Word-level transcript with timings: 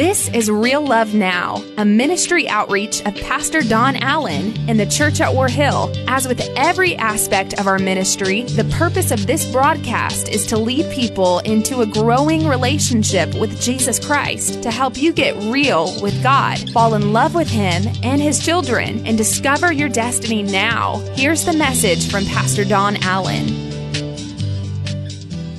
This 0.00 0.30
is 0.30 0.50
Real 0.50 0.80
Love 0.80 1.12
Now, 1.12 1.62
a 1.76 1.84
ministry 1.84 2.48
outreach 2.48 3.04
of 3.04 3.14
Pastor 3.16 3.60
Don 3.60 3.96
Allen 3.96 4.56
in 4.66 4.78
the 4.78 4.86
church 4.86 5.20
at 5.20 5.34
War 5.34 5.46
Hill. 5.46 5.92
As 6.08 6.26
with 6.26 6.40
every 6.56 6.96
aspect 6.96 7.60
of 7.60 7.66
our 7.66 7.78
ministry, 7.78 8.44
the 8.44 8.64
purpose 8.78 9.10
of 9.10 9.26
this 9.26 9.52
broadcast 9.52 10.30
is 10.30 10.46
to 10.46 10.56
lead 10.56 10.90
people 10.90 11.40
into 11.40 11.82
a 11.82 11.86
growing 11.86 12.46
relationship 12.46 13.34
with 13.34 13.60
Jesus 13.60 13.98
Christ 14.02 14.62
to 14.62 14.70
help 14.70 14.96
you 14.96 15.12
get 15.12 15.36
real 15.52 15.92
with 16.00 16.22
God, 16.22 16.70
fall 16.70 16.94
in 16.94 17.12
love 17.12 17.34
with 17.34 17.50
Him 17.50 17.82
and 18.02 18.22
His 18.22 18.42
children, 18.42 19.06
and 19.06 19.18
discover 19.18 19.70
your 19.70 19.90
destiny 19.90 20.42
now. 20.42 20.96
Here's 21.14 21.44
the 21.44 21.52
message 21.52 22.10
from 22.10 22.24
Pastor 22.24 22.64
Don 22.64 22.96
Allen. 23.02 23.50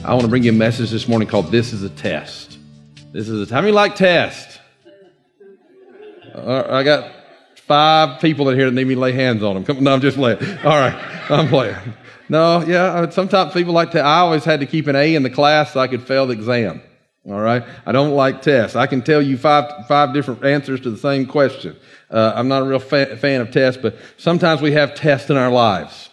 I 0.03 0.13
want 0.13 0.23
to 0.23 0.27
bring 0.27 0.41
you 0.41 0.49
a 0.49 0.55
message 0.55 0.89
this 0.89 1.07
morning 1.07 1.27
called 1.27 1.51
This 1.51 1.73
is 1.73 1.83
a 1.83 1.89
Test. 1.89 2.57
This 3.11 3.27
is 3.27 3.41
a 3.41 3.45
time 3.45 3.65
you 3.65 3.73
like 3.73 3.95
test. 3.95 4.61
I 6.33 6.83
got 6.83 7.11
five 7.55 8.21
people 8.21 8.47
in 8.49 8.57
here 8.57 8.67
that 8.67 8.71
need 8.73 8.87
me 8.87 8.95
to 8.95 9.01
lay 9.01 9.11
hands 9.11 9.43
on 9.43 9.55
them. 9.55 9.65
Come, 9.65 9.83
no, 9.83 9.93
I'm 9.93 9.99
just 9.99 10.15
playing. 10.15 10.39
All 10.63 10.79
right, 10.79 10.95
I'm 11.29 11.49
playing. 11.49 11.75
No, 12.29 12.63
yeah, 12.65 13.09
sometimes 13.09 13.53
people 13.53 13.73
like 13.73 13.91
to. 13.91 13.99
I 13.99 14.19
always 14.19 14.45
had 14.45 14.61
to 14.61 14.65
keep 14.65 14.87
an 14.87 14.95
A 14.95 15.15
in 15.15 15.23
the 15.23 15.29
class 15.29 15.73
so 15.73 15.81
I 15.81 15.87
could 15.87 16.07
fail 16.07 16.25
the 16.27 16.33
exam. 16.33 16.81
All 17.25 17.41
right, 17.41 17.63
I 17.85 17.91
don't 17.91 18.11
like 18.11 18.41
tests. 18.41 18.77
I 18.77 18.87
can 18.87 19.01
tell 19.01 19.21
you 19.21 19.37
five 19.37 19.87
five 19.87 20.13
different 20.13 20.45
answers 20.45 20.79
to 20.81 20.89
the 20.89 20.97
same 20.97 21.25
question. 21.25 21.75
Uh, 22.09 22.31
I'm 22.33 22.47
not 22.47 22.61
a 22.61 22.65
real 22.65 22.79
fa- 22.79 23.17
fan 23.17 23.41
of 23.41 23.51
tests, 23.51 23.81
but 23.81 23.97
sometimes 24.15 24.61
we 24.61 24.71
have 24.71 24.95
tests 24.95 25.29
in 25.29 25.35
our 25.35 25.51
lives, 25.51 26.09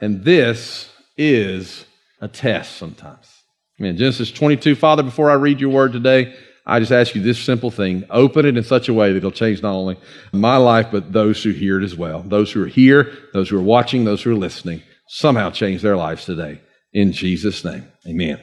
and 0.00 0.22
this 0.22 0.90
is 1.16 1.86
a 2.20 2.28
test. 2.28 2.76
Sometimes. 2.76 3.35
Amen. 3.78 3.96
Genesis 3.98 4.32
22. 4.32 4.74
Father, 4.74 5.02
before 5.02 5.30
I 5.30 5.34
read 5.34 5.60
your 5.60 5.68
word 5.68 5.92
today, 5.92 6.34
I 6.64 6.80
just 6.80 6.92
ask 6.92 7.14
you 7.14 7.22
this 7.22 7.38
simple 7.38 7.70
thing. 7.70 8.04
Open 8.08 8.46
it 8.46 8.56
in 8.56 8.64
such 8.64 8.88
a 8.88 8.94
way 8.94 9.10
that 9.12 9.18
it'll 9.18 9.30
change 9.30 9.62
not 9.62 9.74
only 9.74 9.98
my 10.32 10.56
life, 10.56 10.88
but 10.90 11.12
those 11.12 11.42
who 11.42 11.50
hear 11.50 11.80
it 11.80 11.84
as 11.84 11.94
well. 11.94 12.22
Those 12.22 12.50
who 12.50 12.64
are 12.64 12.68
here, 12.68 13.12
those 13.34 13.50
who 13.50 13.58
are 13.58 13.62
watching, 13.62 14.04
those 14.04 14.22
who 14.22 14.32
are 14.32 14.36
listening, 14.36 14.82
somehow 15.08 15.50
change 15.50 15.82
their 15.82 15.96
lives 15.96 16.24
today. 16.24 16.60
In 16.94 17.12
Jesus' 17.12 17.64
name. 17.64 17.86
Amen. 18.08 18.38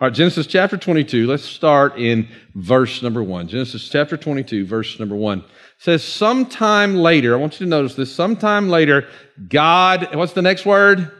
All 0.00 0.08
right, 0.08 0.12
Genesis 0.12 0.48
chapter 0.48 0.76
22. 0.76 1.28
Let's 1.28 1.44
start 1.44 1.96
in 1.96 2.28
verse 2.56 3.00
number 3.00 3.22
one. 3.22 3.46
Genesis 3.46 3.88
chapter 3.88 4.16
22, 4.16 4.66
verse 4.66 4.98
number 4.98 5.14
one. 5.14 5.44
Says, 5.78 6.02
sometime 6.02 6.96
later, 6.96 7.32
I 7.32 7.38
want 7.38 7.60
you 7.60 7.66
to 7.66 7.70
notice 7.70 7.94
this, 7.94 8.12
sometime 8.12 8.68
later, 8.68 9.06
God, 9.48 10.16
what's 10.16 10.32
the 10.32 10.42
next 10.42 10.66
word? 10.66 11.12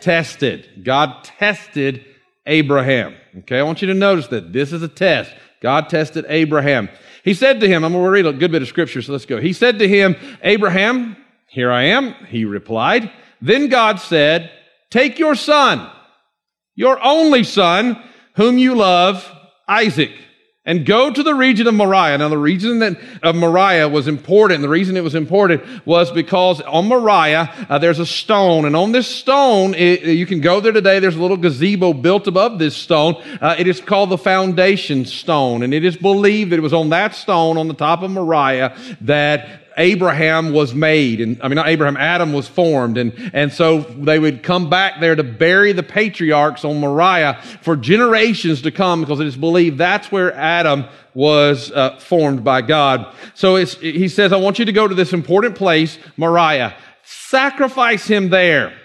Tested. 0.00 0.84
God 0.84 1.24
tested 1.24 2.04
Abraham. 2.46 3.14
Okay, 3.38 3.58
I 3.58 3.62
want 3.62 3.82
you 3.82 3.88
to 3.88 3.94
notice 3.94 4.28
that 4.28 4.52
this 4.52 4.72
is 4.72 4.82
a 4.82 4.88
test. 4.88 5.32
God 5.60 5.88
tested 5.88 6.24
Abraham. 6.28 6.88
He 7.24 7.34
said 7.34 7.60
to 7.60 7.68
him, 7.68 7.84
I'm 7.84 7.92
going 7.92 8.04
to 8.04 8.10
read 8.10 8.26
a 8.26 8.32
good 8.32 8.52
bit 8.52 8.62
of 8.62 8.68
scripture, 8.68 9.02
so 9.02 9.12
let's 9.12 9.26
go. 9.26 9.40
He 9.40 9.52
said 9.52 9.78
to 9.80 9.88
him, 9.88 10.16
Abraham, 10.42 11.16
here 11.48 11.72
I 11.72 11.84
am. 11.84 12.14
He 12.26 12.44
replied. 12.44 13.10
Then 13.40 13.68
God 13.68 14.00
said, 14.00 14.50
Take 14.90 15.18
your 15.18 15.34
son, 15.34 15.90
your 16.74 17.02
only 17.02 17.42
son, 17.42 18.00
whom 18.34 18.58
you 18.58 18.74
love, 18.74 19.30
Isaac 19.66 20.12
and 20.66 20.84
go 20.84 21.10
to 21.12 21.22
the 21.22 21.34
region 21.34 21.68
of 21.68 21.74
Moriah. 21.74 22.18
Now, 22.18 22.28
the 22.28 22.36
region 22.36 22.80
that, 22.80 22.98
of 23.22 23.36
Moriah 23.36 23.88
was 23.88 24.08
important. 24.08 24.62
The 24.62 24.68
reason 24.68 24.96
it 24.96 25.04
was 25.04 25.14
important 25.14 25.62
was 25.86 26.10
because 26.10 26.60
on 26.62 26.88
Moriah, 26.88 27.66
uh, 27.68 27.78
there's 27.78 28.00
a 28.00 28.06
stone. 28.06 28.64
And 28.64 28.74
on 28.74 28.90
this 28.90 29.06
stone, 29.06 29.74
it, 29.74 30.02
you 30.02 30.26
can 30.26 30.40
go 30.40 30.58
there 30.58 30.72
today. 30.72 30.98
There's 30.98 31.16
a 31.16 31.22
little 31.22 31.36
gazebo 31.36 31.92
built 31.92 32.26
above 32.26 32.58
this 32.58 32.76
stone. 32.76 33.14
Uh, 33.40 33.54
it 33.56 33.68
is 33.68 33.80
called 33.80 34.10
the 34.10 34.18
foundation 34.18 35.04
stone. 35.04 35.62
And 35.62 35.72
it 35.72 35.84
is 35.84 35.96
believed 35.96 36.50
that 36.50 36.58
it 36.58 36.62
was 36.62 36.74
on 36.74 36.88
that 36.90 37.14
stone 37.14 37.56
on 37.56 37.68
the 37.68 37.74
top 37.74 38.02
of 38.02 38.10
Moriah 38.10 38.76
that 39.02 39.65
Abraham 39.76 40.52
was 40.52 40.74
made. 40.74 41.20
And 41.20 41.40
I 41.42 41.48
mean, 41.48 41.56
not 41.56 41.68
Abraham, 41.68 41.96
Adam 41.96 42.32
was 42.32 42.48
formed. 42.48 42.96
And, 42.98 43.30
and 43.32 43.52
so 43.52 43.80
they 43.80 44.18
would 44.18 44.42
come 44.42 44.70
back 44.70 45.00
there 45.00 45.14
to 45.14 45.22
bury 45.22 45.72
the 45.72 45.82
patriarchs 45.82 46.64
on 46.64 46.80
Moriah 46.80 47.40
for 47.62 47.76
generations 47.76 48.62
to 48.62 48.70
come 48.70 49.00
because 49.00 49.20
it 49.20 49.26
is 49.26 49.36
believed 49.36 49.78
that's 49.78 50.10
where 50.10 50.34
Adam 50.34 50.86
was 51.14 51.70
uh, 51.72 51.98
formed 51.98 52.44
by 52.44 52.62
God. 52.62 53.14
So 53.34 53.56
he 53.56 54.08
says, 54.08 54.32
I 54.32 54.36
want 54.36 54.58
you 54.58 54.64
to 54.64 54.72
go 54.72 54.86
to 54.86 54.94
this 54.94 55.12
important 55.12 55.56
place, 55.56 55.98
Moriah. 56.16 56.76
Sacrifice 57.02 58.06
him 58.06 58.30
there. 58.30 58.76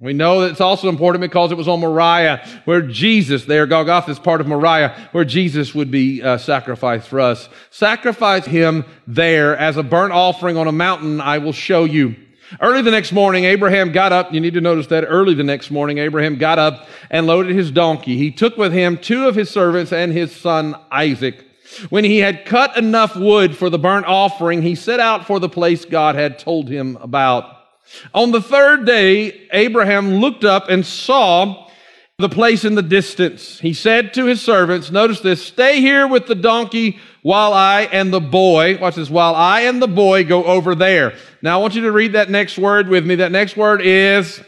We 0.00 0.12
know 0.12 0.42
that 0.42 0.52
it's 0.52 0.60
also 0.60 0.88
important 0.88 1.22
because 1.22 1.50
it 1.50 1.56
was 1.56 1.66
on 1.66 1.80
Moriah 1.80 2.46
where 2.66 2.82
Jesus, 2.82 3.46
there, 3.46 3.66
Golgotha 3.66 4.12
is 4.12 4.20
part 4.20 4.40
of 4.40 4.46
Moriah, 4.46 5.08
where 5.10 5.24
Jesus 5.24 5.74
would 5.74 5.90
be 5.90 6.22
uh, 6.22 6.38
sacrificed 6.38 7.08
for 7.08 7.18
us. 7.18 7.48
Sacrifice 7.70 8.44
him 8.44 8.84
there 9.08 9.56
as 9.56 9.76
a 9.76 9.82
burnt 9.82 10.12
offering 10.12 10.56
on 10.56 10.68
a 10.68 10.72
mountain 10.72 11.20
I 11.20 11.38
will 11.38 11.52
show 11.52 11.84
you. 11.84 12.14
Early 12.60 12.80
the 12.80 12.92
next 12.92 13.10
morning, 13.10 13.44
Abraham 13.44 13.90
got 13.90 14.12
up. 14.12 14.32
You 14.32 14.40
need 14.40 14.54
to 14.54 14.60
notice 14.60 14.86
that 14.86 15.04
early 15.04 15.34
the 15.34 15.42
next 15.42 15.68
morning, 15.72 15.98
Abraham 15.98 16.38
got 16.38 16.60
up 16.60 16.86
and 17.10 17.26
loaded 17.26 17.56
his 17.56 17.72
donkey. 17.72 18.16
He 18.16 18.30
took 18.30 18.56
with 18.56 18.72
him 18.72 18.98
two 18.98 19.26
of 19.26 19.34
his 19.34 19.50
servants 19.50 19.92
and 19.92 20.12
his 20.12 20.34
son 20.34 20.76
Isaac. 20.92 21.44
When 21.90 22.04
he 22.04 22.18
had 22.18 22.46
cut 22.46 22.76
enough 22.76 23.16
wood 23.16 23.56
for 23.56 23.68
the 23.68 23.80
burnt 23.80 24.06
offering, 24.06 24.62
he 24.62 24.76
set 24.76 25.00
out 25.00 25.26
for 25.26 25.40
the 25.40 25.48
place 25.48 25.84
God 25.84 26.14
had 26.14 26.38
told 26.38 26.68
him 26.68 26.96
about. 27.00 27.57
On 28.14 28.30
the 28.30 28.42
third 28.42 28.84
day, 28.84 29.48
Abraham 29.52 30.16
looked 30.16 30.44
up 30.44 30.68
and 30.68 30.84
saw 30.84 31.68
the 32.18 32.28
place 32.28 32.64
in 32.64 32.74
the 32.74 32.82
distance. 32.82 33.60
He 33.60 33.72
said 33.72 34.14
to 34.14 34.24
his 34.24 34.42
servants, 34.42 34.90
notice 34.90 35.20
this, 35.20 35.44
stay 35.44 35.80
here 35.80 36.06
with 36.06 36.26
the 36.26 36.34
donkey 36.34 36.98
while 37.22 37.52
I 37.52 37.82
and 37.82 38.12
the 38.12 38.20
boy, 38.20 38.78
watch 38.78 38.96
this, 38.96 39.08
while 39.08 39.34
I 39.34 39.62
and 39.62 39.80
the 39.80 39.88
boy 39.88 40.24
go 40.24 40.44
over 40.44 40.74
there. 40.74 41.14
Now 41.42 41.58
I 41.58 41.62
want 41.62 41.74
you 41.74 41.82
to 41.82 41.92
read 41.92 42.14
that 42.14 42.30
next 42.30 42.58
word 42.58 42.88
with 42.88 43.06
me. 43.06 43.16
That 43.16 43.30
next 43.30 43.56
word 43.56 43.82
is 43.82 44.42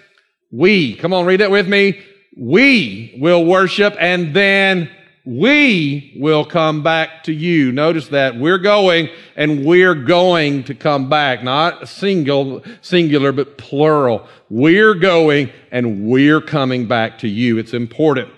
we. 0.50 0.96
Come 0.96 1.12
on, 1.12 1.26
read 1.26 1.40
that 1.40 1.50
with 1.50 1.68
me. 1.68 2.00
We 2.36 3.16
will 3.20 3.44
worship 3.44 3.94
and 4.00 4.34
then 4.34 4.90
we 5.30 6.12
will 6.16 6.44
come 6.44 6.82
back 6.82 7.22
to 7.22 7.32
you. 7.32 7.70
Notice 7.70 8.08
that 8.08 8.36
we're 8.36 8.58
going 8.58 9.10
and 9.36 9.64
we're 9.64 9.94
going 9.94 10.64
to 10.64 10.74
come 10.74 11.08
back. 11.08 11.44
Not 11.44 11.88
single, 11.88 12.64
singular, 12.80 13.30
but 13.30 13.56
plural. 13.56 14.26
We're 14.48 14.94
going 14.94 15.52
and 15.70 16.08
we're 16.08 16.40
coming 16.40 16.88
back 16.88 17.18
to 17.20 17.28
you. 17.28 17.58
It's 17.58 17.74
important. 17.74 18.28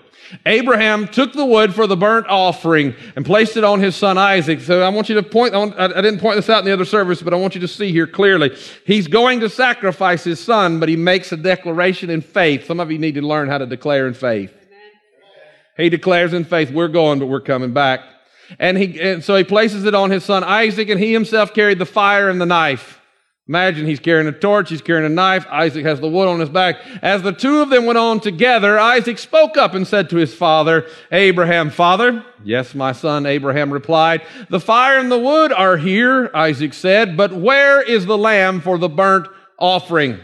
Abraham 0.45 1.07
took 1.07 1.33
the 1.33 1.45
wood 1.45 1.73
for 1.73 1.87
the 1.87 1.97
burnt 1.97 2.27
offering 2.27 2.93
and 3.15 3.25
placed 3.25 3.57
it 3.57 3.63
on 3.63 3.79
his 3.79 3.95
son 3.95 4.19
Isaac. 4.19 4.61
So 4.61 4.83
I 4.83 4.89
want 4.89 5.09
you 5.09 5.15
to 5.15 5.23
point, 5.23 5.55
I 5.55 5.87
didn't 5.87 6.19
point 6.19 6.35
this 6.35 6.49
out 6.49 6.59
in 6.59 6.65
the 6.65 6.73
other 6.73 6.85
service, 6.85 7.23
but 7.23 7.33
I 7.33 7.37
want 7.37 7.55
you 7.55 7.61
to 7.61 7.67
see 7.67 7.91
here 7.91 8.05
clearly. 8.05 8.55
He's 8.85 9.07
going 9.07 9.39
to 9.39 9.49
sacrifice 9.49 10.23
his 10.23 10.39
son, 10.39 10.79
but 10.79 10.89
he 10.89 10.95
makes 10.95 11.31
a 11.31 11.37
declaration 11.37 12.11
in 12.11 12.21
faith. 12.21 12.67
Some 12.67 12.79
of 12.79 12.91
you 12.91 12.99
need 12.99 13.15
to 13.15 13.23
learn 13.23 13.49
how 13.49 13.57
to 13.57 13.65
declare 13.65 14.07
in 14.07 14.13
faith. 14.13 14.53
He 15.77 15.89
declares 15.89 16.33
in 16.33 16.45
faith, 16.45 16.71
we're 16.71 16.87
going, 16.87 17.19
but 17.19 17.27
we're 17.27 17.41
coming 17.41 17.73
back. 17.73 18.01
And 18.59 18.77
he, 18.77 18.99
and 18.99 19.23
so 19.23 19.35
he 19.35 19.43
places 19.43 19.85
it 19.85 19.95
on 19.95 20.11
his 20.11 20.23
son 20.23 20.43
Isaac, 20.43 20.89
and 20.89 20.99
he 20.99 21.13
himself 21.13 21.53
carried 21.53 21.79
the 21.79 21.85
fire 21.85 22.29
and 22.29 22.39
the 22.39 22.45
knife. 22.45 22.99
Imagine 23.47 23.85
he's 23.85 23.99
carrying 23.99 24.27
a 24.27 24.31
torch, 24.31 24.69
he's 24.69 24.81
carrying 24.81 25.05
a 25.05 25.13
knife, 25.13 25.45
Isaac 25.51 25.83
has 25.83 25.99
the 25.99 26.07
wood 26.07 26.29
on 26.29 26.39
his 26.39 26.47
back. 26.47 26.77
As 27.01 27.23
the 27.23 27.33
two 27.33 27.61
of 27.61 27.69
them 27.69 27.85
went 27.85 27.97
on 27.97 28.21
together, 28.21 28.79
Isaac 28.79 29.17
spoke 29.17 29.57
up 29.57 29.73
and 29.73 29.85
said 29.85 30.09
to 30.11 30.15
his 30.15 30.33
father, 30.33 30.87
Abraham, 31.11 31.69
father, 31.69 32.23
yes, 32.45 32.73
my 32.73 32.93
son, 32.93 33.25
Abraham 33.25 33.73
replied, 33.73 34.21
the 34.49 34.61
fire 34.61 34.97
and 34.97 35.11
the 35.11 35.19
wood 35.19 35.51
are 35.51 35.75
here, 35.75 36.31
Isaac 36.33 36.73
said, 36.73 37.17
but 37.17 37.33
where 37.33 37.81
is 37.81 38.05
the 38.05 38.17
lamb 38.17 38.61
for 38.61 38.77
the 38.77 38.87
burnt 38.87 39.27
offering? 39.59 40.21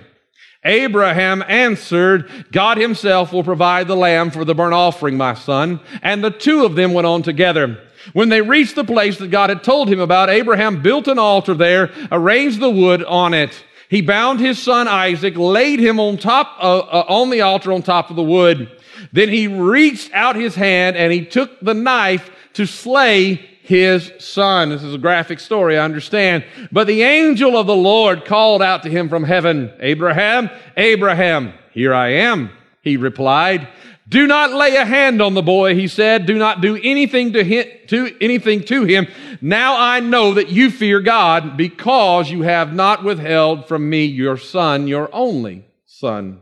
Abraham 0.65 1.43
answered, 1.47 2.47
God 2.51 2.77
himself 2.77 3.31
will 3.31 3.43
provide 3.43 3.87
the 3.87 3.95
lamb 3.95 4.29
for 4.29 4.43
the 4.43 4.55
burnt 4.55 4.73
offering, 4.73 5.15
my 5.15 5.33
son. 5.33 5.79
And 6.01 6.23
the 6.23 6.31
two 6.31 6.65
of 6.65 6.75
them 6.75 6.93
went 6.93 7.07
on 7.07 7.21
together. 7.23 7.81
When 8.13 8.29
they 8.29 8.41
reached 8.41 8.75
the 8.75 8.83
place 8.83 9.17
that 9.17 9.31
God 9.31 9.49
had 9.49 9.63
told 9.63 9.87
him 9.89 9.99
about, 9.99 10.29
Abraham 10.29 10.81
built 10.81 11.07
an 11.07 11.19
altar 11.19 11.53
there, 11.53 11.91
arranged 12.11 12.59
the 12.59 12.69
wood 12.69 13.03
on 13.03 13.33
it. 13.33 13.63
He 13.89 14.01
bound 14.01 14.39
his 14.39 14.59
son 14.61 14.87
Isaac, 14.87 15.35
laid 15.35 15.79
him 15.79 15.99
on 15.99 16.17
top, 16.17 16.57
uh, 16.59 16.79
on 17.07 17.29
the 17.29 17.41
altar 17.41 17.71
on 17.71 17.81
top 17.81 18.09
of 18.09 18.15
the 18.15 18.23
wood. 18.23 18.69
Then 19.11 19.29
he 19.29 19.47
reached 19.47 20.11
out 20.13 20.35
his 20.35 20.55
hand 20.55 20.95
and 20.95 21.11
he 21.11 21.25
took 21.25 21.59
the 21.61 21.73
knife 21.73 22.29
to 22.53 22.65
slay 22.65 23.48
his 23.69 24.11
son. 24.17 24.69
This 24.69 24.81
is 24.81 24.95
a 24.95 24.97
graphic 24.97 25.39
story, 25.39 25.77
I 25.77 25.85
understand. 25.85 26.43
But 26.71 26.87
the 26.87 27.03
angel 27.03 27.55
of 27.55 27.67
the 27.67 27.75
Lord 27.75 28.25
called 28.25 28.63
out 28.63 28.81
to 28.81 28.89
him 28.89 29.09
from 29.09 29.23
heaven, 29.23 29.71
Abraham, 29.79 30.49
Abraham, 30.75 31.53
here 31.71 31.93
I 31.93 32.13
am, 32.13 32.49
he 32.81 32.97
replied. 32.97 33.67
Do 34.07 34.25
not 34.25 34.53
lay 34.53 34.75
a 34.75 34.85
hand 34.85 35.21
on 35.21 35.35
the 35.35 35.43
boy, 35.43 35.75
he 35.75 35.87
said. 35.87 36.25
Do 36.25 36.35
not 36.35 36.61
do 36.61 36.79
anything 36.81 37.33
to, 37.33 37.43
him, 37.43 37.67
to 37.89 38.17
anything 38.19 38.63
to 38.63 38.85
him. 38.85 39.05
Now 39.39 39.77
I 39.77 39.99
know 39.99 40.33
that 40.33 40.49
you 40.49 40.71
fear 40.71 40.99
God 40.99 41.55
because 41.55 42.31
you 42.31 42.41
have 42.41 42.73
not 42.73 43.03
withheld 43.03 43.67
from 43.67 43.87
me 43.87 44.05
your 44.05 44.37
son, 44.37 44.87
your 44.87 45.13
only 45.13 45.67
son. 45.85 46.41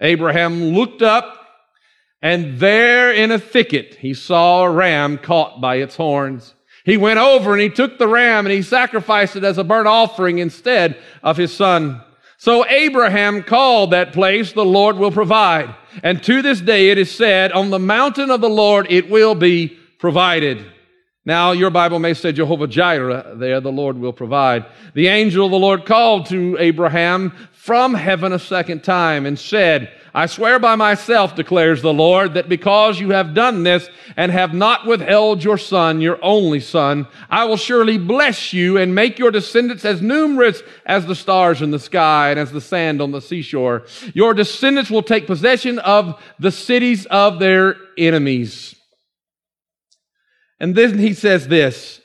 Abraham 0.00 0.70
looked 0.70 1.02
up 1.02 1.46
and 2.20 2.58
there 2.58 3.12
in 3.12 3.30
a 3.30 3.38
thicket 3.38 3.94
he 3.94 4.12
saw 4.12 4.64
a 4.64 4.70
ram 4.72 5.18
caught 5.18 5.60
by 5.60 5.76
its 5.76 5.94
horns. 5.94 6.54
He 6.84 6.96
went 6.98 7.18
over 7.18 7.52
and 7.52 7.62
he 7.62 7.70
took 7.70 7.98
the 7.98 8.06
ram 8.06 8.46
and 8.46 8.52
he 8.52 8.62
sacrificed 8.62 9.36
it 9.36 9.44
as 9.44 9.58
a 9.58 9.64
burnt 9.64 9.88
offering 9.88 10.38
instead 10.38 10.98
of 11.22 11.36
his 11.36 11.54
son. 11.54 12.02
So 12.36 12.66
Abraham 12.66 13.42
called 13.42 13.92
that 13.92 14.12
place, 14.12 14.52
the 14.52 14.64
Lord 14.64 14.96
will 14.98 15.10
provide. 15.10 15.74
And 16.02 16.22
to 16.24 16.42
this 16.42 16.60
day 16.60 16.90
it 16.90 16.98
is 16.98 17.10
said, 17.10 17.52
on 17.52 17.70
the 17.70 17.78
mountain 17.78 18.30
of 18.30 18.42
the 18.42 18.50
Lord 18.50 18.86
it 18.90 19.08
will 19.08 19.34
be 19.34 19.78
provided. 19.98 20.64
Now, 21.24 21.52
your 21.52 21.70
Bible 21.70 21.98
may 22.00 22.12
say 22.12 22.32
Jehovah 22.32 22.66
Jireh 22.66 23.36
there, 23.36 23.62
the 23.62 23.72
Lord 23.72 23.96
will 23.96 24.12
provide. 24.12 24.66
The 24.92 25.06
angel 25.06 25.46
of 25.46 25.52
the 25.52 25.58
Lord 25.58 25.86
called 25.86 26.26
to 26.26 26.58
Abraham 26.60 27.32
from 27.52 27.94
heaven 27.94 28.34
a 28.34 28.38
second 28.38 28.84
time 28.84 29.24
and 29.24 29.38
said, 29.38 29.90
I 30.16 30.26
swear 30.26 30.60
by 30.60 30.76
myself, 30.76 31.34
declares 31.34 31.82
the 31.82 31.92
Lord, 31.92 32.34
that 32.34 32.48
because 32.48 33.00
you 33.00 33.10
have 33.10 33.34
done 33.34 33.64
this 33.64 33.88
and 34.16 34.30
have 34.30 34.54
not 34.54 34.86
withheld 34.86 35.42
your 35.42 35.58
son, 35.58 36.00
your 36.00 36.20
only 36.22 36.60
son, 36.60 37.08
I 37.28 37.46
will 37.46 37.56
surely 37.56 37.98
bless 37.98 38.52
you 38.52 38.78
and 38.78 38.94
make 38.94 39.18
your 39.18 39.32
descendants 39.32 39.84
as 39.84 40.00
numerous 40.00 40.62
as 40.86 41.06
the 41.06 41.16
stars 41.16 41.62
in 41.62 41.72
the 41.72 41.80
sky 41.80 42.30
and 42.30 42.38
as 42.38 42.52
the 42.52 42.60
sand 42.60 43.02
on 43.02 43.10
the 43.10 43.20
seashore. 43.20 43.86
Your 44.14 44.34
descendants 44.34 44.88
will 44.88 45.02
take 45.02 45.26
possession 45.26 45.80
of 45.80 46.22
the 46.38 46.52
cities 46.52 47.06
of 47.06 47.40
their 47.40 47.74
enemies. 47.98 48.76
And 50.60 50.76
then 50.76 50.96
he 50.96 51.12
says 51.14 51.48
this, 51.48 52.00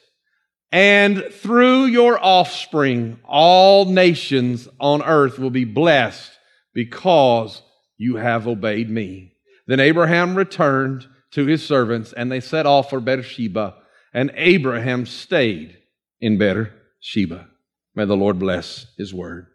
and 0.71 1.25
through 1.31 1.85
your 1.85 2.17
offspring, 2.19 3.19
all 3.23 3.85
nations 3.85 4.67
on 4.79 5.03
earth 5.03 5.37
will 5.37 5.51
be 5.51 5.65
blessed 5.65 6.31
because 6.73 7.61
you 7.99 8.15
have 8.15 8.47
obeyed 8.47 8.89
me. 8.89 9.33
Then 9.67 9.79
Abraham 9.79 10.33
returned 10.35 11.07
to 11.31 11.45
his 11.45 11.63
servants 11.63 12.11
and 12.13 12.31
they 12.31 12.39
set 12.39 12.65
off 12.65 12.89
for 12.89 12.99
Beersheba 12.99 13.75
and 14.11 14.31
Abraham 14.33 15.05
stayed 15.05 15.77
in 16.19 16.39
Beersheba. 16.39 17.47
May 17.93 18.05
the 18.05 18.17
Lord 18.17 18.39
bless 18.39 18.87
his 18.97 19.13
word. 19.13 19.45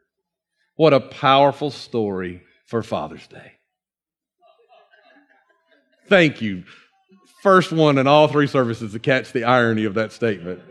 What 0.77 0.95
a 0.95 1.01
powerful 1.01 1.73
story 1.73 2.43
for 2.67 2.85
Father's 2.85 3.27
Day. 3.27 3.55
Thank 6.09 6.41
you 6.41 6.63
first 7.45 7.73
one 7.73 7.99
in 7.99 8.07
all 8.07 8.27
three 8.27 8.47
services 8.47 8.93
to 8.93 8.99
catch 8.99 9.33
the 9.33 9.45
irony 9.45 9.85
of 9.85 9.93
that 9.95 10.13
statement. 10.13 10.63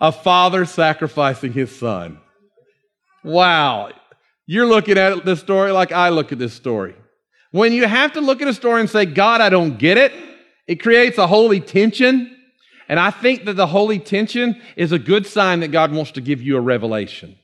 A 0.00 0.10
father 0.10 0.64
sacrificing 0.64 1.52
his 1.52 1.74
son. 1.74 2.18
Wow. 3.22 3.92
You're 4.52 4.66
looking 4.66 4.98
at 4.98 5.24
this 5.24 5.38
story 5.38 5.70
like 5.70 5.92
I 5.92 6.08
look 6.08 6.32
at 6.32 6.40
this 6.40 6.52
story. 6.52 6.96
When 7.52 7.72
you 7.72 7.86
have 7.86 8.14
to 8.14 8.20
look 8.20 8.42
at 8.42 8.48
a 8.48 8.52
story 8.52 8.80
and 8.80 8.90
say, 8.90 9.06
God, 9.06 9.40
I 9.40 9.48
don't 9.48 9.78
get 9.78 9.96
it, 9.96 10.12
it 10.66 10.82
creates 10.82 11.18
a 11.18 11.28
holy 11.28 11.60
tension. 11.60 12.36
And 12.88 12.98
I 12.98 13.12
think 13.12 13.44
that 13.44 13.54
the 13.54 13.68
holy 13.68 14.00
tension 14.00 14.60
is 14.74 14.90
a 14.90 14.98
good 14.98 15.24
sign 15.24 15.60
that 15.60 15.68
God 15.68 15.92
wants 15.92 16.10
to 16.12 16.20
give 16.20 16.42
you 16.42 16.56
a 16.56 16.60
revelation. 16.60 17.36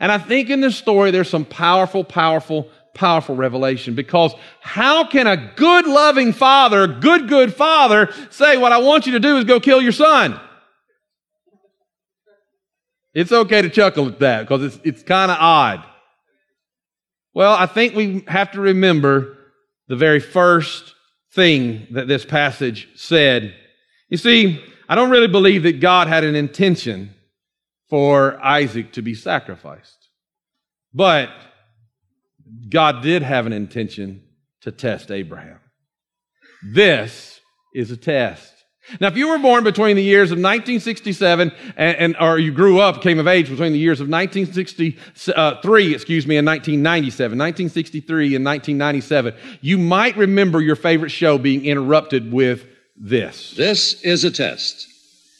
And 0.00 0.12
I 0.12 0.18
think 0.18 0.50
in 0.50 0.60
this 0.60 0.76
story, 0.76 1.12
there's 1.12 1.30
some 1.30 1.46
powerful, 1.46 2.04
powerful 2.04 2.68
powerful 2.92 3.34
revelation 3.34 3.94
because 3.94 4.34
how 4.60 5.06
can 5.06 5.26
a 5.26 5.54
good 5.56 5.86
loving 5.86 6.34
father, 6.34 6.86
good, 6.86 7.26
good 7.26 7.54
father 7.54 8.12
say, 8.28 8.58
what 8.58 8.70
I 8.70 8.76
want 8.76 9.06
you 9.06 9.12
to 9.12 9.20
do 9.20 9.38
is 9.38 9.44
go 9.44 9.60
kill 9.60 9.80
your 9.80 9.92
son? 9.92 10.38
It's 13.14 13.32
okay 13.32 13.62
to 13.62 13.70
chuckle 13.70 14.08
at 14.08 14.18
that 14.18 14.42
because 14.42 14.62
it's, 14.62 14.80
it's 14.84 15.02
kind 15.02 15.30
of 15.30 15.38
odd. 15.40 15.86
Well, 17.34 17.52
I 17.52 17.66
think 17.66 17.94
we 17.94 18.24
have 18.28 18.52
to 18.52 18.60
remember 18.60 19.38
the 19.88 19.96
very 19.96 20.20
first 20.20 20.94
thing 21.32 21.86
that 21.92 22.08
this 22.08 22.24
passage 22.24 22.88
said. 22.94 23.54
You 24.08 24.18
see, 24.18 24.62
I 24.88 24.94
don't 24.94 25.10
really 25.10 25.28
believe 25.28 25.62
that 25.62 25.80
God 25.80 26.08
had 26.08 26.24
an 26.24 26.34
intention 26.34 27.14
for 27.88 28.42
Isaac 28.44 28.92
to 28.92 29.02
be 29.02 29.14
sacrificed. 29.14 30.08
But 30.92 31.30
God 32.68 33.02
did 33.02 33.22
have 33.22 33.46
an 33.46 33.52
intention 33.52 34.22
to 34.62 34.70
test 34.70 35.10
Abraham. 35.10 35.60
This 36.62 37.40
is 37.74 37.90
a 37.90 37.96
test. 37.96 38.51
Now, 39.00 39.08
if 39.08 39.16
you 39.16 39.28
were 39.28 39.38
born 39.38 39.64
between 39.64 39.96
the 39.96 40.02
years 40.02 40.30
of 40.32 40.38
1967 40.38 41.52
and, 41.76 41.96
and, 41.96 42.16
or 42.20 42.38
you 42.38 42.52
grew 42.52 42.80
up, 42.80 43.00
came 43.00 43.18
of 43.18 43.28
age 43.28 43.48
between 43.48 43.72
the 43.72 43.78
years 43.78 44.00
of 44.00 44.08
1963, 44.08 45.94
excuse 45.94 46.26
me, 46.26 46.36
and 46.36 46.46
1997, 46.46 47.38
1963 47.38 48.36
and 48.36 48.44
1997, 48.44 49.34
you 49.60 49.78
might 49.78 50.16
remember 50.16 50.60
your 50.60 50.76
favorite 50.76 51.10
show 51.10 51.38
being 51.38 51.64
interrupted 51.64 52.32
with 52.32 52.66
this. 52.96 53.52
This 53.56 54.02
is 54.02 54.24
a 54.24 54.30
test. 54.30 54.88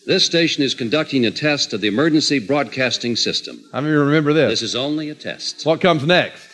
This 0.06 0.25
station 0.25 0.62
is 0.65 0.75
conducting 0.75 1.27
a 1.27 1.31
test 1.31 1.73
of 1.73 1.81
the 1.81 1.89
emergency 1.89 2.39
broadcasting 2.39 3.17
system. 3.17 3.62
How 3.73 3.81
many 3.81 3.94
remember 3.94 4.33
this? 4.33 4.50
This 4.50 4.62
is 4.62 4.77
only 4.77 5.11
a 5.11 5.15
test. 5.15 5.67
What 5.67 5.81
comes 5.81 6.05
next? 6.05 6.52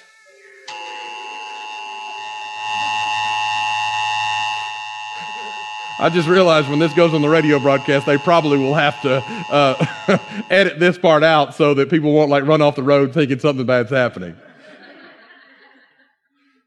I 6.01 6.11
just 6.11 6.29
realized 6.29 6.69
when 6.69 6.79
this 6.79 6.95
goes 6.95 7.13
on 7.13 7.23
the 7.23 7.29
radio 7.29 7.59
broadcast, 7.59 8.07
they 8.07 8.19
probably 8.19 8.57
will 8.57 8.75
have 8.75 9.01
to 9.03 9.21
uh, 9.51 10.19
edit 10.51 10.79
this 10.79 10.97
part 10.97 11.25
out 11.25 11.57
so 11.57 11.75
that 11.75 11.91
people 11.91 12.13
won't 12.13 12.31
like 12.31 12.45
run 12.45 12.63
off 12.63 12.77
the 12.77 12.85
road 12.85 13.13
thinking 13.13 13.41
something 13.41 13.67
bad's 13.67 13.91
happening. 13.91 14.37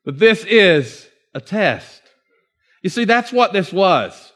But 0.04 0.19
this 0.19 0.44
is 0.44 1.07
a 1.33 1.39
test. 1.39 2.01
You 2.81 2.89
see, 2.89 3.06
that's 3.06 3.31
what 3.31 3.54
this 3.54 3.72
was. 3.72 4.33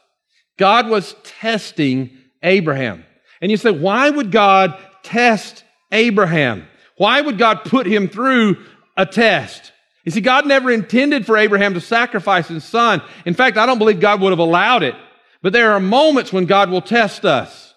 God 0.56 0.88
was 0.88 1.14
testing 1.24 2.16
Abraham. 2.42 3.04
And 3.42 3.50
you 3.50 3.58
say, 3.58 3.70
why 3.70 4.08
would 4.08 4.32
God 4.32 4.78
test 5.02 5.64
Abraham? 5.92 6.66
Why 6.96 7.20
would 7.20 7.36
God 7.36 7.64
put 7.64 7.86
him 7.86 8.08
through 8.08 8.64
a 8.96 9.04
test? 9.04 9.72
You 10.06 10.12
see, 10.12 10.20
God 10.20 10.46
never 10.46 10.70
intended 10.70 11.26
for 11.26 11.36
Abraham 11.36 11.74
to 11.74 11.80
sacrifice 11.80 12.46
his 12.46 12.64
son. 12.64 13.02
In 13.26 13.34
fact, 13.34 13.58
I 13.58 13.66
don't 13.66 13.78
believe 13.78 14.00
God 14.00 14.20
would 14.20 14.30
have 14.30 14.38
allowed 14.38 14.84
it. 14.84 14.94
But 15.42 15.52
there 15.52 15.72
are 15.72 15.80
moments 15.80 16.32
when 16.32 16.46
God 16.46 16.70
will 16.70 16.80
test 16.80 17.24
us. 17.24 17.74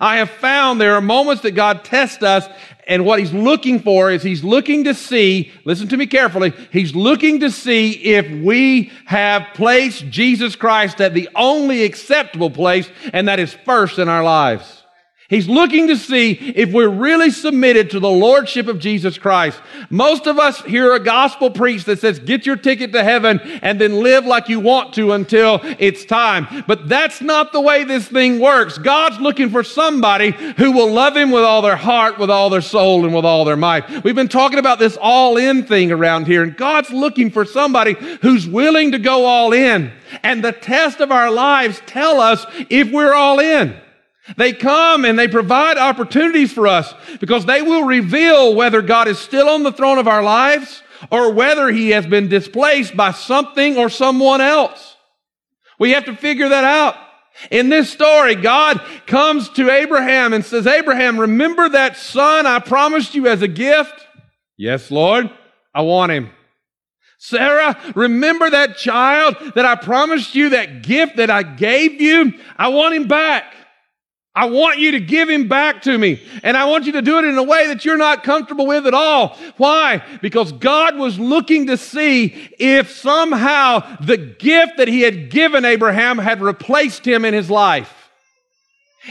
I 0.00 0.18
have 0.18 0.30
found 0.30 0.80
there 0.80 0.94
are 0.94 1.00
moments 1.00 1.42
that 1.42 1.52
God 1.52 1.84
tests 1.84 2.22
us, 2.22 2.48
and 2.86 3.04
what 3.04 3.18
He's 3.18 3.32
looking 3.32 3.80
for 3.80 4.10
is 4.10 4.22
He's 4.22 4.44
looking 4.44 4.84
to 4.84 4.94
see, 4.94 5.52
listen 5.64 5.88
to 5.88 5.96
me 5.96 6.06
carefully, 6.06 6.52
He's 6.72 6.94
looking 6.94 7.40
to 7.40 7.50
see 7.50 7.92
if 7.92 8.28
we 8.44 8.92
have 9.06 9.46
placed 9.54 10.08
Jesus 10.08 10.56
Christ 10.56 11.00
at 11.00 11.14
the 11.14 11.28
only 11.34 11.84
acceptable 11.84 12.50
place, 12.50 12.88
and 13.12 13.28
that 13.28 13.40
is 13.40 13.54
first 13.54 13.98
in 13.98 14.08
our 14.08 14.22
lives. 14.22 14.84
He's 15.28 15.48
looking 15.48 15.88
to 15.88 15.96
see 15.96 16.32
if 16.32 16.72
we're 16.72 16.88
really 16.88 17.30
submitted 17.30 17.90
to 17.90 17.98
the 17.98 18.08
Lordship 18.08 18.68
of 18.68 18.78
Jesus 18.78 19.18
Christ. 19.18 19.60
Most 19.90 20.28
of 20.28 20.38
us 20.38 20.62
hear 20.62 20.94
a 20.94 21.00
gospel 21.00 21.50
preached 21.50 21.86
that 21.86 21.98
says, 21.98 22.20
get 22.20 22.46
your 22.46 22.54
ticket 22.54 22.92
to 22.92 23.02
heaven 23.02 23.40
and 23.60 23.80
then 23.80 24.04
live 24.04 24.24
like 24.24 24.48
you 24.48 24.60
want 24.60 24.94
to 24.94 25.12
until 25.12 25.58
it's 25.80 26.04
time. 26.04 26.64
But 26.68 26.88
that's 26.88 27.20
not 27.20 27.52
the 27.52 27.60
way 27.60 27.82
this 27.82 28.06
thing 28.06 28.38
works. 28.38 28.78
God's 28.78 29.18
looking 29.18 29.50
for 29.50 29.64
somebody 29.64 30.30
who 30.30 30.70
will 30.70 30.92
love 30.92 31.16
Him 31.16 31.32
with 31.32 31.42
all 31.42 31.60
their 31.60 31.74
heart, 31.74 32.18
with 32.18 32.30
all 32.30 32.48
their 32.48 32.60
soul, 32.60 33.04
and 33.04 33.12
with 33.12 33.24
all 33.24 33.44
their 33.44 33.56
might. 33.56 34.04
We've 34.04 34.14
been 34.14 34.28
talking 34.28 34.60
about 34.60 34.78
this 34.78 34.96
all 35.00 35.36
in 35.38 35.64
thing 35.64 35.90
around 35.90 36.28
here, 36.28 36.44
and 36.44 36.56
God's 36.56 36.90
looking 36.90 37.32
for 37.32 37.44
somebody 37.44 37.94
who's 38.22 38.46
willing 38.46 38.92
to 38.92 39.00
go 39.00 39.24
all 39.24 39.52
in. 39.52 39.90
And 40.22 40.44
the 40.44 40.52
test 40.52 41.00
of 41.00 41.10
our 41.10 41.32
lives 41.32 41.82
tell 41.84 42.20
us 42.20 42.46
if 42.70 42.92
we're 42.92 43.12
all 43.12 43.40
in. 43.40 43.76
They 44.36 44.52
come 44.52 45.04
and 45.04 45.18
they 45.18 45.28
provide 45.28 45.78
opportunities 45.78 46.52
for 46.52 46.66
us 46.66 46.92
because 47.20 47.46
they 47.46 47.62
will 47.62 47.84
reveal 47.84 48.54
whether 48.54 48.82
God 48.82 49.08
is 49.08 49.18
still 49.18 49.48
on 49.48 49.62
the 49.62 49.72
throne 49.72 49.98
of 49.98 50.08
our 50.08 50.22
lives 50.22 50.82
or 51.10 51.32
whether 51.32 51.68
he 51.68 51.90
has 51.90 52.06
been 52.06 52.28
displaced 52.28 52.96
by 52.96 53.12
something 53.12 53.76
or 53.76 53.88
someone 53.88 54.40
else. 54.40 54.96
We 55.78 55.92
have 55.92 56.06
to 56.06 56.16
figure 56.16 56.48
that 56.48 56.64
out. 56.64 56.96
In 57.50 57.68
this 57.68 57.90
story, 57.90 58.34
God 58.34 58.80
comes 59.06 59.48
to 59.50 59.70
Abraham 59.70 60.32
and 60.32 60.44
says, 60.44 60.66
Abraham, 60.66 61.20
remember 61.20 61.68
that 61.68 61.96
son 61.96 62.46
I 62.46 62.60
promised 62.60 63.14
you 63.14 63.28
as 63.28 63.42
a 63.42 63.48
gift? 63.48 64.06
Yes, 64.56 64.90
Lord. 64.90 65.30
I 65.74 65.82
want 65.82 66.12
him. 66.12 66.30
Sarah, 67.18 67.78
remember 67.94 68.48
that 68.48 68.76
child 68.78 69.36
that 69.54 69.66
I 69.66 69.74
promised 69.74 70.34
you, 70.34 70.50
that 70.50 70.82
gift 70.82 71.16
that 71.16 71.30
I 71.30 71.42
gave 71.42 72.00
you? 72.00 72.32
I 72.56 72.68
want 72.68 72.94
him 72.94 73.06
back. 73.06 73.54
I 74.36 74.44
want 74.44 74.78
you 74.78 74.90
to 74.92 75.00
give 75.00 75.30
him 75.30 75.48
back 75.48 75.80
to 75.82 75.96
me. 75.96 76.22
And 76.42 76.58
I 76.58 76.66
want 76.66 76.84
you 76.84 76.92
to 76.92 77.02
do 77.02 77.18
it 77.18 77.24
in 77.24 77.38
a 77.38 77.42
way 77.42 77.68
that 77.68 77.86
you're 77.86 77.96
not 77.96 78.22
comfortable 78.22 78.66
with 78.66 78.86
at 78.86 78.92
all. 78.92 79.38
Why? 79.56 80.02
Because 80.20 80.52
God 80.52 80.96
was 80.96 81.18
looking 81.18 81.68
to 81.68 81.78
see 81.78 82.50
if 82.58 82.90
somehow 82.90 83.96
the 83.98 84.18
gift 84.18 84.76
that 84.76 84.88
he 84.88 85.00
had 85.00 85.30
given 85.30 85.64
Abraham 85.64 86.18
had 86.18 86.42
replaced 86.42 87.06
him 87.06 87.24
in 87.24 87.32
his 87.32 87.50
life. 87.50 88.10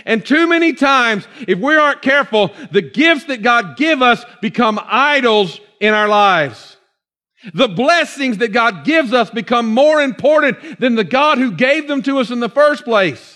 And 0.05 0.23
too 0.23 0.45
many 0.45 0.73
times, 0.73 1.27
if 1.47 1.57
we 1.57 1.75
aren't 1.75 2.03
careful, 2.03 2.51
the 2.71 2.83
gifts 2.83 3.25
that 3.25 3.41
God 3.41 3.77
give 3.77 4.03
us 4.03 4.23
become 4.41 4.79
idols 4.85 5.59
in 5.79 5.95
our 5.95 6.07
lives. 6.07 6.77
The 7.51 7.67
blessings 7.67 8.37
that 8.39 8.51
God 8.51 8.85
gives 8.85 9.11
us 9.11 9.31
become 9.31 9.73
more 9.73 10.01
important 10.01 10.79
than 10.79 10.93
the 10.93 11.03
God 11.03 11.39
who 11.39 11.51
gave 11.51 11.87
them 11.87 12.03
to 12.03 12.19
us 12.19 12.29
in 12.29 12.39
the 12.39 12.49
first 12.49 12.83
place. 12.83 13.34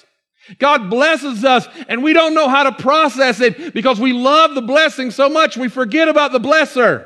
God 0.58 0.90
blesses 0.90 1.46
us 1.46 1.68
and 1.88 2.02
we 2.02 2.14
don't 2.14 2.34
know 2.34 2.50
how 2.50 2.64
to 2.64 2.72
process 2.72 3.40
it 3.40 3.74
because 3.74 4.00
we 4.00 4.14
love 4.14 4.56
the 4.56 4.62
blessing 4.62 5.12
so 5.12 5.30
much 5.30 5.58
we 5.58 5.68
forget 5.70 6.08
about 6.08 6.32
the 6.32 6.40
blesser. 6.40 7.06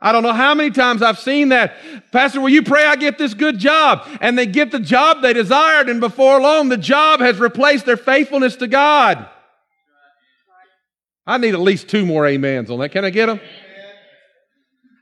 I 0.00 0.12
don't 0.12 0.22
know 0.22 0.34
how 0.34 0.54
many 0.54 0.70
times 0.70 1.00
I've 1.00 1.18
seen 1.18 1.48
that. 1.48 1.76
Pastor, 2.12 2.40
will 2.40 2.50
you 2.50 2.62
pray 2.62 2.84
I 2.84 2.96
get 2.96 3.16
this 3.16 3.32
good 3.32 3.58
job? 3.58 4.06
And 4.20 4.36
they 4.36 4.44
get 4.44 4.70
the 4.70 4.78
job 4.78 5.22
they 5.22 5.32
desired 5.32 5.88
and 5.88 5.98
before 5.98 6.40
long 6.40 6.68
the 6.68 6.76
job 6.76 7.20
has 7.20 7.38
replaced 7.38 7.86
their 7.86 7.96
faithfulness 7.96 8.56
to 8.56 8.66
God. 8.66 9.26
I 11.26 11.38
need 11.38 11.54
at 11.54 11.60
least 11.60 11.88
two 11.88 12.04
more 12.04 12.26
amens 12.26 12.70
on 12.70 12.80
that. 12.80 12.90
Can 12.90 13.04
I 13.04 13.10
get 13.10 13.26
them? 13.26 13.40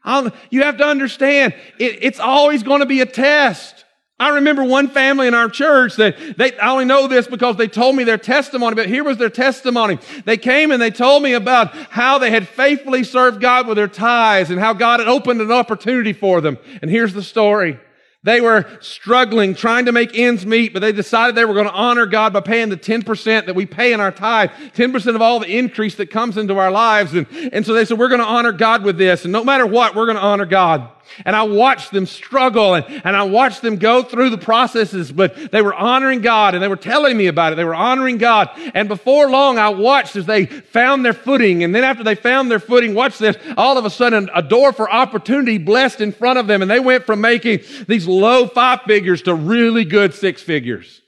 I'll, 0.05 0.31
you 0.51 0.63
have 0.63 0.77
to 0.79 0.85
understand, 0.85 1.55
it, 1.79 1.99
it's 2.03 2.21
always 2.21 2.63
going 2.63 2.81
to 2.81 2.87
be 2.87 3.01
a 3.01 3.07
test. 3.07 3.85
I 4.23 4.29
remember 4.29 4.63
one 4.63 4.87
family 4.87 5.27
in 5.27 5.35
our 5.35 5.49
church 5.49 5.97
that 5.97 6.39
they, 6.39 6.57
I 6.57 6.71
only 6.71 6.85
know 6.85 7.09
this 7.09 7.27
because 7.27 7.57
they 7.57 7.67
told 7.67 7.97
me 7.97 8.05
their 8.05 8.19
testimony, 8.19 8.77
but 8.77 8.87
here 8.87 9.03
was 9.03 9.19
their 9.19 9.29
testimony. 9.29 9.99
They 10.25 10.37
came 10.37 10.71
and 10.71 10.81
they 10.81 10.93
told 10.93 11.25
me 11.25 11.33
about 11.33 11.75
how 11.91 12.19
they 12.19 12.31
had 12.31 12.47
faithfully 12.47 13.03
served 13.03 13.41
God 13.41 13.67
with 13.67 13.77
their 13.77 13.89
tithes 13.89 14.51
and 14.51 14.61
how 14.61 14.75
God 14.75 15.01
had 15.01 15.09
opened 15.09 15.41
an 15.41 15.51
opportunity 15.51 16.13
for 16.13 16.41
them. 16.41 16.57
And 16.83 16.89
here's 16.89 17.13
the 17.13 17.23
story. 17.23 17.81
They 18.23 18.41
were 18.41 18.65
struggling, 18.81 19.57
trying 19.57 19.87
to 19.87 19.93
make 19.93 20.17
ends 20.17 20.47
meet, 20.47 20.73
but 20.73 20.79
they 20.79 20.93
decided 20.93 21.35
they 21.35 21.45
were 21.45 21.55
going 21.55 21.67
to 21.67 21.73
honor 21.73 22.07
God 22.07 22.33
by 22.33 22.41
paying 22.41 22.69
the 22.69 22.77
10% 22.77 23.47
that 23.47 23.55
we 23.57 23.67
pay 23.67 23.93
in 23.93 23.99
our 23.99 24.13
tithe, 24.13 24.51
10% 24.77 25.17
of 25.17 25.21
all 25.21 25.41
the 25.41 25.59
increase 25.59 25.97
that 25.97 26.13
comes 26.13 26.37
into 26.37 26.57
our 26.57 26.71
lives. 26.71 27.15
And, 27.15 27.27
and 27.53 27.67
so 27.67 27.73
they 27.73 27.85
said, 27.85 27.99
we're 27.99 28.09
going 28.09 28.21
to 28.21 28.27
honor 28.27 28.53
God 28.53 28.85
with 28.85 28.97
this. 28.97 29.25
And 29.25 29.33
no 29.33 29.43
matter 29.43 29.67
what, 29.67 29.97
we're 29.97 30.07
going 30.07 30.19
to 30.19 30.23
honor 30.23 30.47
God. 30.47 30.89
And 31.25 31.37
I 31.37 31.43
watched 31.43 31.93
them 31.93 32.07
struggle 32.07 32.75
and, 32.75 33.03
and 33.05 33.17
I 33.17 33.25
watched 33.25 33.63
them 33.63 33.77
go 33.77 34.03
through 34.03 34.31
the 34.31 34.39
processes, 34.39 35.13
but 35.13 35.53
they 35.53 35.63
were 35.63 35.75
honoring 35.75 36.21
God 36.21 36.55
and 36.55 36.63
they 36.63 36.69
were 36.69 36.77
telling 36.77 37.17
me 37.17 37.27
about 37.27 37.53
it. 37.53 37.57
They 37.57 37.65
were 37.65 37.75
honoring 37.75 38.19
God. 38.19 38.51
And 38.75 38.89
before 38.89 39.31
long, 39.31 39.59
I 39.59 39.69
watched 39.71 40.17
as 40.17 40.27
they 40.27 40.47
found 40.47 41.05
their 41.05 41.13
footing. 41.13 41.65
And 41.65 41.75
then 41.75 41.85
after 41.85 42.05
they 42.05 42.15
found 42.15 42.51
their 42.51 42.61
footing, 42.61 42.95
watch 42.95 43.19
this, 43.19 43.37
all 43.57 43.79
of 43.79 43.85
a 43.85 43.91
sudden 43.91 44.31
a 44.35 44.43
door 44.43 44.73
for 44.73 44.91
opportunity 44.91 45.59
blessed 45.59 46.01
in 46.01 46.13
front 46.13 46.39
of 46.39 46.47
them. 46.47 46.63
And 46.63 46.71
they 46.71 46.81
went 46.81 47.05
from 47.05 47.21
making 47.21 47.61
these 47.89 48.07
low 48.07 48.47
five 48.47 48.83
figures 48.83 49.23
to 49.23 49.35
really 49.35 49.85
good 49.85 50.15
six 50.15 50.43
figures. 50.43 51.03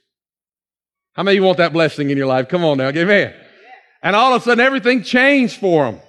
How 1.13 1.23
many 1.23 1.37
of 1.37 1.41
you 1.41 1.45
want 1.45 1.59
that 1.59 1.73
blessing 1.73 2.09
in 2.09 2.17
your 2.17 2.27
life? 2.27 2.49
Come 2.49 2.65
on 2.65 2.77
now, 2.77 2.91
give 2.91 3.07
me. 3.07 3.31
And 4.03 4.15
all 4.15 4.33
of 4.33 4.41
a 4.41 4.45
sudden 4.45 4.63
everything 4.63 5.01
changed 5.01 5.57
for 5.57 5.85
them. 5.85 6.01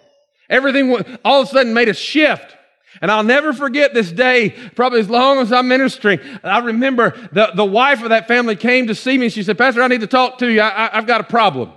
Everything 0.50 1.18
all 1.24 1.42
of 1.42 1.48
a 1.48 1.50
sudden 1.50 1.74
made 1.74 1.88
a 1.88 1.94
shift. 1.94 2.55
And 3.00 3.10
I'll 3.10 3.22
never 3.22 3.52
forget 3.52 3.94
this 3.94 4.10
day, 4.10 4.50
probably 4.74 5.00
as 5.00 5.10
long 5.10 5.38
as 5.38 5.52
I'm 5.52 5.68
ministering. 5.68 6.20
I 6.42 6.58
remember 6.58 7.10
the, 7.32 7.52
the 7.54 7.64
wife 7.64 8.02
of 8.02 8.10
that 8.10 8.28
family 8.28 8.56
came 8.56 8.86
to 8.86 8.94
see 8.94 9.18
me 9.18 9.26
and 9.26 9.32
she 9.32 9.42
said, 9.42 9.58
Pastor, 9.58 9.82
I 9.82 9.88
need 9.88 10.00
to 10.00 10.06
talk 10.06 10.38
to 10.38 10.50
you. 10.50 10.60
I, 10.60 10.68
I, 10.68 10.98
I've 10.98 11.06
got 11.06 11.20
a 11.20 11.24
problem. 11.24 11.72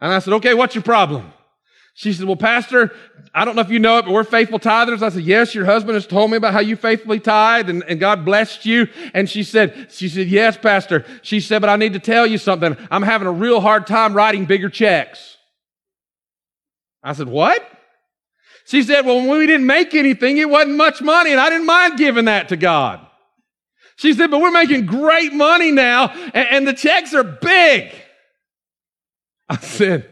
And 0.00 0.12
I 0.12 0.18
said, 0.18 0.34
okay, 0.34 0.54
what's 0.54 0.74
your 0.74 0.82
problem? 0.82 1.32
She 1.94 2.12
said, 2.12 2.26
well, 2.26 2.36
Pastor, 2.36 2.94
I 3.34 3.46
don't 3.46 3.56
know 3.56 3.62
if 3.62 3.70
you 3.70 3.78
know 3.78 3.96
it, 3.96 4.04
but 4.04 4.12
we're 4.12 4.22
faithful 4.22 4.58
tithers. 4.58 5.00
I 5.00 5.08
said, 5.08 5.22
yes, 5.22 5.54
your 5.54 5.64
husband 5.64 5.94
has 5.94 6.06
told 6.06 6.30
me 6.30 6.36
about 6.36 6.52
how 6.52 6.60
you 6.60 6.76
faithfully 6.76 7.20
tithe 7.20 7.70
and, 7.70 7.82
and 7.84 7.98
God 7.98 8.22
blessed 8.22 8.66
you. 8.66 8.88
And 9.14 9.30
she 9.30 9.42
said, 9.42 9.90
she 9.90 10.10
said, 10.10 10.26
yes, 10.26 10.58
Pastor. 10.58 11.06
She 11.22 11.40
said, 11.40 11.60
but 11.60 11.70
I 11.70 11.76
need 11.76 11.94
to 11.94 11.98
tell 11.98 12.26
you 12.26 12.36
something. 12.36 12.76
I'm 12.90 13.02
having 13.02 13.26
a 13.26 13.32
real 13.32 13.62
hard 13.62 13.86
time 13.86 14.12
writing 14.12 14.44
bigger 14.44 14.68
checks. 14.68 15.38
I 17.02 17.14
said, 17.14 17.28
what? 17.28 17.66
She 18.66 18.82
said, 18.82 19.06
well, 19.06 19.16
when 19.16 19.38
we 19.38 19.46
didn't 19.46 19.66
make 19.66 19.94
anything, 19.94 20.38
it 20.38 20.50
wasn't 20.50 20.76
much 20.76 21.00
money 21.00 21.30
and 21.30 21.40
I 21.40 21.50
didn't 21.50 21.66
mind 21.66 21.98
giving 21.98 22.24
that 22.24 22.48
to 22.48 22.56
God. 22.56 23.06
She 23.96 24.12
said, 24.12 24.30
but 24.30 24.40
we're 24.40 24.50
making 24.50 24.86
great 24.86 25.32
money 25.32 25.70
now 25.70 26.08
and, 26.08 26.48
and 26.48 26.68
the 26.68 26.72
checks 26.72 27.14
are 27.14 27.22
big. 27.24 27.92
I 29.48 29.56
said, 29.58 30.10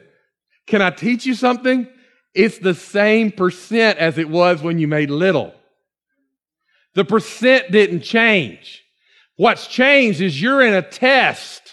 can 0.66 0.82
I 0.82 0.90
teach 0.90 1.26
you 1.26 1.34
something? 1.34 1.88
It's 2.32 2.58
the 2.58 2.74
same 2.74 3.32
percent 3.32 3.98
as 3.98 4.18
it 4.18 4.28
was 4.28 4.62
when 4.62 4.78
you 4.78 4.88
made 4.88 5.10
little. 5.10 5.52
The 6.94 7.04
percent 7.04 7.72
didn't 7.72 8.02
change. 8.02 8.84
What's 9.36 9.66
changed 9.66 10.20
is 10.20 10.40
you're 10.40 10.62
in 10.62 10.74
a 10.74 10.82
test 10.82 11.63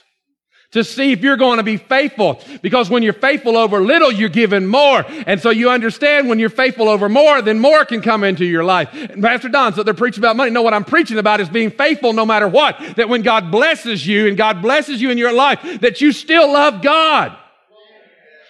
to 0.71 0.83
see 0.83 1.11
if 1.11 1.21
you're 1.21 1.37
going 1.37 1.57
to 1.57 1.63
be 1.63 1.77
faithful. 1.77 2.41
Because 2.61 2.89
when 2.89 3.03
you're 3.03 3.13
faithful 3.13 3.57
over 3.57 3.81
little, 3.81 4.11
you're 4.11 4.29
given 4.29 4.65
more. 4.67 5.05
And 5.27 5.41
so 5.41 5.49
you 5.49 5.69
understand 5.69 6.29
when 6.29 6.39
you're 6.39 6.49
faithful 6.49 6.87
over 6.87 7.09
more, 7.09 7.41
then 7.41 7.59
more 7.59 7.83
can 7.85 8.01
come 8.01 8.23
into 8.23 8.45
your 8.45 8.63
life. 8.63 8.89
And 8.93 9.21
Pastor 9.21 9.49
Don, 9.49 9.73
so 9.73 9.83
they're 9.83 9.93
preaching 9.93 10.23
about 10.23 10.35
money. 10.37 10.51
No, 10.51 10.61
what 10.61 10.73
I'm 10.73 10.85
preaching 10.85 11.17
about 11.17 11.41
is 11.41 11.49
being 11.49 11.71
faithful 11.71 12.13
no 12.13 12.25
matter 12.25 12.47
what. 12.47 12.79
That 12.95 13.09
when 13.09 13.21
God 13.21 13.51
blesses 13.51 14.05
you 14.07 14.27
and 14.27 14.37
God 14.37 14.61
blesses 14.61 15.01
you 15.01 15.09
in 15.09 15.17
your 15.17 15.33
life, 15.33 15.81
that 15.81 16.01
you 16.01 16.11
still 16.11 16.51
love 16.51 16.81
God. 16.81 17.37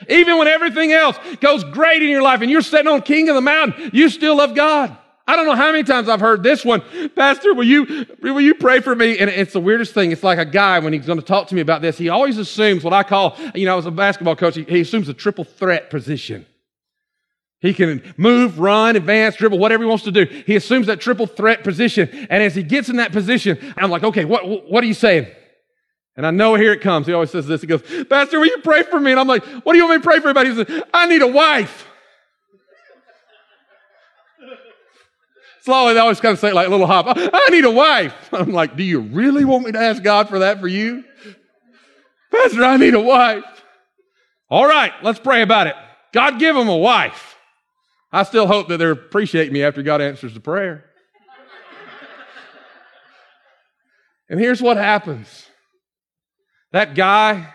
Even 0.10 0.38
when 0.38 0.48
everything 0.48 0.92
else 0.92 1.18
goes 1.40 1.64
great 1.64 2.02
in 2.02 2.10
your 2.10 2.24
life 2.24 2.42
and 2.42 2.50
you're 2.50 2.62
sitting 2.62 2.88
on 2.88 3.02
king 3.02 3.30
of 3.30 3.36
the 3.36 3.42
mountain, 3.42 3.92
you 3.94 4.10
still 4.10 4.38
love 4.38 4.56
God. 4.56 4.96
I 5.32 5.38
don't 5.38 5.46
know 5.46 5.56
how 5.56 5.72
many 5.72 5.86
times 5.86 6.10
I've 6.10 6.20
heard 6.20 6.44
this 6.44 6.66
one. 6.66 6.84
Pastor, 7.16 7.54
will 7.54 7.64
you, 7.64 8.06
will 8.22 8.42
you 8.42 8.54
pray 8.54 8.82
for 8.82 8.94
me? 8.94 9.18
And 9.18 9.30
it's 9.30 9.54
the 9.54 9.62
weirdest 9.62 9.94
thing. 9.94 10.12
It's 10.12 10.24
like 10.24 10.38
a 10.38 10.44
guy, 10.44 10.78
when 10.80 10.92
he's 10.92 11.06
going 11.06 11.20
to 11.20 11.26
talk 11.26 11.48
to 11.48 11.56
me 11.56 11.62
about 11.62 11.82
this, 11.82 11.98
he 11.98 12.10
always 12.10 12.38
assumes 12.38 12.84
what 12.84 12.92
I 12.92 13.04
call, 13.04 13.38
you 13.56 13.66
know, 13.66 13.78
as 13.78 13.86
a 13.86 13.92
basketball 13.92 14.36
coach, 14.36 14.56
he, 14.56 14.64
he 14.64 14.82
assumes 14.82 15.08
a 15.08 15.14
triple 15.14 15.46
threat 15.46 15.90
position. 15.90 16.46
He 17.62 17.74
can 17.74 18.14
move, 18.18 18.60
run, 18.60 18.98
advance, 18.98 19.38
dribble, 19.38 19.58
whatever 19.58 19.84
he 19.84 19.88
wants 19.88 20.04
to 20.04 20.12
do. 20.12 20.26
He 20.26 20.58
assumes 20.58 20.88
that 20.88 21.00
triple 21.00 21.28
threat 21.28 21.64
position. 21.64 22.10
And 22.30 22.44
as 22.44 22.54
he 22.54 22.62
gets 22.62 22.90
in 22.90 22.98
that 22.98 23.14
position, 23.14 23.74
I'm 23.78 23.90
like, 23.90 24.04
okay, 24.04 24.26
what, 24.26 24.70
what 24.70 24.84
are 24.84 24.88
you 24.88 24.94
saying? 24.94 25.28
And 26.18 26.28
I 26.28 26.32
know 26.32 26.56
here 26.56 26.74
it 26.74 26.82
comes. 26.82 27.08
He 27.08 27.14
always 27.14 27.32
says 27.32 27.48
this. 27.48 27.62
He 27.62 27.68
goes, 27.68 27.84
Pastor, 28.10 28.38
will 28.38 28.48
you 28.48 28.58
pray 28.66 28.84
for 28.84 29.00
me? 29.00 29.12
And 29.12 29.20
I'm 29.22 29.30
like, 29.30 29.46
what 29.46 29.72
do 29.72 29.78
you 29.78 29.86
want 29.86 30.00
me 30.00 30.04
to 30.04 30.10
pray 30.10 30.20
for 30.20 30.28
everybody? 30.28 30.50
He 30.50 30.56
says, 30.66 30.84
I 30.94 31.06
need 31.06 31.22
a 31.22 31.28
wife. 31.28 31.88
So 35.72 35.94
they 35.94 36.00
always 36.02 36.20
kind 36.20 36.34
of 36.34 36.40
say 36.40 36.52
like 36.52 36.68
a 36.68 36.70
little 36.70 36.86
hop, 36.86 37.06
I 37.18 37.48
need 37.50 37.64
a 37.64 37.72
wife. 37.72 38.14
I'm 38.34 38.52
like, 38.52 38.76
do 38.76 38.84
you 38.84 39.00
really 39.00 39.46
want 39.46 39.66
me 39.66 39.72
to 39.72 39.80
ask 39.80 40.04
God 40.04 40.28
for 40.28 40.40
that 40.40 40.60
for 40.60 40.68
you? 40.68 41.06
Pastor, 42.30 42.66
I 42.66 42.76
need 42.76 42.94
a 42.94 43.00
wife. 43.00 43.46
All 44.50 44.68
right, 44.68 44.92
let's 45.02 45.20
pray 45.20 45.42
about 45.42 45.68
it. 45.68 45.76
God 46.12 46.40
give 46.40 46.58
him 46.58 46.68
a 46.68 46.76
wife. 46.76 47.38
I 48.12 48.24
still 48.24 48.48
hope 48.48 48.68
that 48.68 48.80
they'll 48.80 48.92
appreciate 48.92 49.54
me 49.54 49.64
after 49.64 49.82
God 49.82 50.02
answers 50.02 50.34
the 50.34 50.42
prayer. 50.42 50.84
and 54.30 54.42
here's 54.42 54.62
what 54.62 54.76
happens. 54.76 55.46
That 56.74 56.96
guy 56.96 57.54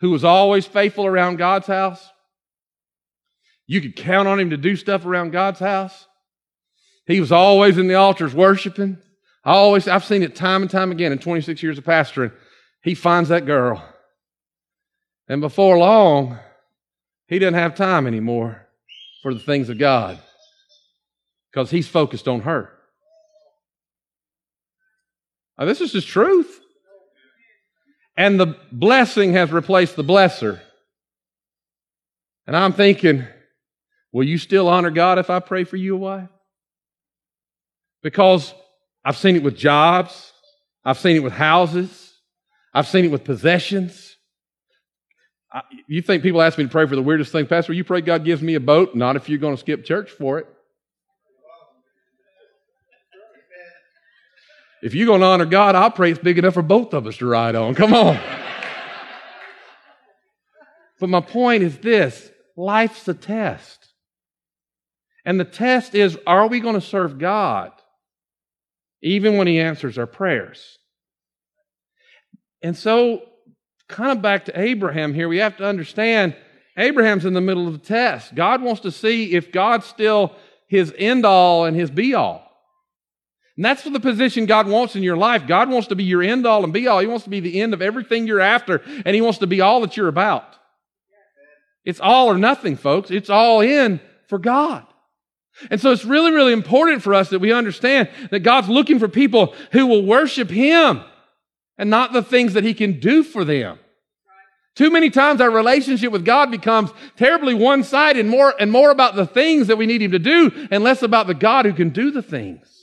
who 0.00 0.10
was 0.10 0.24
always 0.24 0.66
faithful 0.66 1.06
around 1.06 1.36
God's 1.36 1.68
house, 1.68 2.04
you 3.68 3.80
could 3.80 3.94
count 3.94 4.26
on 4.26 4.40
him 4.40 4.50
to 4.50 4.56
do 4.56 4.74
stuff 4.74 5.06
around 5.06 5.30
God's 5.30 5.60
house. 5.60 6.07
He 7.08 7.20
was 7.20 7.32
always 7.32 7.78
in 7.78 7.88
the 7.88 7.94
altars 7.94 8.34
worshiping. 8.34 8.98
I 9.42 9.52
always, 9.52 9.88
I've 9.88 10.04
seen 10.04 10.22
it 10.22 10.36
time 10.36 10.60
and 10.60 10.70
time 10.70 10.92
again 10.92 11.10
in 11.10 11.18
26 11.18 11.62
years 11.62 11.78
of 11.78 11.84
pastoring. 11.84 12.32
He 12.82 12.94
finds 12.94 13.30
that 13.30 13.46
girl. 13.46 13.82
And 15.26 15.40
before 15.40 15.78
long, 15.78 16.38
he 17.26 17.38
doesn't 17.38 17.54
have 17.54 17.74
time 17.74 18.06
anymore 18.06 18.68
for 19.22 19.32
the 19.32 19.40
things 19.40 19.70
of 19.70 19.78
God 19.78 20.18
because 21.50 21.70
he's 21.70 21.88
focused 21.88 22.28
on 22.28 22.42
her. 22.42 22.70
Now, 25.58 25.64
this 25.64 25.80
is 25.80 25.92
just 25.92 26.08
truth. 26.08 26.60
And 28.18 28.38
the 28.38 28.54
blessing 28.70 29.32
has 29.32 29.50
replaced 29.50 29.96
the 29.96 30.04
blesser. 30.04 30.60
And 32.46 32.54
I'm 32.54 32.74
thinking, 32.74 33.24
will 34.12 34.24
you 34.24 34.36
still 34.36 34.68
honor 34.68 34.90
God 34.90 35.18
if 35.18 35.30
I 35.30 35.40
pray 35.40 35.64
for 35.64 35.76
you 35.76 35.94
a 35.94 35.98
wife? 35.98 36.28
Because 38.02 38.54
I've 39.04 39.16
seen 39.16 39.36
it 39.36 39.42
with 39.42 39.56
jobs, 39.56 40.32
I've 40.84 40.98
seen 40.98 41.16
it 41.16 41.22
with 41.22 41.32
houses, 41.32 42.14
I've 42.72 42.86
seen 42.86 43.04
it 43.04 43.10
with 43.10 43.24
possessions. 43.24 44.16
I, 45.52 45.62
you 45.86 46.02
think 46.02 46.22
people 46.22 46.42
ask 46.42 46.58
me 46.58 46.64
to 46.64 46.70
pray 46.70 46.86
for 46.86 46.94
the 46.94 47.02
weirdest 47.02 47.32
thing, 47.32 47.46
Pastor? 47.46 47.72
You 47.72 47.82
pray 47.82 48.02
God 48.02 48.24
gives 48.24 48.42
me 48.42 48.54
a 48.54 48.60
boat? 48.60 48.94
Not 48.94 49.16
if 49.16 49.28
you're 49.28 49.38
going 49.38 49.54
to 49.54 49.60
skip 49.60 49.84
church 49.84 50.10
for 50.10 50.38
it. 50.38 50.46
If 54.82 54.94
you're 54.94 55.06
going 55.06 55.20
to 55.20 55.26
honor 55.26 55.46
God, 55.46 55.74
I'll 55.74 55.90
pray 55.90 56.12
it's 56.12 56.20
big 56.20 56.38
enough 56.38 56.54
for 56.54 56.62
both 56.62 56.94
of 56.94 57.06
us 57.06 57.16
to 57.16 57.26
ride 57.26 57.56
on. 57.56 57.74
Come 57.74 57.94
on. 57.94 58.18
but 61.00 61.08
my 61.08 61.20
point 61.20 61.62
is 61.64 61.78
this 61.78 62.30
life's 62.56 63.08
a 63.08 63.14
test. 63.14 63.88
And 65.24 65.40
the 65.40 65.44
test 65.44 65.94
is 65.94 66.16
are 66.26 66.46
we 66.46 66.60
going 66.60 66.74
to 66.74 66.80
serve 66.80 67.18
God 67.18 67.72
even 69.02 69.36
when 69.36 69.46
he 69.46 69.60
answers 69.60 69.98
our 69.98 70.06
prayers. 70.06 70.78
And 72.62 72.76
so, 72.76 73.22
kind 73.88 74.12
of 74.12 74.20
back 74.20 74.46
to 74.46 74.60
Abraham 74.60 75.14
here, 75.14 75.28
we 75.28 75.38
have 75.38 75.56
to 75.58 75.64
understand 75.64 76.34
Abraham's 76.76 77.24
in 77.24 77.34
the 77.34 77.40
middle 77.40 77.66
of 77.66 77.72
the 77.72 77.86
test. 77.86 78.34
God 78.34 78.62
wants 78.62 78.82
to 78.82 78.90
see 78.90 79.34
if 79.34 79.52
God's 79.52 79.86
still 79.86 80.34
his 80.66 80.92
end 80.96 81.24
all 81.24 81.64
and 81.64 81.76
his 81.76 81.90
be 81.90 82.14
all. 82.14 82.48
And 83.58 83.64
that's 83.64 83.82
the 83.82 83.98
position 83.98 84.46
God 84.46 84.68
wants 84.68 84.94
in 84.94 85.02
your 85.02 85.16
life. 85.16 85.48
God 85.48 85.68
wants 85.68 85.88
to 85.88 85.96
be 85.96 86.04
your 86.04 86.22
end 86.22 86.46
all 86.46 86.62
and 86.62 86.72
be 86.72 86.86
all. 86.86 87.00
He 87.00 87.08
wants 87.08 87.24
to 87.24 87.30
be 87.30 87.40
the 87.40 87.60
end 87.60 87.74
of 87.74 87.82
everything 87.82 88.24
you're 88.24 88.38
after, 88.38 88.82
and 89.04 89.16
He 89.16 89.20
wants 89.20 89.38
to 89.38 89.48
be 89.48 89.60
all 89.60 89.80
that 89.80 89.96
you're 89.96 90.06
about. 90.06 90.44
It's 91.84 91.98
all 91.98 92.30
or 92.30 92.38
nothing, 92.38 92.76
folks. 92.76 93.10
It's 93.10 93.30
all 93.30 93.60
in 93.60 94.00
for 94.28 94.38
God. 94.38 94.86
And 95.70 95.80
so 95.80 95.90
it's 95.90 96.04
really, 96.04 96.30
really 96.30 96.52
important 96.52 97.02
for 97.02 97.14
us 97.14 97.30
that 97.30 97.40
we 97.40 97.52
understand 97.52 98.08
that 98.30 98.40
God's 98.40 98.68
looking 98.68 98.98
for 98.98 99.08
people 99.08 99.54
who 99.72 99.86
will 99.86 100.04
worship 100.04 100.50
Him 100.50 101.02
and 101.76 101.90
not 101.90 102.12
the 102.12 102.22
things 102.22 102.54
that 102.54 102.64
He 102.64 102.74
can 102.74 103.00
do 103.00 103.22
for 103.22 103.44
them. 103.44 103.78
Too 104.76 104.90
many 104.90 105.10
times 105.10 105.40
our 105.40 105.50
relationship 105.50 106.12
with 106.12 106.24
God 106.24 106.52
becomes 106.52 106.90
terribly 107.16 107.54
one-sided 107.54 108.20
and 108.20 108.28
more, 108.28 108.54
and 108.60 108.70
more 108.70 108.90
about 108.92 109.16
the 109.16 109.26
things 109.26 109.66
that 109.66 109.76
we 109.76 109.86
need 109.86 110.00
Him 110.02 110.12
to 110.12 110.20
do 110.20 110.68
and 110.70 110.84
less 110.84 111.02
about 111.02 111.26
the 111.26 111.34
God 111.34 111.64
who 111.64 111.72
can 111.72 111.88
do 111.88 112.12
the 112.12 112.22
things. 112.22 112.77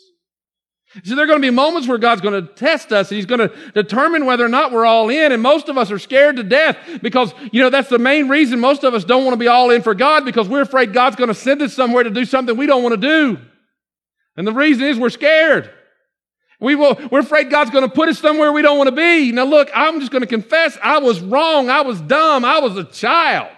So 1.04 1.16
there 1.16 1.26
are 1.26 1.28
going 1.28 1.42
to 1.42 1.46
be 1.46 1.52
moments 1.52 1.88
where 1.88 1.98
God's 1.98 2.22
going 2.22 2.42
to 2.42 2.54
test 2.54 2.94
us 2.94 3.12
and 3.12 3.18
He's 3.18 3.26
going 3.26 3.42
to 3.42 3.72
determine 3.74 4.26
whether 4.26 4.46
or 4.46 4.50
not 4.50 4.72
we're 4.72 4.86
all 4.86 5.10
in. 5.10 5.34
And 5.34 5.44
most 5.44 5.68
of 5.68 5.78
us 5.78 5.92
are 5.92 6.00
scared 6.00 6.38
to 6.38 6.44
death 6.44 6.78
because, 7.02 7.34
you 7.52 7.62
know, 7.62 7.70
that's 7.70 7.90
the 7.90 8.00
main 8.00 8.30
reason 8.30 8.60
most 8.62 8.84
of 8.86 8.94
us 8.94 9.04
don't 9.04 9.26
want 9.26 9.34
to 9.34 9.40
be 9.40 9.48
all 9.48 9.72
in 9.72 9.82
for 9.82 9.94
God 9.94 10.24
because 10.24 10.48
we're 10.48 10.62
afraid 10.62 10.94
God's 10.94 11.18
going 11.18 11.28
to 11.28 11.34
send 11.34 11.62
us 11.62 11.74
somewhere 11.74 12.04
to 12.04 12.10
do 12.10 12.24
something 12.24 12.56
we 12.56 12.66
don't 12.66 12.82
want 12.82 12.94
to 12.94 13.02
do. 13.08 13.38
And 14.38 14.48
the 14.48 14.54
reason 14.54 14.86
is 14.86 14.98
we're 14.98 15.10
scared. 15.10 15.70
We 16.62 16.76
will, 16.76 16.98
we're 17.12 17.20
afraid 17.20 17.50
God's 17.50 17.72
going 17.72 17.88
to 17.88 17.94
put 17.94 18.08
us 18.08 18.20
somewhere 18.20 18.54
we 18.54 18.62
don't 18.62 18.78
want 18.78 18.88
to 18.90 18.96
be. 18.96 19.34
Now 19.34 19.44
look, 19.44 19.70
I'm 19.76 20.00
just 20.00 20.12
going 20.12 20.22
to 20.22 20.28
confess 20.28 20.78
I 20.82 21.00
was 21.00 21.20
wrong. 21.20 21.70
I 21.70 21.82
was 21.82 22.00
dumb. 22.00 22.46
I 22.46 22.60
was 22.60 22.78
a 22.78 22.86
child. 22.86 23.52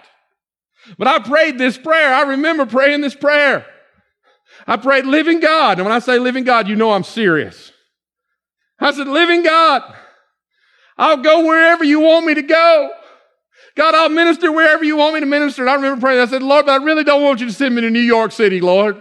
But 0.96 1.06
I 1.06 1.20
prayed 1.20 1.58
this 1.58 1.78
prayer. 1.78 2.12
I 2.12 2.22
remember 2.22 2.66
praying 2.66 3.00
this 3.02 3.14
prayer. 3.14 3.64
I 4.68 4.76
prayed, 4.76 5.06
living 5.06 5.40
God. 5.40 5.78
And 5.78 5.86
when 5.86 5.96
I 5.96 5.98
say 5.98 6.18
living 6.18 6.44
God, 6.44 6.68
you 6.68 6.76
know 6.76 6.92
I'm 6.92 7.02
serious. 7.02 7.72
I 8.78 8.92
said, 8.92 9.08
living 9.08 9.42
God, 9.42 9.82
I'll 10.98 11.16
go 11.16 11.46
wherever 11.46 11.82
you 11.82 12.00
want 12.00 12.26
me 12.26 12.34
to 12.34 12.42
go. 12.42 12.90
God, 13.74 13.94
I'll 13.94 14.10
minister 14.10 14.52
wherever 14.52 14.84
you 14.84 14.96
want 14.96 15.14
me 15.14 15.20
to 15.20 15.26
minister. 15.26 15.62
And 15.62 15.70
I 15.70 15.74
remember 15.74 16.00
praying, 16.00 16.20
I 16.20 16.26
said, 16.26 16.42
Lord, 16.42 16.66
but 16.66 16.80
I 16.80 16.84
really 16.84 17.02
don't 17.02 17.22
want 17.22 17.40
you 17.40 17.46
to 17.46 17.52
send 17.52 17.74
me 17.74 17.80
to 17.80 17.90
New 17.90 17.98
York 17.98 18.30
City, 18.30 18.60
Lord. 18.60 19.00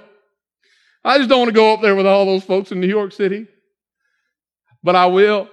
I 1.04 1.18
just 1.18 1.30
don't 1.30 1.40
want 1.40 1.50
to 1.50 1.56
go 1.56 1.74
up 1.74 1.82
there 1.82 1.96
with 1.96 2.06
all 2.06 2.26
those 2.26 2.46
folks 2.46 2.72
in 2.72 2.80
New 2.80 2.88
York 2.88 3.12
City. 3.12 3.48
But 4.84 4.96
I 4.96 5.08
will. 5.08 5.50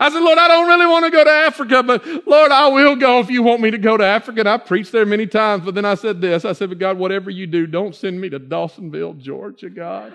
I 0.00 0.10
said, 0.10 0.20
Lord, 0.20 0.38
I 0.38 0.48
don't 0.48 0.68
really 0.68 0.86
want 0.86 1.04
to 1.04 1.10
go 1.10 1.22
to 1.22 1.30
Africa, 1.30 1.82
but 1.82 2.04
Lord, 2.26 2.50
I 2.50 2.68
will 2.68 2.96
go 2.96 3.20
if 3.20 3.30
you 3.30 3.42
want 3.42 3.60
me 3.60 3.70
to 3.70 3.78
go 3.78 3.96
to 3.96 4.04
Africa. 4.04 4.40
And 4.40 4.48
I 4.48 4.58
preached 4.58 4.92
there 4.92 5.06
many 5.06 5.26
times, 5.26 5.64
but 5.64 5.74
then 5.74 5.84
I 5.84 5.94
said 5.94 6.20
this. 6.20 6.44
I 6.44 6.52
said, 6.52 6.70
but 6.70 6.78
God, 6.78 6.98
whatever 6.98 7.30
you 7.30 7.46
do, 7.46 7.66
don't 7.66 7.94
send 7.94 8.20
me 8.20 8.28
to 8.30 8.40
Dawsonville, 8.40 9.18
Georgia, 9.18 9.70
God. 9.70 10.12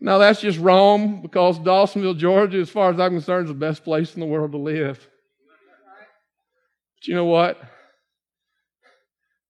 now 0.00 0.18
that's 0.18 0.40
just 0.40 0.58
wrong 0.58 1.20
because 1.20 1.58
Dawsonville, 1.58 2.16
Georgia, 2.16 2.58
as 2.58 2.70
far 2.70 2.90
as 2.90 2.98
I'm 2.98 3.12
concerned, 3.12 3.46
is 3.46 3.52
the 3.52 3.58
best 3.58 3.84
place 3.84 4.14
in 4.14 4.20
the 4.20 4.26
world 4.26 4.52
to 4.52 4.58
live. 4.58 5.06
But 6.96 7.08
you 7.08 7.14
know 7.14 7.26
what? 7.26 7.60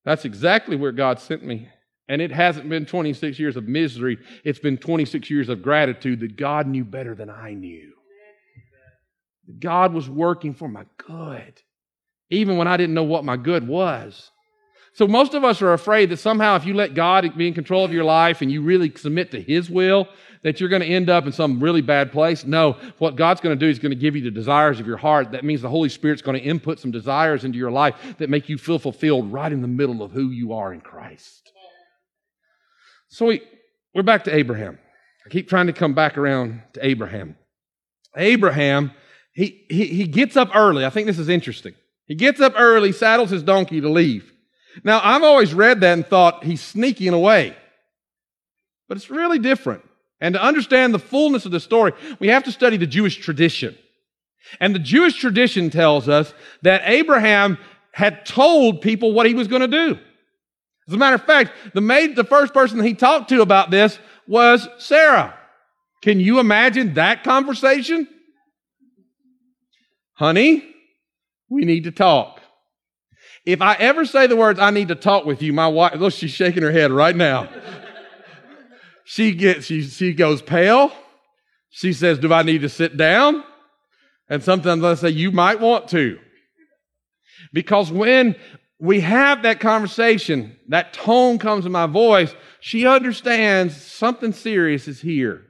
That's 0.05 0.25
exactly 0.25 0.77
where 0.77 0.93
God 0.93 1.21
sent 1.21 1.45
me. 1.45 1.69
And 2.11 2.21
it 2.21 2.33
hasn't 2.33 2.69
been 2.69 2.87
26 2.87 3.39
years 3.39 3.57
of 3.57 3.69
misery, 3.69 4.19
it's 4.43 4.59
been 4.59 4.77
26 4.77 5.31
years 5.31 5.49
of 5.49 5.63
gratitude 5.63 6.19
that 6.21 6.37
God 6.37 6.67
knew 6.67 6.85
better 6.85 7.15
than 7.15 7.31
I 7.31 7.55
knew. 7.55 7.93
God 9.61 9.95
was 9.95 10.09
working 10.09 10.53
for 10.53 10.67
my 10.67 10.87
good, 10.97 11.63
even 12.29 12.57
when 12.57 12.67
I 12.67 12.77
didn't 12.77 12.97
know 12.97 13.05
what 13.05 13.25
my 13.25 13.37
good 13.37 13.65
was. 13.69 14.33
So 14.95 15.07
most 15.07 15.35
of 15.35 15.45
us 15.45 15.63
are 15.63 15.73
afraid 15.73 16.11
that 16.11 16.17
somehow 16.17 16.57
if 16.57 16.67
you 16.67 16.75
let 16.75 16.95
God 16.95 17.37
be 17.37 17.47
in 17.47 17.55
control 17.55 17.85
of 17.85 17.93
your 17.93 18.03
life 18.03 18.43
and 18.43 18.51
you 18.51 18.61
really 18.61 18.93
submit 18.97 19.31
to 19.31 19.41
His 19.41 19.71
will, 19.71 20.09
that 20.43 20.59
you're 20.59 20.69
going 20.69 20.83
to 20.83 20.89
end 20.89 21.11
up 21.11 21.27
in 21.27 21.33
some 21.33 21.61
really 21.61 21.81
bad 21.81 22.11
place. 22.11 22.45
No, 22.45 22.73
what 22.99 23.15
God's 23.15 23.41
going 23.41 23.57
to 23.57 23.67
do 23.67 23.71
is 23.71 23.79
going 23.79 23.91
to 23.91 23.97
give 23.97 24.17
you 24.17 24.23
the 24.23 24.33
desires 24.33 24.81
of 24.81 24.87
your 24.89 24.97
heart. 24.97 25.31
That 25.31 25.45
means 25.45 25.63
the 25.63 25.69
Holy 25.69 25.89
Spirit's 25.89 26.23
going 26.23 26.41
to 26.41 26.45
input 26.45 26.81
some 26.81 26.91
desires 26.91 27.45
into 27.45 27.57
your 27.57 27.71
life 27.71 28.17
that 28.19 28.29
make 28.29 28.49
you 28.49 28.59
feel 28.59 28.81
fulfilled 28.81 29.33
right 29.33 29.53
in 29.53 29.63
the 29.63 29.69
middle 29.69 30.03
of 30.03 30.11
who 30.11 30.31
you 30.31 30.55
are 30.55 30.73
in 30.73 30.81
Christ. 30.81 31.53
So 33.11 33.27
we, 33.27 33.43
we're 33.93 34.05
back 34.05 34.25
to 34.25 34.35
Abraham. 34.35 34.79
I 35.27 35.31
keep 35.31 35.49
trying 35.49 35.67
to 35.67 35.73
come 35.73 35.95
back 35.95 36.17
around 36.17 36.63
to 36.75 36.87
Abraham. 36.87 37.37
Abraham, 38.17 38.93
he, 39.33 39.65
he, 39.69 39.87
he 39.87 40.07
gets 40.07 40.37
up 40.37 40.51
early. 40.55 40.85
I 40.85 40.91
think 40.91 41.09
this 41.09 41.19
is 41.19 41.29
interesting. 41.29 41.75
He 42.07 42.15
gets 42.15 42.41
up 42.41 42.55
early, 42.57 42.93
saddles 42.93 43.31
his 43.31 43.43
donkey 43.43 43.81
to 43.81 43.89
leave. 43.89 44.33
Now, 44.85 45.01
I've 45.03 45.25
always 45.25 45.53
read 45.53 45.81
that 45.81 45.93
and 45.93 46.07
thought 46.07 46.45
he's 46.45 46.61
sneaking 46.61 47.13
away. 47.13 47.57
But 48.89 48.97
it's 48.97 49.11
really 49.11 49.41
different. 49.41 49.83
And 50.21 50.35
to 50.35 50.43
understand 50.43 50.95
the 50.95 50.99
fullness 51.01 51.45
of 51.47 51.51
the 51.51 51.61
story, 51.61 51.93
we 52.21 52.29
have 52.29 52.45
to 52.45 52.53
study 52.53 52.77
the 52.77 52.87
Jewish 52.87 53.17
tradition. 53.17 53.77
And 54.61 54.73
the 54.73 54.81
Jewish 54.81 55.17
tradition 55.17 55.71
tells 55.71 56.09
us 56.09 56.33
that 56.63 56.83
Abraham 56.85 57.59
had 57.93 58.25
told 58.25 58.83
people 58.83 59.13
what 59.13 59.27
he 59.27 59.35
was 59.35 59.49
going 59.49 59.63
to 59.63 59.69
do. 59.69 59.99
As 60.91 60.95
a 60.95 60.99
matter 60.99 61.15
of 61.15 61.23
fact, 61.23 61.53
the 61.73 61.81
maid, 61.81 62.17
the 62.17 62.25
first 62.25 62.53
person 62.53 62.83
he 62.83 62.95
talked 62.95 63.29
to 63.29 63.43
about 63.43 63.71
this 63.71 64.01
was 64.27 64.67
Sarah. 64.79 65.39
Can 66.03 66.19
you 66.19 66.41
imagine 66.41 66.95
that 66.95 67.23
conversation? 67.23 68.09
Honey, 70.15 70.65
we 71.49 71.65
need 71.65 71.85
to 71.85 71.93
talk. 71.93 72.41
If 73.47 73.63
I 73.63 73.75
ever 73.75 74.05
say 74.05 74.27
the 74.27 74.35
words, 74.35 74.59
I 74.59 74.71
need 74.73 74.89
to 74.89 74.97
talk 74.97 75.25
with 75.25 75.43
you, 75.43 75.53
my 75.53 75.69
wife, 75.69 75.95
look, 75.95 76.13
she's 76.13 76.33
shaking 76.33 76.65
her 76.65 76.73
head 76.73 76.91
right 76.91 77.15
now. 77.15 77.49
she 79.05 79.33
gets, 79.33 79.67
she, 79.67 79.83
she 79.83 80.13
goes 80.13 80.43
pale. 80.43 80.91
She 81.69 81.93
says, 81.93 82.19
do 82.19 82.33
I 82.33 82.43
need 82.43 82.63
to 82.63 82.69
sit 82.69 82.97
down? 82.97 83.45
And 84.29 84.43
sometimes 84.43 84.83
I 84.83 84.95
say, 84.95 85.11
you 85.11 85.31
might 85.31 85.61
want 85.61 85.87
to. 85.91 86.19
Because 87.53 87.93
when 87.93 88.35
we 88.81 89.01
have 89.01 89.43
that 89.43 89.61
conversation, 89.61 90.57
that 90.69 90.95
tone 90.95 91.39
comes 91.39 91.67
in 91.67 91.73
my 91.73 91.87
voice, 91.87 92.35
she 92.61 92.87
understands 92.87 93.81
something 93.81 94.33
serious 94.33 94.89
is 94.89 95.01
here. 95.01 95.43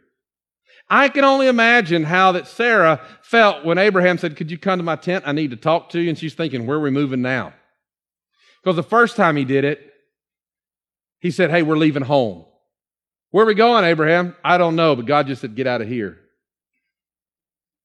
I 0.88 1.08
can 1.08 1.22
only 1.22 1.46
imagine 1.46 2.02
how 2.02 2.32
that 2.32 2.48
Sarah 2.48 3.00
felt 3.22 3.64
when 3.64 3.78
Abraham 3.78 4.18
said, 4.18 4.36
Could 4.36 4.50
you 4.50 4.58
come 4.58 4.80
to 4.80 4.82
my 4.82 4.96
tent? 4.96 5.24
I 5.26 5.32
need 5.32 5.52
to 5.52 5.56
talk 5.56 5.90
to 5.90 6.00
you. 6.00 6.08
And 6.08 6.18
she's 6.18 6.34
thinking, 6.34 6.66
Where 6.66 6.78
are 6.78 6.82
we 6.82 6.90
moving 6.90 7.22
now? 7.22 7.52
Because 8.62 8.74
the 8.74 8.82
first 8.82 9.14
time 9.14 9.36
he 9.36 9.44
did 9.44 9.64
it, 9.64 9.80
he 11.20 11.30
said, 11.30 11.50
Hey, 11.50 11.62
we're 11.62 11.76
leaving 11.76 12.02
home. 12.02 12.44
Where 13.30 13.44
are 13.44 13.46
we 13.46 13.54
going, 13.54 13.84
Abraham? 13.84 14.34
I 14.42 14.58
don't 14.58 14.74
know, 14.74 14.96
but 14.96 15.06
God 15.06 15.28
just 15.28 15.40
said, 15.40 15.54
Get 15.54 15.68
out 15.68 15.80
of 15.80 15.86
here. 15.86 16.18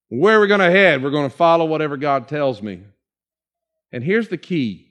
Where 0.10 0.38
are 0.38 0.42
we 0.42 0.48
going 0.48 0.60
to 0.60 0.72
head? 0.72 1.04
We're 1.04 1.12
going 1.12 1.30
to 1.30 1.36
follow 1.36 1.66
whatever 1.66 1.98
God 1.98 2.28
tells 2.28 2.64
me. 2.64 2.82
And 3.92 4.04
here's 4.04 4.30
the 4.30 4.38
key 4.38 4.85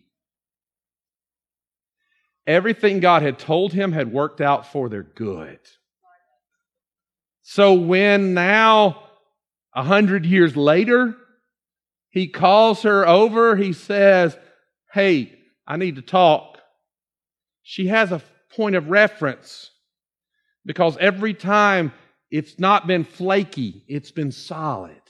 Everything 2.46 3.00
God 3.00 3.22
had 3.22 3.38
told 3.38 3.72
him 3.72 3.92
had 3.92 4.12
worked 4.12 4.40
out 4.40 4.70
for 4.70 4.88
their 4.88 5.02
good. 5.02 5.58
So 7.42 7.74
when 7.74 8.34
now, 8.34 9.02
a 9.74 9.82
hundred 9.82 10.26
years 10.26 10.56
later, 10.56 11.16
he 12.10 12.28
calls 12.28 12.82
her 12.82 13.06
over, 13.06 13.56
he 13.56 13.72
says, 13.72 14.36
Hey, 14.92 15.38
I 15.66 15.76
need 15.76 15.96
to 15.96 16.02
talk. 16.02 16.58
She 17.62 17.88
has 17.88 18.12
a 18.12 18.22
point 18.54 18.76
of 18.76 18.88
reference 18.88 19.70
because 20.64 20.96
every 20.98 21.34
time 21.34 21.92
it's 22.30 22.58
not 22.58 22.86
been 22.86 23.04
flaky, 23.04 23.84
it's 23.88 24.10
been 24.10 24.32
solid. 24.32 25.00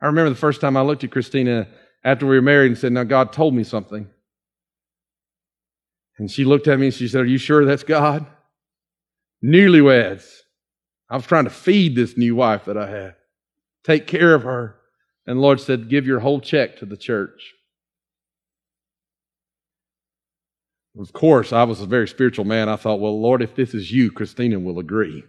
I 0.00 0.06
remember 0.06 0.30
the 0.30 0.36
first 0.36 0.60
time 0.60 0.76
I 0.76 0.82
looked 0.82 1.04
at 1.04 1.10
Christina 1.10 1.68
after 2.04 2.26
we 2.26 2.36
were 2.36 2.42
married 2.42 2.68
and 2.68 2.78
said, 2.78 2.92
Now 2.92 3.04
God 3.04 3.32
told 3.32 3.54
me 3.54 3.64
something. 3.64 4.08
And 6.18 6.30
she 6.30 6.44
looked 6.44 6.66
at 6.66 6.78
me 6.78 6.86
and 6.86 6.94
she 6.94 7.08
said, 7.08 7.20
Are 7.20 7.26
you 7.26 7.38
sure 7.38 7.64
that's 7.64 7.84
God? 7.84 8.26
Newlyweds. 9.44 10.28
I 11.08 11.16
was 11.16 11.26
trying 11.26 11.44
to 11.44 11.50
feed 11.50 11.94
this 11.94 12.16
new 12.16 12.34
wife 12.34 12.64
that 12.66 12.76
I 12.76 12.90
had, 12.90 13.14
take 13.84 14.06
care 14.06 14.34
of 14.34 14.42
her. 14.42 14.76
And 15.26 15.38
the 15.38 15.42
Lord 15.42 15.60
said, 15.60 15.88
Give 15.88 16.06
your 16.06 16.20
whole 16.20 16.40
check 16.40 16.78
to 16.78 16.86
the 16.86 16.96
church. 16.96 17.54
Of 20.98 21.12
course, 21.12 21.52
I 21.52 21.62
was 21.62 21.80
a 21.80 21.86
very 21.86 22.08
spiritual 22.08 22.44
man. 22.44 22.68
I 22.68 22.76
thought, 22.76 23.00
Well, 23.00 23.20
Lord, 23.20 23.40
if 23.42 23.54
this 23.54 23.72
is 23.72 23.92
you, 23.92 24.10
Christina 24.10 24.58
will 24.58 24.78
agree. 24.78 25.22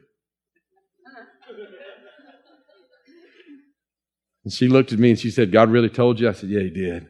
And 4.44 4.54
she 4.54 4.68
looked 4.68 4.92
at 4.92 5.00
me 5.00 5.12
and 5.12 5.20
she 5.20 5.30
said, 5.30 5.52
God 5.52 5.70
really 5.70 5.90
told 5.90 6.20
you? 6.20 6.28
I 6.28 6.32
said, 6.32 6.50
Yeah, 6.50 6.62
he 6.62 6.72
did. 6.72 7.08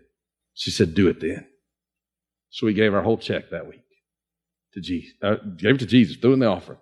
She 0.54 0.72
said, 0.72 0.94
Do 0.94 1.08
it 1.08 1.22
then. 1.22 1.48
So 2.50 2.66
we 2.66 2.74
gave 2.74 2.94
our 2.94 3.02
whole 3.02 3.18
check 3.18 3.52
that 3.52 3.68
week 3.68 3.84
to 4.74 4.82
Jesus. 4.82 5.14
Uh, 5.22 5.36
gave 5.58 5.76
it 5.76 5.80
to 5.80 5.86
Jesus, 5.86 6.18
in 6.24 6.40
the 6.40 6.48
offering. 6.48 6.80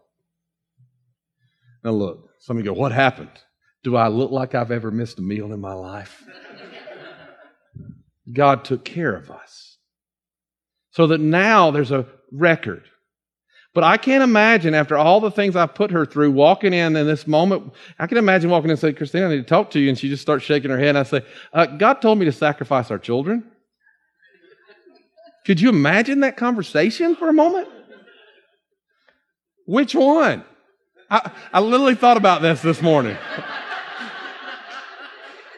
Now 1.83 1.91
look, 1.91 2.29
some 2.39 2.57
of 2.57 2.65
you 2.65 2.71
go, 2.71 2.79
what 2.79 2.91
happened? 2.91 3.29
Do 3.83 3.95
I 3.95 4.07
look 4.07 4.31
like 4.31 4.55
I've 4.55 4.71
ever 4.71 4.91
missed 4.91 5.19
a 5.19 5.21
meal 5.21 5.53
in 5.53 5.59
my 5.59 5.73
life? 5.73 6.23
God 8.31 8.65
took 8.65 8.83
care 8.83 9.15
of 9.15 9.31
us. 9.31 9.77
So 10.91 11.07
that 11.07 11.21
now 11.21 11.71
there's 11.71 11.91
a 11.91 12.05
record. 12.31 12.83
But 13.73 13.83
I 13.83 13.97
can't 13.97 14.23
imagine 14.23 14.73
after 14.73 14.97
all 14.97 15.19
the 15.19 15.29
things 15.29 15.55
I 15.55 15.67
put 15.67 15.91
her 15.91 16.05
through, 16.05 16.31
walking 16.31 16.73
in 16.73 16.95
in 16.95 17.05
this 17.05 17.27
moment, 17.27 17.73
I 17.99 18.07
can 18.07 18.17
imagine 18.17 18.49
walking 18.49 18.65
in 18.65 18.71
and 18.71 18.79
say, 18.79 18.91
Christina, 18.91 19.27
I 19.27 19.29
need 19.29 19.37
to 19.37 19.43
talk 19.43 19.69
to 19.71 19.79
you. 19.79 19.89
And 19.89 19.97
she 19.97 20.09
just 20.09 20.23
starts 20.23 20.43
shaking 20.43 20.71
her 20.71 20.79
head. 20.79 20.95
I 20.95 21.03
say, 21.03 21.21
uh, 21.53 21.67
God 21.67 22.01
told 22.01 22.17
me 22.17 22.25
to 22.25 22.31
sacrifice 22.31 22.89
our 22.89 22.97
children. 22.97 23.43
Could 25.47 25.59
you 25.61 25.69
imagine 25.69 26.19
that 26.19 26.35
conversation 26.35 27.15
for 27.15 27.29
a 27.29 27.33
moment? 27.33 27.69
Which 29.65 29.95
one? 29.95 30.43
I, 31.09 31.31
I 31.53 31.61
literally 31.61 31.95
thought 31.95 32.17
about 32.17 32.41
this 32.41 32.61
this 32.61 32.81
morning. 32.81 33.15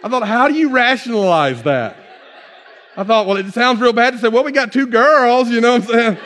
I 0.04 0.08
thought, 0.08 0.28
how 0.28 0.48
do 0.48 0.54
you 0.54 0.70
rationalize 0.70 1.64
that? 1.64 1.98
I 2.96 3.04
thought, 3.04 3.26
well, 3.26 3.38
it 3.38 3.52
sounds 3.52 3.82
real 3.82 3.92
bad 3.92 4.14
to 4.14 4.20
say, 4.20 4.28
well, 4.28 4.44
we 4.44 4.52
got 4.52 4.72
two 4.72 4.86
girls, 4.86 5.50
you 5.50 5.60
know 5.60 5.80
what 5.80 5.82
I'm 5.82 5.88
saying? 5.88 6.18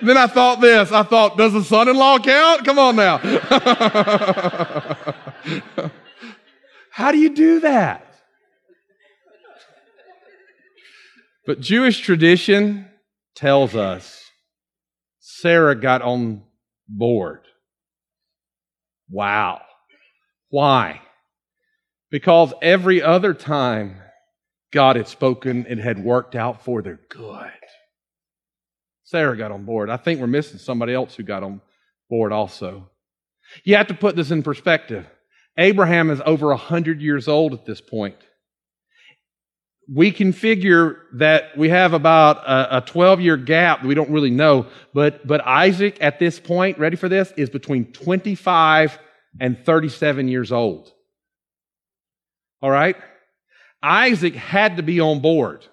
then 0.00 0.16
I 0.16 0.26
thought 0.26 0.62
this. 0.62 0.90
I 0.90 1.02
thought, 1.02 1.36
does 1.36 1.52
the 1.52 1.62
son-in-law 1.62 2.20
count? 2.20 2.64
Come 2.64 2.78
on 2.78 2.96
now. 2.96 3.18
how 6.88 7.12
do 7.12 7.18
you 7.18 7.34
do 7.34 7.60
that? 7.60 8.03
But 11.46 11.60
Jewish 11.60 12.00
tradition 12.00 12.88
tells 13.34 13.74
us 13.74 14.22
Sarah 15.20 15.74
got 15.74 16.00
on 16.00 16.42
board. 16.88 17.40
Wow. 19.10 19.60
Why? 20.48 21.02
Because 22.10 22.54
every 22.62 23.02
other 23.02 23.34
time 23.34 23.96
God 24.72 24.96
had 24.96 25.08
spoken, 25.08 25.66
it 25.68 25.78
had 25.78 26.02
worked 26.02 26.34
out 26.34 26.64
for 26.64 26.80
their 26.80 27.00
good. 27.10 27.50
Sarah 29.04 29.36
got 29.36 29.52
on 29.52 29.64
board. 29.64 29.90
I 29.90 29.98
think 29.98 30.20
we're 30.20 30.26
missing 30.26 30.58
somebody 30.58 30.94
else 30.94 31.14
who 31.14 31.22
got 31.22 31.42
on 31.42 31.60
board 32.08 32.32
also. 32.32 32.90
You 33.64 33.76
have 33.76 33.88
to 33.88 33.94
put 33.94 34.16
this 34.16 34.30
in 34.30 34.42
perspective. 34.42 35.06
Abraham 35.58 36.10
is 36.10 36.22
over 36.24 36.50
a 36.50 36.56
hundred 36.56 37.02
years 37.02 37.28
old 37.28 37.52
at 37.52 37.66
this 37.66 37.80
point 37.80 38.16
we 39.92 40.10
can 40.10 40.32
figure 40.32 41.02
that 41.14 41.56
we 41.56 41.68
have 41.68 41.92
about 41.92 42.38
a, 42.46 42.78
a 42.78 42.80
12 42.80 43.20
year 43.20 43.36
gap. 43.36 43.84
We 43.84 43.94
don't 43.94 44.10
really 44.10 44.30
know. 44.30 44.66
But, 44.92 45.26
but 45.26 45.46
Isaac 45.46 45.98
at 46.00 46.18
this 46.18 46.40
point, 46.40 46.78
ready 46.78 46.96
for 46.96 47.08
this, 47.08 47.32
is 47.36 47.50
between 47.50 47.92
25 47.92 48.98
and 49.40 49.58
37 49.64 50.28
years 50.28 50.52
old. 50.52 50.92
All 52.62 52.70
right? 52.70 52.96
Isaac 53.82 54.34
had 54.34 54.78
to 54.78 54.82
be 54.82 55.00
on 55.00 55.20
board. 55.20 55.66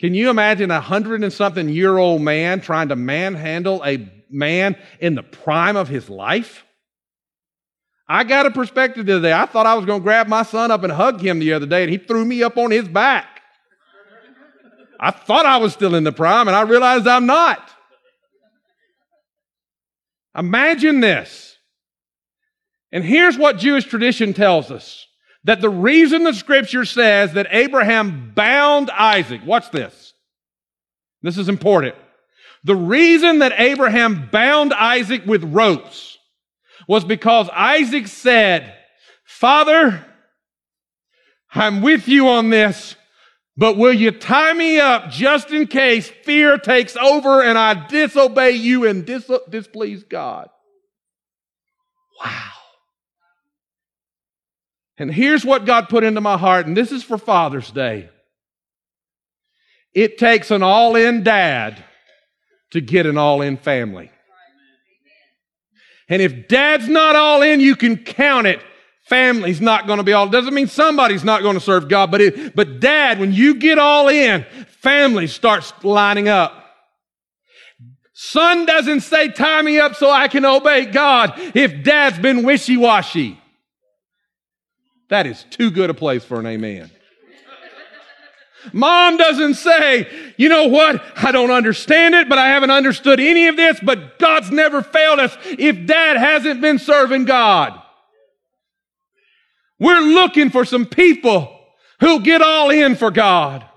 Can 0.00 0.14
you 0.14 0.28
imagine 0.28 0.70
a 0.70 0.80
hundred 0.80 1.22
and 1.22 1.32
something 1.32 1.68
year 1.68 1.96
old 1.96 2.20
man 2.20 2.60
trying 2.60 2.88
to 2.88 2.96
manhandle 2.96 3.82
a 3.84 4.10
man 4.28 4.76
in 4.98 5.14
the 5.14 5.22
prime 5.22 5.76
of 5.76 5.88
his 5.88 6.10
life? 6.10 6.63
I 8.06 8.24
got 8.24 8.46
a 8.46 8.50
perspective 8.50 9.06
today. 9.06 9.32
I 9.32 9.46
thought 9.46 9.66
I 9.66 9.74
was 9.74 9.86
going 9.86 10.00
to 10.00 10.04
grab 10.04 10.28
my 10.28 10.42
son 10.42 10.70
up 10.70 10.82
and 10.82 10.92
hug 10.92 11.20
him 11.20 11.38
the 11.38 11.54
other 11.54 11.66
day, 11.66 11.82
and 11.82 11.90
he 11.90 11.98
threw 11.98 12.24
me 12.24 12.42
up 12.42 12.58
on 12.58 12.70
his 12.70 12.86
back. 12.86 13.40
I 15.00 15.10
thought 15.10 15.46
I 15.46 15.56
was 15.56 15.72
still 15.72 15.94
in 15.94 16.04
the 16.04 16.12
prime, 16.12 16.46
and 16.48 16.56
I 16.56 16.62
realized 16.62 17.06
I'm 17.06 17.26
not. 17.26 17.70
Imagine 20.36 21.00
this. 21.00 21.56
And 22.92 23.04
here's 23.04 23.38
what 23.38 23.58
Jewish 23.58 23.84
tradition 23.84 24.34
tells 24.34 24.70
us 24.70 25.06
that 25.44 25.60
the 25.60 25.70
reason 25.70 26.24
the 26.24 26.32
scripture 26.32 26.84
says 26.84 27.32
that 27.34 27.48
Abraham 27.50 28.32
bound 28.34 28.90
Isaac, 28.90 29.42
watch 29.44 29.70
this. 29.70 30.14
This 31.22 31.38
is 31.38 31.48
important. 31.48 31.94
The 32.64 32.76
reason 32.76 33.40
that 33.40 33.52
Abraham 33.58 34.28
bound 34.30 34.72
Isaac 34.72 35.26
with 35.26 35.44
ropes 35.44 36.13
was 36.88 37.04
because 37.04 37.48
Isaac 37.50 38.08
said, 38.08 38.74
Father, 39.24 40.04
I'm 41.52 41.82
with 41.82 42.08
you 42.08 42.28
on 42.28 42.50
this, 42.50 42.96
but 43.56 43.76
will 43.76 43.92
you 43.92 44.10
tie 44.10 44.52
me 44.52 44.78
up 44.78 45.10
just 45.10 45.50
in 45.50 45.66
case 45.66 46.08
fear 46.24 46.58
takes 46.58 46.96
over 46.96 47.42
and 47.42 47.56
I 47.56 47.86
disobey 47.86 48.52
you 48.52 48.86
and 48.86 49.06
dis- 49.06 49.30
displease 49.48 50.02
God? 50.08 50.48
Wow. 52.22 52.50
And 54.98 55.12
here's 55.12 55.44
what 55.44 55.66
God 55.66 55.88
put 55.88 56.04
into 56.04 56.20
my 56.20 56.36
heart, 56.36 56.66
and 56.66 56.76
this 56.76 56.92
is 56.92 57.02
for 57.02 57.18
Father's 57.18 57.70
Day. 57.70 58.08
It 59.92 60.18
takes 60.18 60.50
an 60.50 60.62
all 60.62 60.96
in 60.96 61.22
dad 61.22 61.82
to 62.70 62.80
get 62.80 63.06
an 63.06 63.16
all 63.16 63.42
in 63.42 63.56
family. 63.56 64.10
And 66.08 66.20
if 66.20 66.48
dad's 66.48 66.88
not 66.88 67.16
all 67.16 67.42
in, 67.42 67.60
you 67.60 67.76
can 67.76 67.96
count 67.96 68.46
it. 68.46 68.60
Family's 69.06 69.60
not 69.60 69.86
going 69.86 69.98
to 69.98 70.02
be 70.02 70.12
all. 70.12 70.28
Doesn't 70.28 70.54
mean 70.54 70.66
somebody's 70.66 71.24
not 71.24 71.42
going 71.42 71.54
to 71.54 71.60
serve 71.60 71.88
God, 71.88 72.10
but 72.10 72.20
it, 72.20 72.56
but 72.56 72.80
dad, 72.80 73.18
when 73.18 73.32
you 73.32 73.56
get 73.56 73.78
all 73.78 74.08
in, 74.08 74.44
family 74.80 75.26
starts 75.26 75.72
lining 75.82 76.28
up. 76.28 76.62
Son 78.14 78.64
doesn't 78.64 79.00
say, 79.00 79.28
tie 79.28 79.60
me 79.62 79.78
up 79.78 79.94
so 79.94 80.10
I 80.10 80.28
can 80.28 80.44
obey 80.44 80.86
God 80.86 81.34
if 81.54 81.82
dad's 81.82 82.18
been 82.18 82.44
wishy-washy. 82.44 83.38
That 85.10 85.26
is 85.26 85.44
too 85.50 85.70
good 85.70 85.90
a 85.90 85.94
place 85.94 86.24
for 86.24 86.40
an 86.40 86.46
amen. 86.46 86.90
Mom 88.72 89.16
doesn't 89.16 89.54
say, 89.54 90.08
you 90.36 90.48
know 90.48 90.66
what? 90.66 91.02
I 91.16 91.32
don't 91.32 91.50
understand 91.50 92.14
it, 92.14 92.28
but 92.28 92.38
I 92.38 92.48
haven't 92.48 92.70
understood 92.70 93.20
any 93.20 93.48
of 93.48 93.56
this, 93.56 93.78
but 93.80 94.18
God's 94.18 94.50
never 94.50 94.82
failed 94.82 95.20
us 95.20 95.36
if 95.44 95.86
dad 95.86 96.16
hasn't 96.16 96.60
been 96.60 96.78
serving 96.78 97.24
God. 97.24 97.80
We're 99.78 100.00
looking 100.00 100.50
for 100.50 100.64
some 100.64 100.86
people 100.86 101.50
who'll 102.00 102.20
get 102.20 102.42
all 102.42 102.70
in 102.70 102.96
for 102.96 103.10
God 103.10 103.68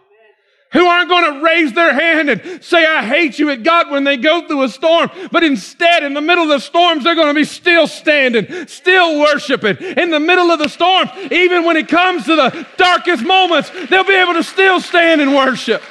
who 0.74 0.86
aren't 0.86 1.10
going 1.10 1.34
to 1.34 1.44
raise 1.44 1.74
their 1.74 1.94
hand 1.94 2.30
and 2.30 2.64
say, 2.64 2.86
I 2.86 3.06
hate 3.06 3.40
you 3.40 3.50
at 3.52 3.64
God 3.64 3.90
when 3.90 4.04
they 4.04 4.18
go 4.18 4.46
through 4.48 4.64
a 4.64 4.70
storm. 4.70 5.10
But 5.32 5.44
instead, 5.44 6.04
in 6.04 6.14
the 6.14 6.22
middle 6.22 6.44
of 6.44 6.50
the 6.50 6.60
storms, 6.60 7.04
they're 7.04 7.16
going 7.16 7.34
to 7.34 7.34
be 7.34 7.46
still 7.46 7.88
standing, 7.88 8.68
still 8.68 9.20
worshiping. 9.20 9.78
In 9.78 10.10
the 10.10 10.20
middle 10.20 10.52
of 10.52 10.60
the 10.60 10.68
storm, 10.68 11.10
even 11.32 11.64
when 11.64 11.78
it 11.78 11.88
comes 11.88 12.26
to 12.26 12.36
the 12.36 12.68
darkest 12.76 13.24
moments, 13.24 13.72
they'll 13.90 14.04
be 14.04 14.16
able 14.16 14.34
to 14.34 14.44
still 14.44 14.82
stand 14.82 15.22
and 15.22 15.34
worship. 15.34 15.82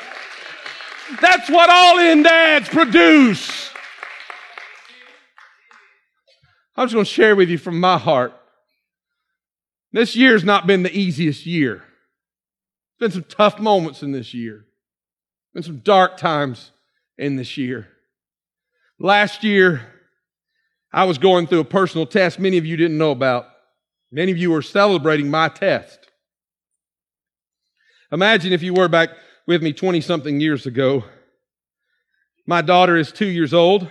That's 1.20 1.48
what 1.48 1.70
all 1.70 1.98
in 1.98 2.22
dads 2.22 2.68
produce. 2.68 3.70
I'm 6.76 6.86
just 6.86 6.94
going 6.94 7.06
to 7.06 7.10
share 7.10 7.34
with 7.34 7.48
you 7.48 7.56
from 7.56 7.80
my 7.80 7.96
heart. 7.96 8.34
This 9.92 10.14
year's 10.14 10.44
not 10.44 10.66
been 10.66 10.82
the 10.82 10.94
easiest 10.94 11.46
year. 11.46 11.85
There's 12.98 13.12
been 13.14 13.22
some 13.22 13.30
tough 13.30 13.58
moments 13.58 14.02
in 14.02 14.12
this 14.12 14.32
year. 14.34 14.64
Been 15.54 15.62
some 15.62 15.78
dark 15.78 16.16
times 16.16 16.70
in 17.18 17.36
this 17.36 17.56
year. 17.56 17.88
Last 18.98 19.44
year, 19.44 19.82
I 20.92 21.04
was 21.04 21.18
going 21.18 21.46
through 21.46 21.60
a 21.60 21.64
personal 21.64 22.06
test 22.06 22.38
many 22.38 22.56
of 22.56 22.64
you 22.64 22.76
didn't 22.76 22.98
know 22.98 23.10
about. 23.10 23.46
Many 24.10 24.32
of 24.32 24.38
you 24.38 24.50
were 24.50 24.62
celebrating 24.62 25.30
my 25.30 25.48
test. 25.48 25.98
Imagine 28.12 28.52
if 28.52 28.62
you 28.62 28.72
were 28.72 28.88
back 28.88 29.10
with 29.46 29.62
me 29.62 29.72
20 29.72 30.00
something 30.00 30.40
years 30.40 30.64
ago. 30.64 31.04
My 32.46 32.62
daughter 32.62 32.96
is 32.96 33.12
two 33.12 33.26
years 33.26 33.52
old. 33.52 33.90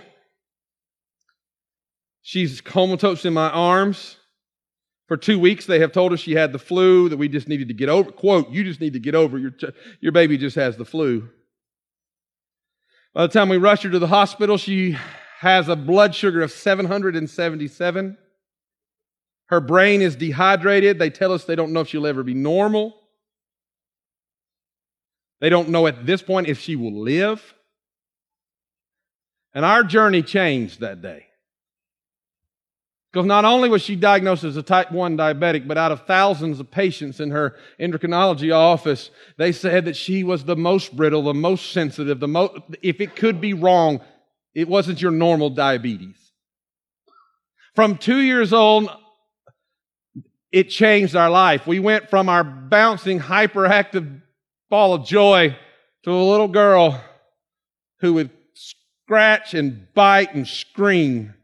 She's 2.22 2.60
comatose 2.60 3.24
in 3.24 3.34
my 3.34 3.50
arms. 3.50 4.15
For 5.08 5.16
two 5.16 5.38
weeks, 5.38 5.66
they 5.66 5.78
have 5.78 5.92
told 5.92 6.12
us 6.12 6.20
she 6.20 6.34
had 6.34 6.52
the 6.52 6.58
flu, 6.58 7.08
that 7.08 7.16
we 7.16 7.28
just 7.28 7.48
needed 7.48 7.68
to 7.68 7.74
get 7.74 7.88
over. 7.88 8.10
Quote, 8.10 8.50
you 8.50 8.64
just 8.64 8.80
need 8.80 8.94
to 8.94 8.98
get 8.98 9.14
over 9.14 9.38
your, 9.38 9.52
your 10.00 10.12
baby 10.12 10.36
just 10.36 10.56
has 10.56 10.76
the 10.76 10.84
flu. 10.84 11.28
By 13.14 13.26
the 13.26 13.32
time 13.32 13.48
we 13.48 13.56
rush 13.56 13.82
her 13.82 13.90
to 13.90 13.98
the 13.98 14.08
hospital, 14.08 14.58
she 14.58 14.96
has 15.38 15.68
a 15.68 15.76
blood 15.76 16.14
sugar 16.14 16.42
of 16.42 16.50
777. 16.50 18.18
Her 19.46 19.60
brain 19.60 20.02
is 20.02 20.16
dehydrated. 20.16 20.98
They 20.98 21.10
tell 21.10 21.32
us 21.32 21.44
they 21.44 21.54
don't 21.54 21.72
know 21.72 21.80
if 21.80 21.88
she'll 21.88 22.06
ever 22.06 22.24
be 22.24 22.34
normal. 22.34 22.94
They 25.40 25.48
don't 25.50 25.68
know 25.68 25.86
at 25.86 26.04
this 26.04 26.20
point 26.20 26.48
if 26.48 26.58
she 26.60 26.74
will 26.74 27.00
live. 27.02 27.54
And 29.54 29.64
our 29.64 29.84
journey 29.84 30.22
changed 30.22 30.80
that 30.80 31.00
day. 31.00 31.26
Because 33.12 33.26
not 33.26 33.44
only 33.44 33.68
was 33.68 33.82
she 33.82 33.96
diagnosed 33.96 34.44
as 34.44 34.56
a 34.56 34.62
type 34.62 34.92
1 34.92 35.16
diabetic, 35.16 35.66
but 35.66 35.78
out 35.78 35.92
of 35.92 36.06
thousands 36.06 36.60
of 36.60 36.70
patients 36.70 37.18
in 37.18 37.30
her 37.30 37.56
endocrinology 37.80 38.54
office, 38.54 39.10
they 39.38 39.52
said 39.52 39.86
that 39.86 39.96
she 39.96 40.22
was 40.22 40.44
the 40.44 40.56
most 40.56 40.94
brittle, 40.94 41.22
the 41.22 41.32
most 41.32 41.72
sensitive, 41.72 42.20
the 42.20 42.28
most, 42.28 42.54
if 42.82 43.00
it 43.00 43.16
could 43.16 43.40
be 43.40 43.54
wrong, 43.54 44.00
it 44.54 44.68
wasn't 44.68 45.00
your 45.00 45.12
normal 45.12 45.50
diabetes. 45.50 46.32
From 47.74 47.96
two 47.96 48.20
years 48.20 48.52
old, 48.52 48.90
it 50.50 50.70
changed 50.70 51.14
our 51.14 51.30
life. 51.30 51.66
We 51.66 51.78
went 51.78 52.08
from 52.08 52.28
our 52.28 52.42
bouncing, 52.42 53.20
hyperactive 53.20 54.22
ball 54.70 54.94
of 54.94 55.06
joy 55.06 55.56
to 56.04 56.10
a 56.10 56.30
little 56.30 56.48
girl 56.48 57.02
who 58.00 58.14
would 58.14 58.30
scratch 58.54 59.54
and 59.54 59.86
bite 59.94 60.34
and 60.34 60.46
scream. 60.46 61.34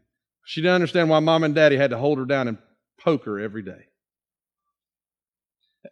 She 0.43 0.61
didn't 0.61 0.75
understand 0.75 1.09
why 1.09 1.19
mom 1.19 1.43
and 1.43 1.55
daddy 1.55 1.77
had 1.77 1.91
to 1.91 1.97
hold 1.97 2.17
her 2.17 2.25
down 2.25 2.47
and 2.47 2.57
poke 2.99 3.25
her 3.25 3.39
every 3.39 3.61
day. 3.61 3.85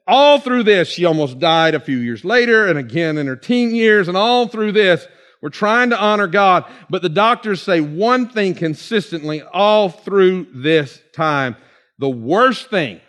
All 0.08 0.40
through 0.40 0.64
this, 0.64 0.90
she 0.90 1.06
almost 1.06 1.40
died 1.40 1.76
a 1.76 1.80
few 1.80 1.98
years 1.98 2.24
later 2.24 2.68
and 2.68 2.78
again 2.78 3.18
in 3.18 3.28
her 3.28 3.36
teen 3.36 3.76
years 3.76 4.08
and 4.08 4.18
all 4.18 4.48
through 4.48 4.72
this, 4.72 5.06
we're 5.42 5.50
trying 5.50 5.90
to 5.90 6.00
honor 6.00 6.28
God, 6.28 6.66
but 6.90 7.02
the 7.02 7.10
doctors 7.10 7.62
say 7.62 7.82
one 7.82 8.30
thing 8.30 8.54
consistently 8.54 9.42
all 9.42 9.90
through 9.90 10.48
this 10.54 11.02
time. 11.14 11.56
The 11.98 12.10
worst 12.10 12.70
thing, 12.70 13.02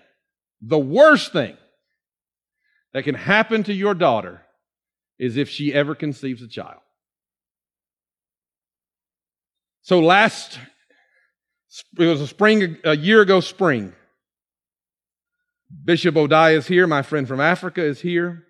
the 0.61 0.79
worst 0.79 1.33
thing 1.33 1.57
that 2.95 3.05
can 3.05 3.15
happen 3.15 3.63
to 3.65 3.75
your 3.75 3.95
daughter 3.95 4.43
is 5.19 5.37
if 5.37 5.49
she 5.49 5.75
ever 5.75 5.95
conceives 5.95 6.43
a 6.43 6.49
child. 6.49 6.81
So 9.83 10.01
last, 10.01 10.59
it 11.99 12.07
was 12.07 12.21
a 12.21 12.27
spring, 12.27 12.79
a 12.85 12.97
year 12.97 13.21
ago 13.21 13.41
spring. 13.41 13.95
Bishop 15.85 16.15
Odiah 16.15 16.57
is 16.57 16.67
here. 16.67 16.87
My 16.87 17.03
friend 17.03 17.27
from 17.27 17.41
Africa 17.41 17.83
is 17.83 18.01
here. 18.01 18.45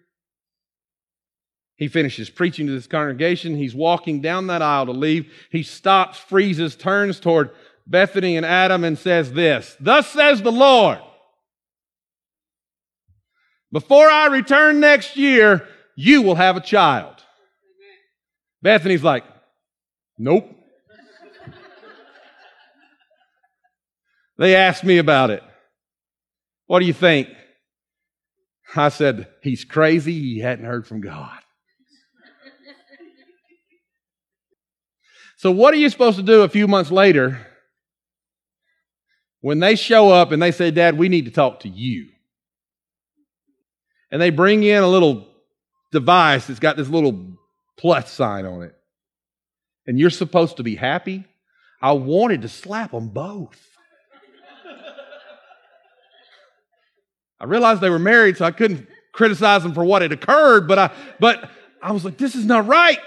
He 1.77 1.89
finishes 1.89 2.31
preaching 2.31 2.67
to 2.67 2.73
this 2.73 2.87
congregation. 2.87 3.57
He's 3.57 3.75
walking 3.75 4.21
down 4.21 4.49
that 4.49 4.63
aisle 4.63 4.87
to 4.87 4.93
leave. 4.93 5.33
He 5.51 5.63
stops, 5.63 6.19
freezes, 6.19 6.77
turns 6.77 7.19
toward 7.19 7.51
Bethany 7.87 8.37
and 8.37 8.47
Adam 8.47 8.85
and 8.85 8.99
says 8.99 9.33
this, 9.33 9.77
Thus 9.81 10.09
says 10.09 10.43
the 10.43 10.53
Lord, 10.53 10.99
before 13.73 14.09
I 14.09 14.27
return 14.27 14.81
next 14.81 15.17
year, 15.17 15.67
you 15.97 16.23
will 16.23 16.35
have 16.35 16.57
a 16.57 16.61
child. 16.61 17.17
Bethany's 18.61 19.03
like, 19.03 19.25
Nope. 20.19 20.62
They 24.43 24.57
asked 24.57 24.83
me 24.83 24.99
about 24.99 25.31
it. 25.31 25.43
What 26.67 26.81
do 26.81 26.87
you 26.87 26.93
think? 26.93 27.29
I 28.75 28.89
said, 28.89 29.29
He's 29.41 29.65
crazy. 29.65 30.19
He 30.19 30.41
hadn't 30.41 30.65
heard 30.65 30.87
from 30.87 31.01
God. 31.01 31.39
So, 35.37 35.51
what 35.51 35.75
are 35.75 35.77
you 35.77 35.89
supposed 35.91 36.17
to 36.17 36.23
do 36.23 36.43
a 36.43 36.49
few 36.49 36.67
months 36.67 36.91
later 36.91 37.47
when 39.41 39.61
they 39.61 39.77
show 39.77 40.11
up 40.11 40.33
and 40.33 40.43
they 40.43 40.51
say, 40.51 40.71
Dad, 40.71 40.99
we 40.99 41.09
need 41.09 41.27
to 41.27 41.31
talk 41.31 41.61
to 41.61 41.69
you? 41.69 42.09
And 44.11 44.21
they 44.21 44.31
bring 44.31 44.63
in 44.63 44.83
a 44.83 44.89
little 44.89 45.29
device 45.91 46.47
that's 46.47 46.61
got 46.61 46.77
this 46.77 46.89
little 46.89 47.39
plus 47.77 48.11
sign 48.11 48.45
on 48.45 48.63
it. 48.63 48.75
And 49.87 49.99
you're 49.99 50.11
supposed 50.11 50.57
to 50.57 50.63
be 50.63 50.75
happy? 50.75 51.25
I 51.81 51.93
wanted 51.93 52.43
to 52.43 52.49
slap 52.49 52.93
them 52.93 53.09
both. 53.09 53.72
I 57.43 57.47
realized 57.47 57.81
they 57.81 57.91
were 57.91 57.99
married, 57.99 58.37
so 58.37 58.45
I 58.45 58.53
couldn't 58.53 58.87
criticize 59.13 59.65
them 59.65 59.75
for 59.75 59.85
what 59.85 60.01
had 60.01 60.13
occurred, 60.13 60.69
but 60.69 60.79
I, 60.79 60.91
but 61.19 61.51
I 61.83 61.91
was 61.91 62.05
like, 62.05 62.17
this 62.17 62.37
is 62.37 62.47
not 62.47 62.69
right. 62.69 63.01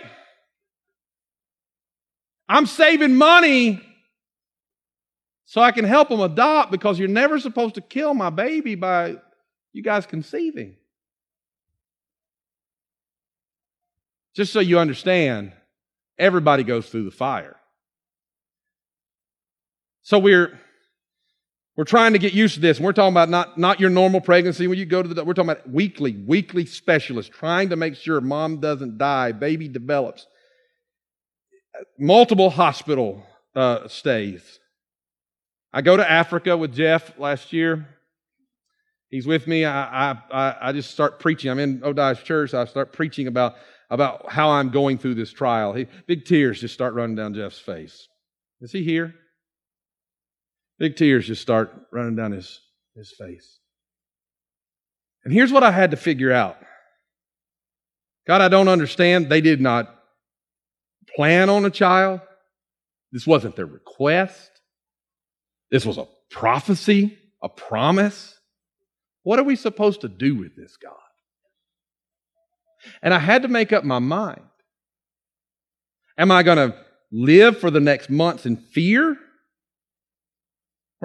I'm 2.50 2.65
saving 2.65 3.15
money 3.15 3.82
so 5.45 5.62
I 5.62 5.71
can 5.71 5.86
help 5.86 6.10
them 6.10 6.19
adopt 6.19 6.69
because 6.69 7.00
you're 7.00 7.08
never 7.08 7.39
supposed 7.39 7.76
to 7.76 7.82
kill 7.82 8.13
my 8.13 8.30
baby 8.30 8.76
by 8.76 9.15
you 9.71 9.82
guys 9.82 10.06
conceiving. 10.06 10.76
Just 14.36 14.52
so 14.52 14.60
you 14.60 14.80
understand, 14.80 15.54
everybody 16.19 16.65
goes 16.65 16.89
through 16.89 17.06
the 17.06 17.12
fire. 17.12 17.56
So 20.02 20.19
we're 20.19 20.60
we're 21.78 21.84
trying 21.84 22.14
to 22.14 22.20
get 22.20 22.34
used 22.34 22.56
to 22.56 22.62
this. 22.62 22.80
We're 22.80 22.94
talking 22.94 23.14
about 23.14 23.30
not, 23.30 23.58
not 23.58 23.80
your 23.80 23.90
normal 23.90 24.22
pregnancy 24.22 24.68
when 24.68 24.78
you 24.78 24.86
go 24.86 25.04
to 25.04 25.10
the 25.10 25.24
we're 25.26 25.34
talking 25.34 25.50
about 25.50 25.70
weekly, 25.70 26.14
weekly 26.14 26.66
specialists 26.66 27.36
trying 27.36 27.70
to 27.70 27.76
make 27.76 27.96
sure 27.96 28.22
mom 28.22 28.60
doesn't 28.62 28.98
die, 28.98 29.32
baby 29.32 29.68
develops 29.68 30.28
multiple 31.98 32.50
hospital 32.50 33.24
uh, 33.56 33.88
stays. 33.88 34.60
I 35.74 35.82
go 35.82 35.98
to 35.98 36.10
Africa 36.10 36.56
with 36.56 36.74
Jeff 36.74 37.18
last 37.20 37.52
year. 37.52 37.88
He's 39.10 39.28
with 39.28 39.48
me. 39.48 39.66
I, 39.66 40.12
I, 40.12 40.56
I 40.62 40.72
just 40.72 40.92
start 40.92 41.20
preaching. 41.20 41.52
I'm 41.52 41.60
in 41.60 41.82
Odiah's 41.84 42.22
church. 42.24 42.54
I 42.54 42.66
start 42.66 42.92
preaching 42.92 43.28
about, 43.28 43.56
about 43.90 44.30
how 44.32 44.50
I'm 44.50 44.70
going 44.70 44.98
through 44.98 45.16
this 45.16 45.32
trial. 45.32 45.74
He, 45.74 45.88
big 46.08 46.26
tears 46.26 46.60
just 46.60 46.74
start 46.74 46.94
running 46.94 47.16
down 47.16 47.34
Jeff's 47.34 47.60
face. 47.60 48.08
Is 48.62 48.72
he 48.72 48.84
here? 48.84 49.14
Big 50.78 50.96
tears 50.96 51.28
just 51.28 51.42
start 51.42 51.74
running 51.92 52.16
down 52.16 52.32
his, 52.32 52.60
his 52.96 53.12
face. 53.12 53.60
And 55.24 55.34
here's 55.34 55.52
what 55.52 55.64
I 55.64 55.72
had 55.72 55.92
to 55.92 55.98
figure 55.98 56.32
out 56.32 56.58
God, 58.28 58.42
I 58.42 58.48
don't 58.48 58.68
understand. 58.68 59.30
They 59.30 59.42
did 59.42 59.62
not 59.62 59.94
plan 61.16 61.50
on 61.50 61.64
a 61.66 61.70
child. 61.70 62.22
This 63.12 63.28
wasn't 63.28 63.56
their 63.56 63.68
request. 63.68 64.50
This 65.72 65.86
was 65.86 65.98
a 65.98 66.08
prophecy, 66.32 67.18
a 67.42 67.50
promise. 67.50 68.38
What 69.24 69.40
are 69.40 69.44
we 69.44 69.56
supposed 69.56 70.02
to 70.02 70.08
do 70.10 70.36
with 70.36 70.56
this, 70.56 70.78
God? 70.78 70.94
And 73.02 73.14
I 73.14 73.20
had 73.20 73.44
to 73.44 73.48
make 73.48 73.74
up 73.74 73.84
my 73.84 74.00
mind. 74.00 74.42
Am 76.18 76.32
I 76.32 76.44
going 76.44 76.58
to 76.58 76.76
live 77.12 77.60
for 77.60 77.72
the 77.72 77.80
next 77.80 78.10
months 78.10 78.46
in 78.46 78.58
fear? 78.58 79.18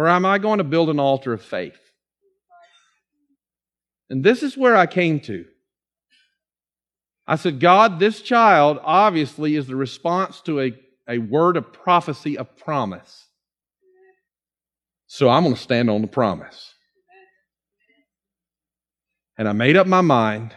Or 0.01 0.09
am 0.09 0.25
I 0.25 0.39
going 0.39 0.57
to 0.57 0.65
build 0.65 0.89
an 0.89 0.99
altar 0.99 1.35
of 1.35 1.43
faith? 1.43 1.79
And 4.09 4.25
this 4.25 4.43
is 4.43 4.57
where 4.57 4.75
I 4.75 4.87
came 4.87 5.21
to. 5.21 5.45
I 7.27 7.37
said, 7.37 7.61
God, 7.61 7.99
this 7.99 8.23
child 8.23 8.79
obviously 8.83 9.57
is 9.57 9.67
the 9.67 9.77
response 9.77 10.41
to 10.47 10.59
a, 10.59 10.73
a 11.07 11.19
word 11.19 11.59
of 11.59 11.75
prophecy, 11.75 12.39
of 12.39 12.57
promise. 12.57 13.27
So 15.07 15.29
I'm 15.29 15.43
going 15.43 15.55
to 15.55 15.61
stand 15.61 15.91
on 15.91 16.01
the 16.01 16.09
promise. 16.09 16.73
And 19.37 19.47
I 19.47 19.53
made 19.53 19.77
up 19.77 19.87
my 19.87 20.01
mind 20.01 20.55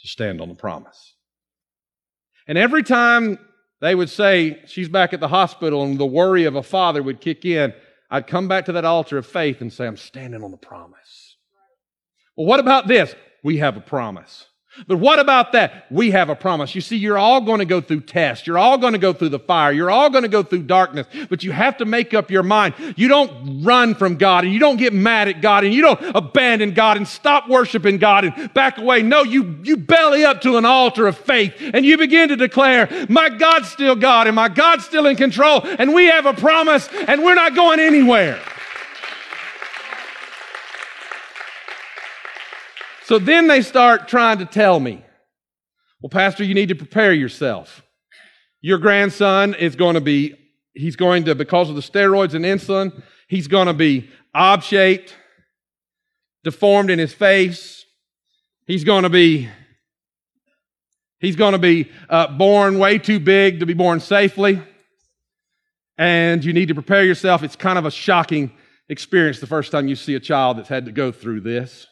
to 0.00 0.08
stand 0.08 0.40
on 0.40 0.48
the 0.48 0.56
promise. 0.56 1.14
And 2.48 2.58
every 2.58 2.82
time 2.82 3.38
they 3.80 3.94
would 3.94 4.10
say, 4.10 4.60
She's 4.66 4.88
back 4.88 5.12
at 5.12 5.20
the 5.20 5.28
hospital, 5.28 5.84
and 5.84 5.98
the 5.98 6.04
worry 6.04 6.46
of 6.46 6.56
a 6.56 6.64
father 6.64 7.00
would 7.00 7.20
kick 7.20 7.44
in, 7.44 7.72
I'd 8.10 8.26
come 8.26 8.48
back 8.48 8.66
to 8.66 8.72
that 8.72 8.84
altar 8.84 9.18
of 9.18 9.26
faith 9.26 9.60
and 9.60 9.72
say, 9.72 9.86
I'm 9.86 9.96
standing 9.96 10.42
on 10.42 10.50
the 10.50 10.56
promise. 10.56 11.36
Well, 12.36 12.46
what 12.46 12.60
about 12.60 12.86
this? 12.86 13.14
We 13.42 13.58
have 13.58 13.76
a 13.76 13.80
promise. 13.80 14.46
But 14.86 14.98
what 14.98 15.18
about 15.18 15.52
that? 15.52 15.86
We 15.90 16.10
have 16.10 16.28
a 16.28 16.34
promise. 16.34 16.74
You 16.74 16.80
see, 16.80 16.96
you're 16.96 17.18
all 17.18 17.40
going 17.40 17.60
to 17.60 17.64
go 17.64 17.80
through 17.80 18.02
tests. 18.02 18.46
You're 18.46 18.58
all 18.58 18.78
going 18.78 18.92
to 18.92 18.98
go 18.98 19.12
through 19.12 19.30
the 19.30 19.38
fire. 19.38 19.72
You're 19.72 19.90
all 19.90 20.10
going 20.10 20.22
to 20.22 20.28
go 20.28 20.42
through 20.42 20.64
darkness. 20.64 21.06
But 21.28 21.42
you 21.42 21.52
have 21.52 21.78
to 21.78 21.84
make 21.84 22.14
up 22.14 22.30
your 22.30 22.42
mind. 22.42 22.74
You 22.96 23.08
don't 23.08 23.62
run 23.62 23.94
from 23.94 24.16
God 24.16 24.44
and 24.44 24.52
you 24.52 24.58
don't 24.58 24.76
get 24.76 24.92
mad 24.92 25.28
at 25.28 25.40
God 25.40 25.64
and 25.64 25.72
you 25.72 25.82
don't 25.82 26.00
abandon 26.14 26.74
God 26.74 26.96
and 26.96 27.06
stop 27.06 27.48
worshiping 27.48 27.98
God 27.98 28.24
and 28.24 28.52
back 28.54 28.78
away. 28.78 29.02
No, 29.02 29.22
you, 29.22 29.58
you 29.62 29.76
belly 29.76 30.24
up 30.24 30.40
to 30.42 30.56
an 30.56 30.64
altar 30.64 31.06
of 31.06 31.16
faith 31.16 31.54
and 31.58 31.84
you 31.84 31.96
begin 31.98 32.28
to 32.28 32.36
declare, 32.36 33.06
my 33.08 33.28
God's 33.28 33.68
still 33.68 33.96
God 33.96 34.26
and 34.26 34.36
my 34.36 34.48
God's 34.48 34.84
still 34.84 35.06
in 35.06 35.16
control 35.16 35.62
and 35.64 35.94
we 35.94 36.06
have 36.06 36.26
a 36.26 36.34
promise 36.34 36.88
and 37.06 37.22
we're 37.22 37.34
not 37.34 37.54
going 37.54 37.80
anywhere. 37.80 38.40
So 43.06 43.20
then 43.20 43.46
they 43.46 43.62
start 43.62 44.08
trying 44.08 44.38
to 44.38 44.44
tell 44.44 44.80
me, 44.80 45.00
well, 46.02 46.10
Pastor, 46.10 46.42
you 46.42 46.54
need 46.54 46.70
to 46.70 46.74
prepare 46.74 47.12
yourself. 47.12 47.84
Your 48.62 48.78
grandson 48.78 49.54
is 49.54 49.76
going 49.76 49.94
to 49.94 50.00
be, 50.00 50.34
he's 50.74 50.96
going 50.96 51.24
to, 51.26 51.36
because 51.36 51.70
of 51.70 51.76
the 51.76 51.82
steroids 51.82 52.34
and 52.34 52.44
insulin, 52.44 53.00
he's 53.28 53.46
going 53.46 53.68
to 53.68 53.74
be 53.74 54.10
ob 54.34 54.64
shaped, 54.64 55.14
deformed 56.42 56.90
in 56.90 56.98
his 56.98 57.14
face. 57.14 57.84
He's 58.66 58.82
going 58.82 59.04
to 59.04 59.08
be, 59.08 59.48
he's 61.20 61.36
going 61.36 61.52
to 61.52 61.60
be 61.60 61.88
uh, 62.10 62.36
born 62.36 62.76
way 62.80 62.98
too 62.98 63.20
big 63.20 63.60
to 63.60 63.66
be 63.66 63.74
born 63.74 64.00
safely. 64.00 64.60
And 65.96 66.44
you 66.44 66.52
need 66.52 66.66
to 66.66 66.74
prepare 66.74 67.04
yourself. 67.04 67.44
It's 67.44 67.54
kind 67.54 67.78
of 67.78 67.86
a 67.86 67.90
shocking 67.92 68.50
experience 68.88 69.38
the 69.38 69.46
first 69.46 69.70
time 69.70 69.86
you 69.86 69.94
see 69.94 70.16
a 70.16 70.20
child 70.20 70.58
that's 70.58 70.68
had 70.68 70.86
to 70.86 70.92
go 70.92 71.12
through 71.12 71.42
this. 71.42 71.86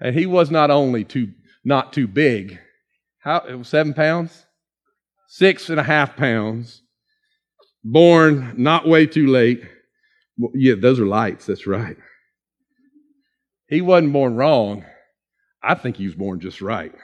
And 0.00 0.14
he 0.14 0.26
was 0.26 0.50
not 0.50 0.70
only 0.70 1.04
too, 1.04 1.32
not 1.64 1.92
too 1.92 2.06
big, 2.06 2.58
how, 3.18 3.44
it 3.48 3.54
was 3.54 3.68
seven 3.68 3.94
pounds? 3.94 4.46
Six 5.26 5.70
and 5.70 5.80
a 5.80 5.82
half 5.82 6.16
pounds. 6.16 6.82
Born 7.84 8.54
not 8.56 8.86
way 8.86 9.06
too 9.06 9.26
late. 9.26 9.62
Well, 10.38 10.52
yeah, 10.54 10.74
those 10.78 11.00
are 11.00 11.06
lights, 11.06 11.46
that's 11.46 11.66
right. 11.66 11.96
He 13.68 13.80
wasn't 13.80 14.12
born 14.12 14.36
wrong. 14.36 14.84
I 15.62 15.74
think 15.74 15.96
he 15.96 16.06
was 16.06 16.14
born 16.14 16.40
just 16.40 16.62
right. 16.62 16.94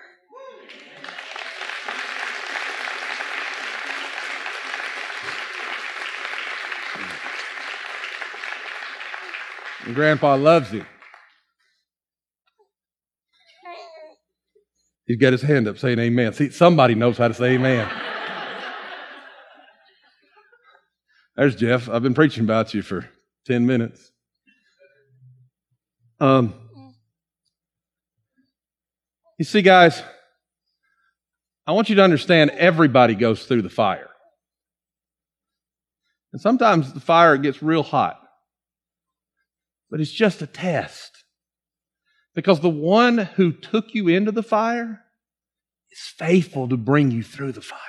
Grandpa 9.92 10.36
loves 10.36 10.70
him. 10.70 10.86
He's 15.06 15.18
got 15.18 15.32
his 15.32 15.42
hand 15.42 15.68
up 15.68 15.78
saying 15.78 15.98
amen. 15.98 16.32
See, 16.32 16.50
somebody 16.50 16.94
knows 16.94 17.18
how 17.18 17.28
to 17.28 17.34
say 17.34 17.54
amen. 17.54 17.90
There's 21.36 21.56
Jeff. 21.56 21.88
I've 21.88 22.02
been 22.02 22.14
preaching 22.14 22.44
about 22.44 22.72
you 22.74 22.82
for 22.82 23.08
10 23.46 23.66
minutes. 23.66 24.12
Um, 26.20 26.54
you 29.38 29.44
see, 29.44 29.62
guys, 29.62 30.02
I 31.66 31.72
want 31.72 31.88
you 31.88 31.96
to 31.96 32.02
understand 32.02 32.50
everybody 32.50 33.14
goes 33.14 33.44
through 33.44 33.62
the 33.62 33.70
fire. 33.70 34.08
And 36.32 36.40
sometimes 36.40 36.92
the 36.92 37.00
fire 37.00 37.36
gets 37.36 37.62
real 37.62 37.82
hot. 37.82 38.20
But 39.90 40.00
it's 40.00 40.10
just 40.10 40.40
a 40.42 40.46
test. 40.46 41.13
Because 42.34 42.60
the 42.60 42.68
one 42.68 43.18
who 43.18 43.52
took 43.52 43.94
you 43.94 44.08
into 44.08 44.32
the 44.32 44.42
fire 44.42 45.04
is 45.90 46.00
faithful 46.18 46.68
to 46.68 46.76
bring 46.76 47.10
you 47.10 47.22
through 47.22 47.52
the 47.52 47.60
fire. 47.60 47.80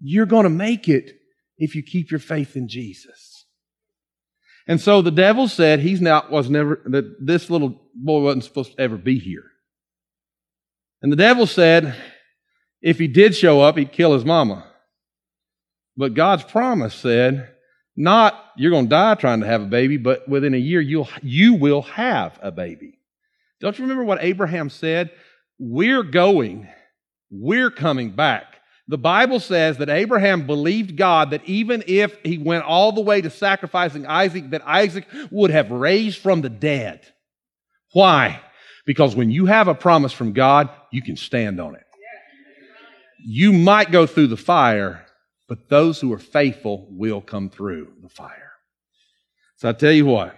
You're 0.00 0.26
going 0.26 0.44
to 0.44 0.50
make 0.50 0.88
it 0.88 1.12
if 1.56 1.74
you 1.74 1.82
keep 1.82 2.10
your 2.10 2.20
faith 2.20 2.56
in 2.56 2.68
Jesus. 2.68 3.46
And 4.66 4.80
so 4.80 5.00
the 5.00 5.10
devil 5.10 5.48
said 5.48 5.80
he's 5.80 6.00
not, 6.00 6.30
was 6.30 6.50
never, 6.50 6.82
that 6.86 7.24
this 7.24 7.48
little 7.48 7.80
boy 7.94 8.20
wasn't 8.20 8.44
supposed 8.44 8.72
to 8.72 8.80
ever 8.80 8.96
be 8.96 9.18
here. 9.18 9.44
And 11.00 11.10
the 11.10 11.16
devil 11.16 11.46
said 11.46 11.96
if 12.82 12.98
he 12.98 13.08
did 13.08 13.34
show 13.34 13.62
up, 13.62 13.78
he'd 13.78 13.92
kill 13.92 14.12
his 14.12 14.26
mama. 14.26 14.66
But 15.96 16.12
God's 16.12 16.44
promise 16.44 16.94
said, 16.94 17.53
not 17.96 18.44
you're 18.56 18.70
going 18.70 18.86
to 18.86 18.90
die 18.90 19.14
trying 19.14 19.40
to 19.40 19.46
have 19.46 19.62
a 19.62 19.66
baby, 19.66 19.96
but 19.96 20.28
within 20.28 20.54
a 20.54 20.58
year 20.58 20.80
you'll, 20.80 21.08
you 21.22 21.54
will 21.54 21.82
have 21.82 22.38
a 22.42 22.50
baby. 22.50 22.98
Don't 23.60 23.78
you 23.78 23.84
remember 23.84 24.04
what 24.04 24.22
Abraham 24.22 24.68
said? 24.70 25.10
We're 25.58 26.02
going, 26.02 26.68
we're 27.30 27.70
coming 27.70 28.10
back. 28.10 28.44
The 28.86 28.98
Bible 28.98 29.40
says 29.40 29.78
that 29.78 29.88
Abraham 29.88 30.46
believed 30.46 30.96
God 30.96 31.30
that 31.30 31.44
even 31.46 31.82
if 31.86 32.16
he 32.22 32.36
went 32.36 32.64
all 32.64 32.92
the 32.92 33.00
way 33.00 33.22
to 33.22 33.30
sacrificing 33.30 34.06
Isaac, 34.06 34.50
that 34.50 34.66
Isaac 34.66 35.06
would 35.30 35.50
have 35.50 35.70
raised 35.70 36.18
from 36.18 36.42
the 36.42 36.50
dead. 36.50 37.00
Why? 37.92 38.40
Because 38.84 39.16
when 39.16 39.30
you 39.30 39.46
have 39.46 39.68
a 39.68 39.74
promise 39.74 40.12
from 40.12 40.32
God, 40.34 40.68
you 40.90 41.00
can 41.00 41.16
stand 41.16 41.60
on 41.60 41.74
it. 41.74 41.84
You 43.24 43.54
might 43.54 43.90
go 43.90 44.06
through 44.06 44.26
the 44.26 44.36
fire, 44.36 45.03
but 45.48 45.68
those 45.68 46.00
who 46.00 46.12
are 46.12 46.18
faithful 46.18 46.86
will 46.90 47.20
come 47.20 47.50
through 47.50 47.92
the 48.02 48.08
fire. 48.08 48.52
So 49.56 49.68
I 49.68 49.72
tell 49.72 49.92
you 49.92 50.06
what, 50.06 50.34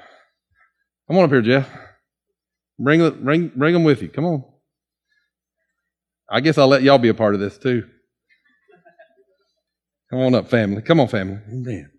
come 1.09 1.19
on 1.19 1.25
up 1.25 1.31
here, 1.31 1.43
Jeff. 1.43 1.69
Bring, 2.79 3.09
bring, 3.25 3.49
bring 3.49 3.73
them 3.73 3.85
with 3.85 4.03
you. 4.03 4.09
Come 4.09 4.25
on. 4.25 4.45
I 6.29 6.41
guess 6.41 6.59
I'll 6.59 6.69
let 6.69 6.83
y'all 6.83 6.99
be 6.99 7.09
a 7.09 7.15
part 7.15 7.35
of 7.35 7.41
this 7.41 7.57
too. 7.57 7.89
Come 10.11 10.21
on 10.21 10.35
up, 10.35 10.49
family. 10.49 10.83
Come 10.83 11.01
on, 11.01 11.09
family. 11.09 11.39
Amen. 11.49 11.91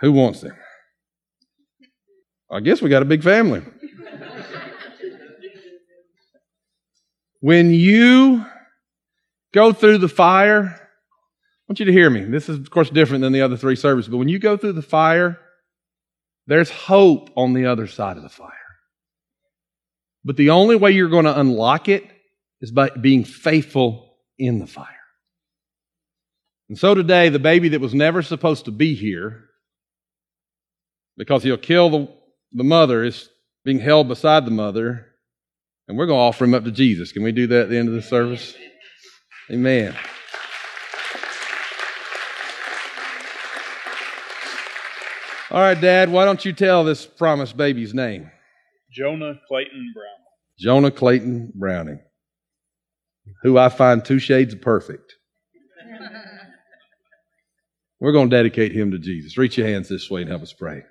Who 0.00 0.12
wants 0.12 0.40
them? 0.40 0.56
I 2.50 2.60
guess 2.60 2.82
we 2.82 2.90
got 2.90 3.02
a 3.02 3.06
big 3.06 3.22
family. 3.22 3.62
when 7.40 7.70
you 7.70 8.44
go 9.52 9.72
through 9.72 9.98
the 9.98 10.08
fire, 10.08 10.83
want 11.68 11.80
you 11.80 11.86
to 11.86 11.92
hear 11.92 12.10
me. 12.10 12.24
This 12.24 12.48
is, 12.48 12.58
of 12.58 12.70
course, 12.70 12.90
different 12.90 13.22
than 13.22 13.32
the 13.32 13.42
other 13.42 13.56
three 13.56 13.76
services, 13.76 14.10
but 14.10 14.18
when 14.18 14.28
you 14.28 14.38
go 14.38 14.56
through 14.56 14.72
the 14.72 14.82
fire, 14.82 15.38
there's 16.46 16.70
hope 16.70 17.30
on 17.36 17.54
the 17.54 17.66
other 17.66 17.86
side 17.86 18.16
of 18.16 18.22
the 18.22 18.28
fire. 18.28 18.50
But 20.24 20.36
the 20.36 20.50
only 20.50 20.76
way 20.76 20.90
you're 20.90 21.08
going 21.08 21.24
to 21.24 21.38
unlock 21.38 21.88
it 21.88 22.04
is 22.60 22.70
by 22.70 22.90
being 22.90 23.24
faithful 23.24 24.16
in 24.38 24.58
the 24.58 24.66
fire. 24.66 24.88
And 26.68 26.78
so 26.78 26.94
today, 26.94 27.28
the 27.28 27.38
baby 27.38 27.70
that 27.70 27.80
was 27.80 27.94
never 27.94 28.22
supposed 28.22 28.64
to 28.64 28.70
be 28.70 28.94
here, 28.94 29.44
because 31.16 31.42
he'll 31.42 31.58
kill 31.58 31.90
the, 31.90 32.08
the 32.52 32.64
mother, 32.64 33.04
is 33.04 33.28
being 33.64 33.80
held 33.80 34.08
beside 34.08 34.46
the 34.46 34.50
mother, 34.50 35.06
and 35.88 35.98
we're 35.98 36.06
going 36.06 36.18
to 36.18 36.22
offer 36.22 36.44
him 36.44 36.54
up 36.54 36.64
to 36.64 36.70
Jesus. 36.70 37.12
Can 37.12 37.22
we 37.22 37.32
do 37.32 37.46
that 37.48 37.64
at 37.64 37.68
the 37.68 37.76
end 37.76 37.88
of 37.88 37.94
the 37.94 38.02
service? 38.02 38.54
Amen. 39.50 39.94
All 45.54 45.60
right, 45.60 45.80
Dad, 45.80 46.10
why 46.10 46.24
don't 46.24 46.44
you 46.44 46.52
tell 46.52 46.82
this 46.82 47.06
promised 47.06 47.56
baby's 47.56 47.94
name? 47.94 48.28
Jonah 48.90 49.34
Clayton 49.46 49.92
Brown. 49.94 50.16
Jonah 50.58 50.90
Clayton 50.90 51.52
Browning, 51.54 52.00
who 53.44 53.56
I 53.56 53.68
find 53.68 54.04
two 54.04 54.18
shades 54.18 54.52
of 54.52 54.60
perfect. 54.60 55.14
We're 58.00 58.10
going 58.10 58.30
to 58.30 58.36
dedicate 58.36 58.72
him 58.72 58.90
to 58.90 58.98
Jesus. 58.98 59.38
Reach 59.38 59.56
your 59.56 59.68
hands 59.68 59.88
this 59.88 60.10
way 60.10 60.22
and 60.22 60.28
help 60.28 60.42
us 60.42 60.52
pray. 60.52 60.82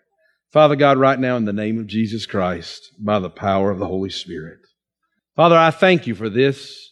Father 0.54 0.78
God, 0.78 0.97
right 0.97 1.19
now 1.19 1.36
in 1.36 1.43
the 1.43 1.52
name 1.52 1.78
of 1.78 1.88
Jesus 1.88 2.26
Christ, 2.26 2.89
by 2.97 3.19
the 3.19 3.30
power 3.30 3.69
of 3.69 3.80
the 3.80 3.88
Holy 3.88 4.12
Spirit. 4.12 4.60
Father, 5.36 5.58
I 5.58 5.71
thank 5.71 6.08
you 6.08 6.15
for 6.15 6.30
this 6.30 6.89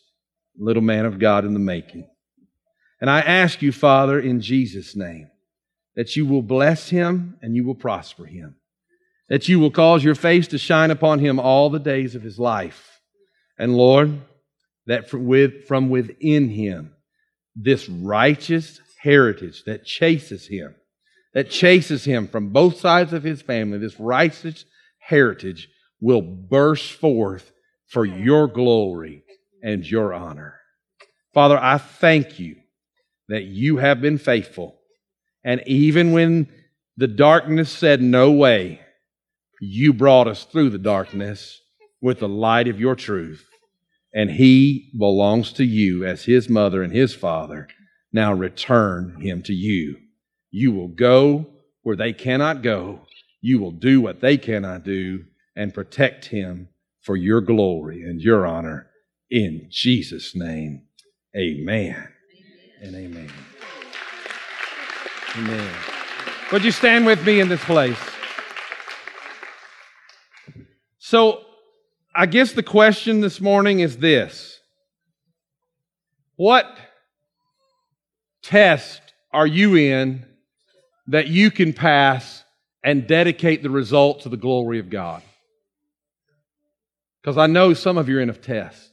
little 0.60 0.84
man 0.84 1.06
of 1.06 1.20
God 1.20 1.46
in 1.46 1.54
the 1.54 1.60
making. 1.62 2.06
And 3.00 3.10
I 3.10 3.22
ask 3.22 3.62
you, 3.62 3.72
Father, 3.72 4.20
in 4.20 4.42
Jesus' 4.42 4.94
name, 4.94 5.31
that 5.96 6.16
you 6.16 6.26
will 6.26 6.42
bless 6.42 6.90
him 6.90 7.38
and 7.42 7.56
you 7.56 7.66
will 7.66 7.76
prosper 7.76 8.26
him. 8.26 8.56
That 9.30 9.48
you 9.48 9.60
will 9.60 9.72
cause 9.72 10.04
your 10.04 10.16
face 10.16 10.48
to 10.50 10.58
shine 10.58 10.92
upon 10.92 11.20
him 11.20 11.40
all 11.40 11.70
the 11.70 11.80
days 11.80 12.16
of 12.16 12.22
his 12.22 12.38
life. 12.40 13.00
And 13.58 13.76
Lord, 13.76 14.22
that 14.88 15.10
from 15.10 15.90
within 15.90 16.50
him, 16.50 16.94
this 17.56 17.88
righteous 17.88 18.80
heritage 19.02 19.64
that 19.66 19.86
chases 19.86 20.48
him, 20.48 20.76
that 21.34 21.50
chases 21.50 22.04
him 22.04 22.28
from 22.28 22.50
both 22.50 22.78
sides 22.78 23.14
of 23.14 23.24
his 23.24 23.42
family, 23.42 23.78
this 23.78 24.00
righteous 24.00 24.66
heritage 25.00 25.70
will 26.00 26.22
burst 26.22 26.92
forth 26.94 27.52
for 27.88 28.06
your 28.06 28.48
glory 28.48 29.24
and 29.64 29.86
your 29.86 30.14
honor. 30.14 30.56
Father, 31.34 31.58
I 31.58 31.78
thank 31.78 32.40
you 32.40 32.58
that 33.30 33.44
you 33.44 33.78
have 33.78 34.02
been 34.02 34.18
faithful. 34.18 34.81
And 35.44 35.62
even 35.66 36.12
when 36.12 36.50
the 36.98 37.08
darkness 37.08 37.72
said 37.72 38.02
no 38.02 38.32
way, 38.32 38.82
you 39.60 39.94
brought 39.94 40.28
us 40.28 40.44
through 40.44 40.70
the 40.72 40.78
darkness 40.78 41.62
with 42.02 42.20
the 42.20 42.30
light 42.30 42.68
of 42.68 42.80
your 42.80 42.96
truth. 42.96 43.48
And 44.14 44.30
he 44.30 44.92
belongs 44.98 45.54
to 45.54 45.64
you 45.64 46.06
as 46.06 46.26
his 46.26 46.50
mother 46.50 46.84
and 46.84 46.92
his 46.92 47.16
father. 47.16 47.68
Now 48.12 48.34
return 48.34 49.22
him 49.22 49.42
to 49.44 49.54
you. 49.54 49.98
You 50.50 50.74
will 50.74 50.90
go 50.90 51.48
where 51.84 51.96
they 51.96 52.12
cannot 52.12 52.62
go. 52.62 53.02
You 53.40 53.60
will 53.60 53.72
do 53.72 54.02
what 54.02 54.20
they 54.20 54.38
cannot 54.38 54.84
do 54.84 55.26
and 55.56 55.74
protect 55.74 56.26
him 56.26 56.70
for 57.02 57.16
your 57.16 57.42
glory 57.42 58.04
and 58.04 58.22
your 58.22 58.46
honor. 58.46 58.88
In 59.30 59.68
Jesus' 59.70 60.36
name, 60.36 60.84
amen 61.36 62.10
and 62.82 62.96
amen. 62.96 63.32
Amen. 65.38 65.74
Would 66.52 66.66
you 66.66 66.72
stand 66.72 67.06
with 67.06 67.26
me 67.26 67.40
in 67.40 67.48
this 67.48 67.64
place? 67.64 67.98
So, 71.00 71.46
I 72.14 72.26
guess 72.26 72.52
the 72.52 72.64
question 72.64 73.22
this 73.22 73.40
morning 73.40 73.80
is 73.80 73.98
this 73.98 74.60
What 76.36 76.66
test 78.44 79.02
are 79.32 79.48
you 79.48 79.76
in 79.76 80.26
that 81.08 81.28
you 81.28 81.50
can 81.50 81.72
pass 81.72 82.44
and 82.84 83.08
dedicate 83.08 83.64
the 83.64 83.70
result 83.70 84.24
to 84.24 84.30
the 84.30 84.36
glory 84.36 84.80
of 84.80 84.90
God? 84.90 85.24
Because 87.22 87.38
I 87.38 87.48
know 87.48 87.74
some 87.74 87.98
of 87.98 88.10
you 88.10 88.18
are 88.18 88.22
in 88.22 88.30
a 88.30 88.34
test. 88.34 88.90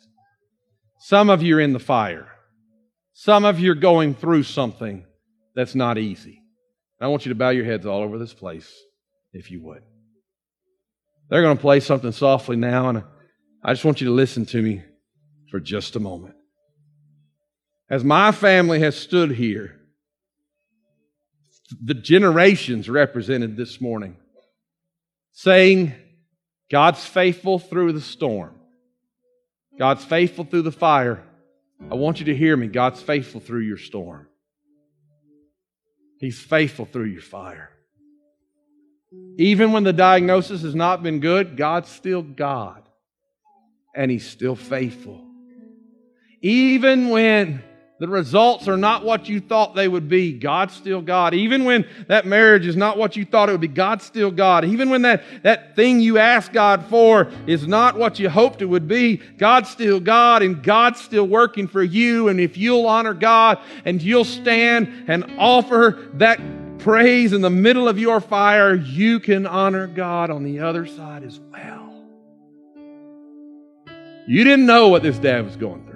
Some 1.00 1.30
of 1.30 1.42
you 1.42 1.56
are 1.56 1.60
in 1.60 1.72
the 1.72 1.80
fire. 1.80 2.28
Some 3.12 3.44
of 3.44 3.58
you 3.58 3.72
are 3.72 3.76
going 3.76 4.14
through 4.14 4.44
something 4.44 5.04
that's 5.58 5.74
not 5.74 5.98
easy. 5.98 6.40
I 7.00 7.08
want 7.08 7.26
you 7.26 7.30
to 7.30 7.34
bow 7.34 7.48
your 7.50 7.64
heads 7.64 7.84
all 7.84 8.02
over 8.02 8.16
this 8.16 8.32
place, 8.32 8.72
if 9.32 9.50
you 9.50 9.60
would. 9.64 9.82
They're 11.28 11.42
going 11.42 11.56
to 11.56 11.60
play 11.60 11.80
something 11.80 12.12
softly 12.12 12.54
now, 12.54 12.90
and 12.90 13.02
I 13.64 13.72
just 13.72 13.84
want 13.84 14.00
you 14.00 14.06
to 14.06 14.12
listen 14.12 14.46
to 14.46 14.62
me 14.62 14.84
for 15.50 15.58
just 15.58 15.96
a 15.96 16.00
moment. 16.00 16.36
As 17.90 18.04
my 18.04 18.30
family 18.30 18.78
has 18.78 18.96
stood 18.96 19.32
here, 19.32 19.80
the 21.82 21.94
generations 21.94 22.88
represented 22.88 23.56
this 23.56 23.80
morning, 23.80 24.16
saying, 25.32 25.92
God's 26.70 27.04
faithful 27.04 27.58
through 27.58 27.94
the 27.94 28.00
storm. 28.00 28.54
God's 29.76 30.04
faithful 30.04 30.44
through 30.44 30.62
the 30.62 30.70
fire. 30.70 31.24
I 31.90 31.96
want 31.96 32.20
you 32.20 32.26
to 32.26 32.36
hear 32.36 32.56
me. 32.56 32.68
God's 32.68 33.02
faithful 33.02 33.40
through 33.40 33.62
your 33.62 33.76
storm. 33.76 34.27
He's 36.18 36.38
faithful 36.38 36.84
through 36.86 37.06
your 37.06 37.22
fire. 37.22 37.70
Even 39.38 39.72
when 39.72 39.84
the 39.84 39.92
diagnosis 39.92 40.62
has 40.62 40.74
not 40.74 41.02
been 41.02 41.20
good, 41.20 41.56
God's 41.56 41.88
still 41.88 42.22
God. 42.22 42.82
And 43.94 44.10
He's 44.10 44.28
still 44.28 44.56
faithful. 44.56 45.24
Even 46.42 47.08
when 47.08 47.62
the 47.98 48.06
results 48.06 48.68
are 48.68 48.76
not 48.76 49.04
what 49.04 49.28
you 49.28 49.40
thought 49.40 49.74
they 49.74 49.88
would 49.88 50.08
be. 50.08 50.32
God's 50.32 50.74
still 50.74 51.00
God. 51.00 51.34
Even 51.34 51.64
when 51.64 51.84
that 52.06 52.26
marriage 52.26 52.64
is 52.64 52.76
not 52.76 52.96
what 52.96 53.16
you 53.16 53.24
thought 53.24 53.48
it 53.48 53.52
would 53.52 53.60
be, 53.60 53.66
God's 53.66 54.04
still 54.04 54.30
God. 54.30 54.64
Even 54.64 54.88
when 54.88 55.02
that, 55.02 55.24
that 55.42 55.74
thing 55.74 55.98
you 55.98 56.18
asked 56.18 56.52
God 56.52 56.84
for 56.86 57.28
is 57.48 57.66
not 57.66 57.98
what 57.98 58.20
you 58.20 58.28
hoped 58.28 58.62
it 58.62 58.66
would 58.66 58.86
be, 58.86 59.16
God's 59.16 59.68
still 59.68 59.98
God 59.98 60.42
and 60.42 60.62
God's 60.62 61.00
still 61.00 61.26
working 61.26 61.66
for 61.66 61.82
you. 61.82 62.28
And 62.28 62.38
if 62.38 62.56
you'll 62.56 62.86
honor 62.86 63.14
God 63.14 63.58
and 63.84 64.00
you'll 64.00 64.24
stand 64.24 65.06
and 65.08 65.34
offer 65.36 66.08
that 66.14 66.40
praise 66.78 67.32
in 67.32 67.40
the 67.40 67.50
middle 67.50 67.88
of 67.88 67.98
your 67.98 68.20
fire, 68.20 68.74
you 68.74 69.18
can 69.18 69.44
honor 69.44 69.88
God 69.88 70.30
on 70.30 70.44
the 70.44 70.60
other 70.60 70.86
side 70.86 71.24
as 71.24 71.40
well. 71.50 72.04
You 74.28 74.44
didn't 74.44 74.66
know 74.66 74.88
what 74.88 75.02
this 75.02 75.18
dad 75.18 75.44
was 75.44 75.56
going 75.56 75.82
through. 75.82 75.87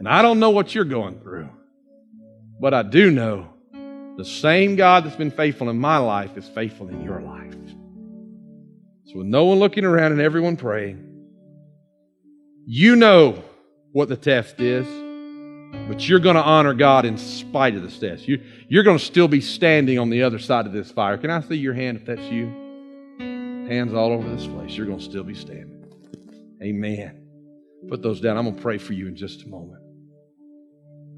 And 0.00 0.08
I 0.08 0.22
don't 0.22 0.40
know 0.40 0.48
what 0.48 0.74
you're 0.74 0.86
going 0.86 1.20
through, 1.20 1.50
but 2.58 2.72
I 2.72 2.82
do 2.82 3.10
know 3.10 3.50
the 4.16 4.24
same 4.24 4.74
God 4.74 5.04
that's 5.04 5.14
been 5.14 5.30
faithful 5.30 5.68
in 5.68 5.78
my 5.78 5.98
life 5.98 6.38
is 6.38 6.48
faithful 6.48 6.88
in 6.88 7.04
your 7.04 7.20
life. 7.20 7.52
So, 9.04 9.18
with 9.18 9.26
no 9.26 9.44
one 9.44 9.58
looking 9.58 9.84
around 9.84 10.12
and 10.12 10.20
everyone 10.22 10.56
praying, 10.56 11.06
you 12.64 12.96
know 12.96 13.44
what 13.92 14.08
the 14.08 14.16
test 14.16 14.58
is, 14.58 14.86
but 15.86 16.08
you're 16.08 16.18
going 16.18 16.36
to 16.36 16.42
honor 16.42 16.72
God 16.72 17.04
in 17.04 17.18
spite 17.18 17.74
of 17.74 17.82
the 17.82 17.90
test. 17.90 18.26
You, 18.26 18.42
you're 18.68 18.84
going 18.84 18.96
to 18.96 19.04
still 19.04 19.28
be 19.28 19.42
standing 19.42 19.98
on 19.98 20.08
the 20.08 20.22
other 20.22 20.38
side 20.38 20.64
of 20.64 20.72
this 20.72 20.90
fire. 20.90 21.18
Can 21.18 21.28
I 21.28 21.42
see 21.42 21.56
your 21.56 21.74
hand 21.74 21.98
if 21.98 22.06
that's 22.06 22.22
you? 22.22 22.46
Hands 23.68 23.92
all 23.92 24.12
over 24.12 24.26
this 24.34 24.46
place. 24.46 24.74
You're 24.74 24.86
going 24.86 25.00
to 25.00 25.04
still 25.04 25.24
be 25.24 25.34
standing. 25.34 25.84
Amen. 26.62 27.26
Put 27.86 28.00
those 28.00 28.22
down. 28.22 28.38
I'm 28.38 28.44
going 28.44 28.56
to 28.56 28.62
pray 28.62 28.78
for 28.78 28.94
you 28.94 29.06
in 29.06 29.14
just 29.14 29.42
a 29.42 29.48
moment. 29.48 29.79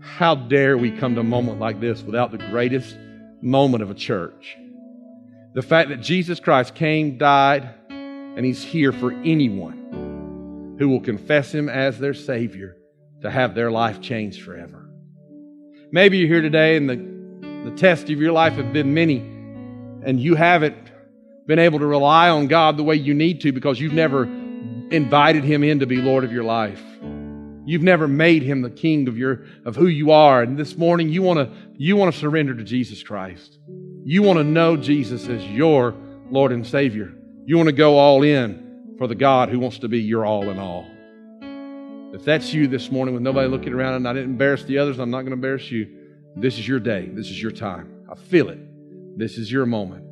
How 0.02 0.34
dare 0.34 0.76
we 0.76 0.90
come 0.90 1.14
to 1.14 1.20
a 1.20 1.24
moment 1.24 1.60
like 1.60 1.78
this 1.78 2.02
without 2.02 2.32
the 2.32 2.38
greatest 2.38 2.96
moment 3.40 3.84
of 3.84 3.90
a 3.90 3.94
church? 3.94 4.56
The 5.54 5.62
fact 5.62 5.90
that 5.90 6.00
Jesus 6.00 6.40
Christ 6.40 6.74
came, 6.74 7.18
died, 7.18 7.72
and 7.88 8.44
He's 8.44 8.64
here 8.64 8.90
for 8.90 9.12
anyone 9.12 10.76
who 10.80 10.88
will 10.88 11.00
confess 11.00 11.54
Him 11.54 11.68
as 11.68 12.00
their 12.00 12.14
Savior 12.14 12.76
to 13.22 13.30
have 13.30 13.54
their 13.54 13.70
life 13.70 14.00
changed 14.00 14.42
forever. 14.42 14.90
Maybe 15.92 16.18
you're 16.18 16.28
here 16.28 16.42
today 16.42 16.76
and 16.76 16.90
the, 16.90 17.70
the 17.70 17.76
test 17.76 18.10
of 18.10 18.20
your 18.20 18.32
life 18.32 18.54
have 18.54 18.72
been 18.72 18.92
many, 18.92 19.18
and 19.18 20.18
you 20.18 20.34
haven't 20.34 20.90
been 21.46 21.60
able 21.60 21.78
to 21.78 21.86
rely 21.86 22.28
on 22.28 22.48
God 22.48 22.76
the 22.76 22.82
way 22.82 22.96
you 22.96 23.14
need 23.14 23.40
to 23.42 23.52
because 23.52 23.78
you've 23.78 23.92
never 23.92 24.24
invited 24.24 25.44
Him 25.44 25.62
in 25.62 25.78
to 25.78 25.86
be 25.86 25.96
Lord 25.96 26.24
of 26.24 26.32
your 26.32 26.44
life. 26.44 26.82
You've 27.64 27.82
never 27.82 28.08
made 28.08 28.42
him 28.42 28.62
the 28.62 28.70
king 28.70 29.08
of 29.08 29.16
your 29.16 29.44
of 29.64 29.76
who 29.76 29.86
you 29.86 30.10
are. 30.10 30.42
And 30.42 30.58
this 30.58 30.76
morning 30.76 31.08
you 31.08 31.22
want 31.22 31.38
to 31.38 31.50
you 31.76 31.96
want 31.96 32.12
to 32.12 32.18
surrender 32.18 32.54
to 32.54 32.64
Jesus 32.64 33.02
Christ. 33.02 33.58
You 34.04 34.22
want 34.22 34.38
to 34.38 34.44
know 34.44 34.76
Jesus 34.76 35.28
as 35.28 35.44
your 35.46 35.94
Lord 36.30 36.50
and 36.52 36.66
Savior. 36.66 37.12
You 37.44 37.56
want 37.56 37.68
to 37.68 37.74
go 37.74 37.98
all 37.98 38.22
in 38.22 38.94
for 38.98 39.06
the 39.06 39.14
God 39.14 39.48
who 39.48 39.58
wants 39.58 39.78
to 39.78 39.88
be 39.88 40.00
your 40.00 40.24
all 40.24 40.50
in 40.50 40.58
all. 40.58 40.86
If 42.14 42.24
that's 42.24 42.52
you 42.52 42.66
this 42.66 42.90
morning 42.90 43.14
with 43.14 43.22
nobody 43.22 43.48
looking 43.48 43.72
around 43.72 43.94
and 43.94 44.08
I 44.08 44.12
didn't 44.12 44.30
embarrass 44.30 44.64
the 44.64 44.78
others, 44.78 44.98
I'm 44.98 45.10
not 45.10 45.20
going 45.20 45.30
to 45.30 45.34
embarrass 45.34 45.70
you. 45.70 45.88
This 46.36 46.58
is 46.58 46.66
your 46.66 46.80
day. 46.80 47.06
This 47.06 47.26
is 47.26 47.40
your 47.40 47.52
time. 47.52 48.06
I 48.10 48.14
feel 48.14 48.48
it. 48.48 48.58
This 49.16 49.38
is 49.38 49.50
your 49.50 49.66
moment 49.66 50.04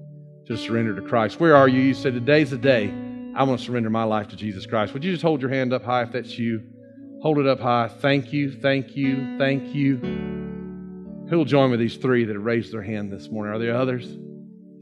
to 0.47 0.57
surrender 0.57 0.95
to 0.95 1.03
Christ. 1.03 1.41
Where 1.41 1.57
are 1.57 1.69
you? 1.69 1.81
You 1.81 1.95
said, 1.95 2.15
Today's 2.15 2.51
the 2.51 2.59
day 2.59 2.93
I 3.37 3.43
want 3.43 3.61
to 3.61 3.67
surrender 3.67 3.91
my 3.91 4.05
life 4.05 4.29
to 4.29 4.37
Jesus 4.37 4.67
Christ. 4.67 4.95
Would 4.95 5.05
you 5.05 5.13
just 5.13 5.23
hold 5.23 5.41
your 5.41 5.51
hand 5.51 5.73
up 5.73 5.85
high 5.85 6.03
if 6.03 6.13
that's 6.13 6.39
you? 6.39 6.63
Hold 7.23 7.39
it 7.39 7.47
up 7.47 7.61
high. 7.61 7.89
Thank 7.89 8.33
you, 8.33 8.51
thank 8.51 8.97
you, 8.97 9.37
thank 9.37 9.75
you. 9.75 9.97
Who 11.29 11.37
will 11.37 11.45
join 11.45 11.71
with 11.71 11.79
these 11.79 11.97
three 11.97 12.25
that 12.25 12.33
have 12.33 12.43
raised 12.45 12.73
their 12.73 12.83
hand 12.83 13.13
this 13.13 13.29
morning? 13.29 13.55
Are 13.55 13.59
there 13.59 13.77
others? 13.77 14.07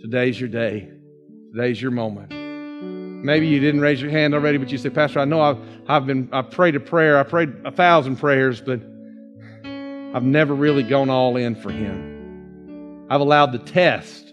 Today's 0.01 0.39
your 0.39 0.49
day. 0.49 0.89
Today's 1.53 1.82
your 1.82 1.91
moment. 1.91 2.30
Maybe 3.24 3.49
you 3.49 3.59
didn't 3.59 3.80
raise 3.80 4.01
your 4.01 4.12
hand 4.12 4.34
already, 4.34 4.57
but 4.59 4.70
you 4.70 4.78
say, 4.78 4.89
Pastor, 4.89 5.18
I 5.18 5.24
know 5.24 5.41
I've, 5.41 5.59
I've 5.89 6.07
been 6.07 6.28
I've 6.32 6.53
prayed 6.53 6.76
a 6.76 6.80
prayer, 6.80 7.18
I 7.18 7.24
prayed 7.24 7.53
a 7.64 7.72
thousand 7.72 8.16
prayers, 8.16 8.61
but 8.61 8.80
I've 9.64 10.22
never 10.22 10.55
really 10.55 10.84
gone 10.84 11.11
all 11.11 11.36
in 11.36 11.57
for 11.57 11.70
him. 11.70 13.07
I've 13.11 13.20
allowed 13.20 13.51
the 13.51 13.59
test 13.59 14.32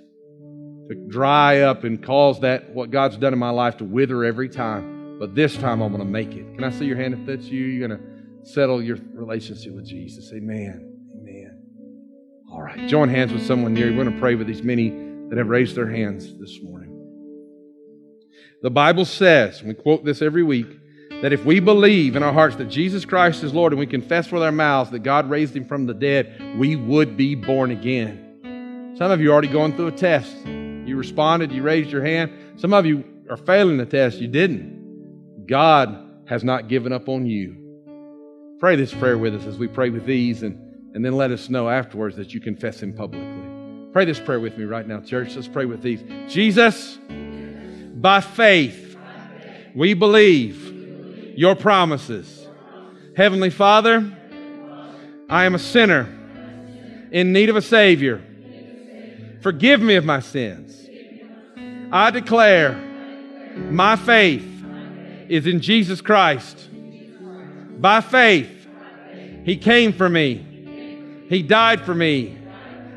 to 0.90 0.96
dry 1.08 1.62
up 1.62 1.84
and 1.84 2.04
cause 2.04 2.42
that 2.42 2.70
what 2.70 2.92
God's 2.92 3.18
done 3.18 3.34
in 3.34 3.40
my 3.40 3.50
life 3.50 3.78
to 3.78 3.84
wither 3.84 4.24
every 4.24 4.48
time. 4.48 4.95
But 5.20 5.36
this 5.36 5.56
time 5.56 5.82
I'm 5.82 5.92
going 5.92 6.04
to 6.04 6.10
make 6.10 6.34
it. 6.34 6.56
Can 6.56 6.64
I 6.64 6.72
see 6.72 6.86
your 6.86 6.98
hand 6.98 7.14
if 7.14 7.26
that's 7.26 7.46
you? 7.46 7.64
You're 7.66 7.88
going 7.88 8.00
to 8.00 8.48
settle 8.48 8.82
your 8.82 8.98
relationship 9.14 9.74
with 9.74 9.86
Jesus. 9.86 10.32
Amen. 10.34 10.92
Amen. 11.20 11.62
All 12.52 12.62
right. 12.62 12.88
Join 12.88 13.10
hands 13.10 13.32
with 13.34 13.46
someone 13.46 13.74
near 13.74 13.90
you. 13.90 13.98
We're 13.98 14.04
going 14.04 14.16
to 14.16 14.22
pray 14.22 14.36
with 14.36 14.48
these 14.48 14.62
many 14.62 14.90
that 15.30 15.38
have 15.38 15.48
raised 15.48 15.76
their 15.76 15.90
hands 15.90 16.38
this 16.38 16.60
morning. 16.62 16.92
The 18.62 18.70
Bible 18.70 19.06
says, 19.06 19.64
we 19.64 19.74
quote 19.74 20.04
this 20.04 20.22
every 20.22 20.44
week, 20.44 20.68
that 21.22 21.32
if 21.34 21.46
we 21.46 21.60
believe 21.60 22.16
in 22.16 22.24
our 22.24 22.34
hearts 22.34 22.58
that 22.58 22.66
Jesus 22.66 23.06
Christ 23.06 23.44
is 23.44 23.54
Lord 23.54 23.72
and 23.72 23.80
we 23.80 23.88
confess 23.88 24.32
with 24.32 24.44
our 24.44 24.52
mouths 24.52 24.92
that 24.92 25.00
God 25.00 25.30
raised 25.30 25.56
him 25.56 25.66
from 25.66 25.86
the 25.86 25.94
dead, 25.94 26.58
we 26.58 26.76
would 26.76 27.16
be 27.16 27.36
born 27.36 27.72
again. 27.72 28.94
Some 28.98 29.12
of 29.12 29.22
you 29.22 29.30
are 29.30 29.34
already 29.34 29.48
going 29.48 29.76
through 29.76 29.88
a 29.88 29.92
test. 29.92 30.36
You 30.46 30.98
responded, 30.98 31.52
you 31.52 31.64
raised 31.64 31.90
your 31.90 32.04
hand. 32.04 32.32
Some 32.58 32.74
of 32.74 32.86
you 32.86 33.04
are 33.30 33.38
failing 33.38 33.78
the 33.78 33.86
test, 33.86 34.20
you 34.20 34.28
didn't. 34.28 34.76
God 35.48 36.24
has 36.28 36.44
not 36.44 36.68
given 36.68 36.92
up 36.92 37.08
on 37.08 37.26
you. 37.26 37.56
Pray 38.60 38.76
this 38.76 38.94
prayer 38.94 39.18
with 39.18 39.36
us 39.36 39.46
as 39.46 39.58
we 39.58 39.68
pray 39.68 39.90
with 39.90 40.06
these, 40.06 40.44
and, 40.44 40.58
and 40.96 41.06
then 41.06 41.14
let 41.14 41.32
us 41.32 41.50
know 41.50 41.70
afterwards 41.70 42.16
that 42.16 42.34
you 42.34 42.40
confess 42.40 42.82
Him 42.82 42.94
publicly. 42.94 43.92
Pray 43.92 44.06
this 44.06 44.20
prayer 44.20 44.40
with 44.40 44.58
me 44.58 44.66
right 44.66 44.88
now, 44.88 45.00
church. 45.02 45.36
Let's 45.36 45.48
pray 45.48 45.66
with 45.66 45.82
these. 45.82 46.04
Jesus, 46.28 46.98
by 47.96 48.22
faith, 48.22 48.98
we 49.76 49.94
believe 49.94 51.38
your 51.38 51.56
promises. 51.56 52.48
Heavenly 53.16 53.50
Father, 53.50 54.12
I 55.30 55.46
am 55.46 55.56
a 55.56 55.60
sinner 55.60 56.08
in 57.12 57.34
need 57.34 57.50
of 57.50 57.56
a 57.56 57.62
Savior. 57.62 58.22
Forgive 59.42 59.82
me 59.82 59.96
of 59.96 60.06
my 60.06 60.22
sins. 60.22 60.90
I 61.92 62.12
declare 62.12 62.74
my 63.70 63.96
faith 63.96 64.55
is 65.30 65.48
in 65.48 65.62
Jesus 65.62 66.02
Christ. 66.02 66.70
By 67.80 68.02
faith, 68.02 68.68
He 69.44 69.58
came 69.58 69.94
for 69.94 70.10
me. 70.10 71.26
He 71.30 71.44
died 71.44 71.82
for 71.82 71.94
me. 71.94 72.38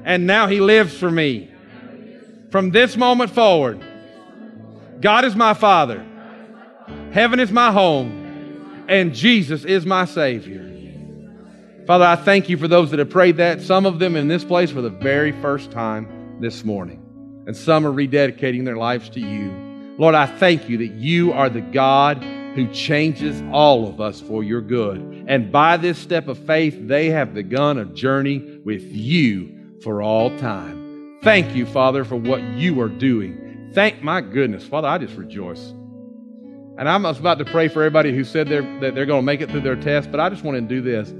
And 0.05 0.27
now 0.27 0.47
He 0.47 0.61
lives 0.61 0.97
for 0.97 1.11
me. 1.11 1.51
From 2.51 2.71
this 2.71 2.97
moment 2.97 3.31
forward, 3.31 3.85
God 5.01 5.25
is 5.25 5.37
my 5.37 5.55
Father. 5.55 6.05
Heaven 7.13 7.41
is 7.41 7.53
my 7.53 7.73
home. 7.73 8.87
And 8.89 9.15
Jesus 9.15 9.65
is 9.65 9.85
my 9.85 10.07
Savior. 10.07 10.65
Father, 11.87 12.05
I 12.05 12.17
thank 12.17 12.49
you 12.49 12.57
for 12.57 12.69
those 12.69 12.91
that 12.91 12.99
have 12.99 13.11
prayed 13.11 13.37
that. 13.37 13.61
Some 13.61 13.87
of 13.87 13.99
them 13.99 14.17
in 14.17 14.29
this 14.29 14.45
place 14.45 14.71
for 14.71 14.81
the 14.81 14.91
very 14.91 15.33
first 15.41 15.71
time 15.71 16.39
this 16.41 16.65
morning. 16.65 17.03
And 17.47 17.57
some 17.57 17.87
are 17.87 17.93
rededicating 17.93 18.65
their 18.65 18.77
lives 18.77 19.11
to 19.11 19.21
you. 19.21 19.68
Lord, 19.99 20.15
I 20.15 20.27
thank 20.27 20.69
you 20.69 20.79
that 20.79 20.93
you 20.95 21.33
are 21.33 21.51
the 21.51 21.61
God 21.61 22.23
who 22.55 22.73
changes 22.73 23.43
all 23.53 23.89
of 23.89 24.01
us 24.01 24.21
for 24.21 24.45
your 24.45 24.61
good. 24.61 25.25
And 25.27 25.51
by 25.51 25.77
this 25.77 25.99
step 25.99 26.29
of 26.29 26.39
faith, 26.39 26.77
they 26.81 27.11
have 27.11 27.35
begun 27.35 27.79
a 27.79 27.85
journey 27.85 28.61
with 28.65 28.85
you 28.85 29.77
for 29.83 30.01
all 30.01 30.37
time. 30.39 31.19
Thank 31.23 31.57
you, 31.57 31.67
Father, 31.67 32.05
for 32.05 32.15
what 32.15 32.43
you 32.43 32.81
are 32.81 32.89
doing. 32.89 33.71
Thank 33.75 34.01
my 34.01 34.21
goodness. 34.21 34.65
Father, 34.65 34.87
I 34.87 34.99
just 34.99 35.17
rejoice. 35.17 35.61
And 36.79 36.89
I'm 36.89 37.05
about 37.05 37.39
to 37.39 37.45
pray 37.45 37.67
for 37.67 37.83
everybody 37.83 38.15
who 38.15 38.23
said 38.23 38.49
they're, 38.49 38.63
that 38.81 38.95
they're 38.95 39.05
going 39.05 39.23
to 39.23 39.27
make 39.27 39.41
it 39.41 39.51
through 39.51 39.63
their 39.63 39.77
test, 39.77 40.13
but 40.13 40.21
I 40.21 40.29
just 40.29 40.45
want 40.45 40.57
to 40.57 40.61
do 40.61 40.81
this. 40.81 41.13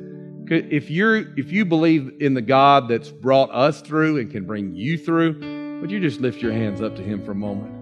If, 0.51 0.89
you're, 0.89 1.37
if 1.37 1.51
you 1.51 1.65
believe 1.65 2.13
in 2.21 2.35
the 2.35 2.43
God 2.43 2.89
that's 2.89 3.11
brought 3.11 3.51
us 3.51 3.83
through 3.83 4.19
and 4.19 4.31
can 4.31 4.47
bring 4.47 4.75
you 4.77 4.97
through, 4.97 5.81
would 5.81 5.91
you 5.91 5.99
just 5.99 6.21
lift 6.21 6.41
your 6.41 6.53
hands 6.53 6.81
up 6.81 6.95
to 6.95 7.03
Him 7.03 7.25
for 7.25 7.33
a 7.33 7.35
moment? 7.35 7.78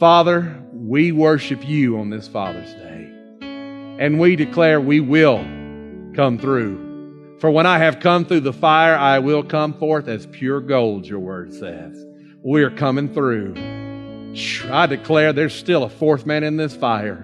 Father, 0.00 0.58
we 0.72 1.12
worship 1.12 1.68
you 1.68 1.98
on 1.98 2.08
this 2.08 2.26
Father's 2.26 2.72
Day. 2.72 3.12
And 3.42 4.18
we 4.18 4.34
declare 4.34 4.80
we 4.80 4.98
will 4.98 5.44
come 6.16 6.38
through. 6.38 7.36
For 7.38 7.50
when 7.50 7.66
I 7.66 7.76
have 7.76 8.00
come 8.00 8.24
through 8.24 8.40
the 8.40 8.52
fire, 8.54 8.96
I 8.96 9.18
will 9.18 9.42
come 9.42 9.74
forth 9.74 10.08
as 10.08 10.24
pure 10.24 10.62
gold, 10.62 11.06
your 11.06 11.18
word 11.18 11.52
says. 11.52 12.02
We're 12.42 12.70
coming 12.70 13.12
through. 13.12 13.56
I 14.72 14.86
declare 14.86 15.34
there's 15.34 15.54
still 15.54 15.84
a 15.84 15.90
fourth 15.90 16.24
man 16.24 16.44
in 16.44 16.56
this 16.56 16.74
fire. 16.74 17.22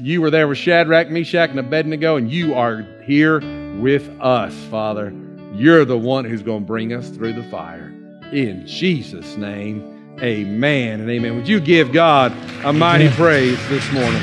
You 0.00 0.20
were 0.20 0.30
there 0.30 0.46
with 0.46 0.58
Shadrach, 0.58 1.08
Meshach, 1.08 1.48
and 1.48 1.58
Abednego, 1.58 2.16
and 2.16 2.30
you 2.30 2.52
are 2.52 2.86
here 3.06 3.40
with 3.80 4.06
us, 4.20 4.54
Father. 4.70 5.14
You're 5.54 5.86
the 5.86 5.96
one 5.96 6.26
who's 6.26 6.42
going 6.42 6.60
to 6.60 6.66
bring 6.66 6.92
us 6.92 7.08
through 7.08 7.32
the 7.32 7.44
fire. 7.44 7.86
In 8.32 8.66
Jesus' 8.66 9.38
name. 9.38 9.93
Amen 10.24 11.00
and 11.00 11.10
amen. 11.10 11.36
Would 11.36 11.46
you 11.46 11.60
give 11.60 11.92
God 11.92 12.32
a 12.64 12.72
mighty 12.72 13.04
Amen. 13.04 13.16
praise 13.16 13.68
this 13.68 13.92
morning? 13.92 14.22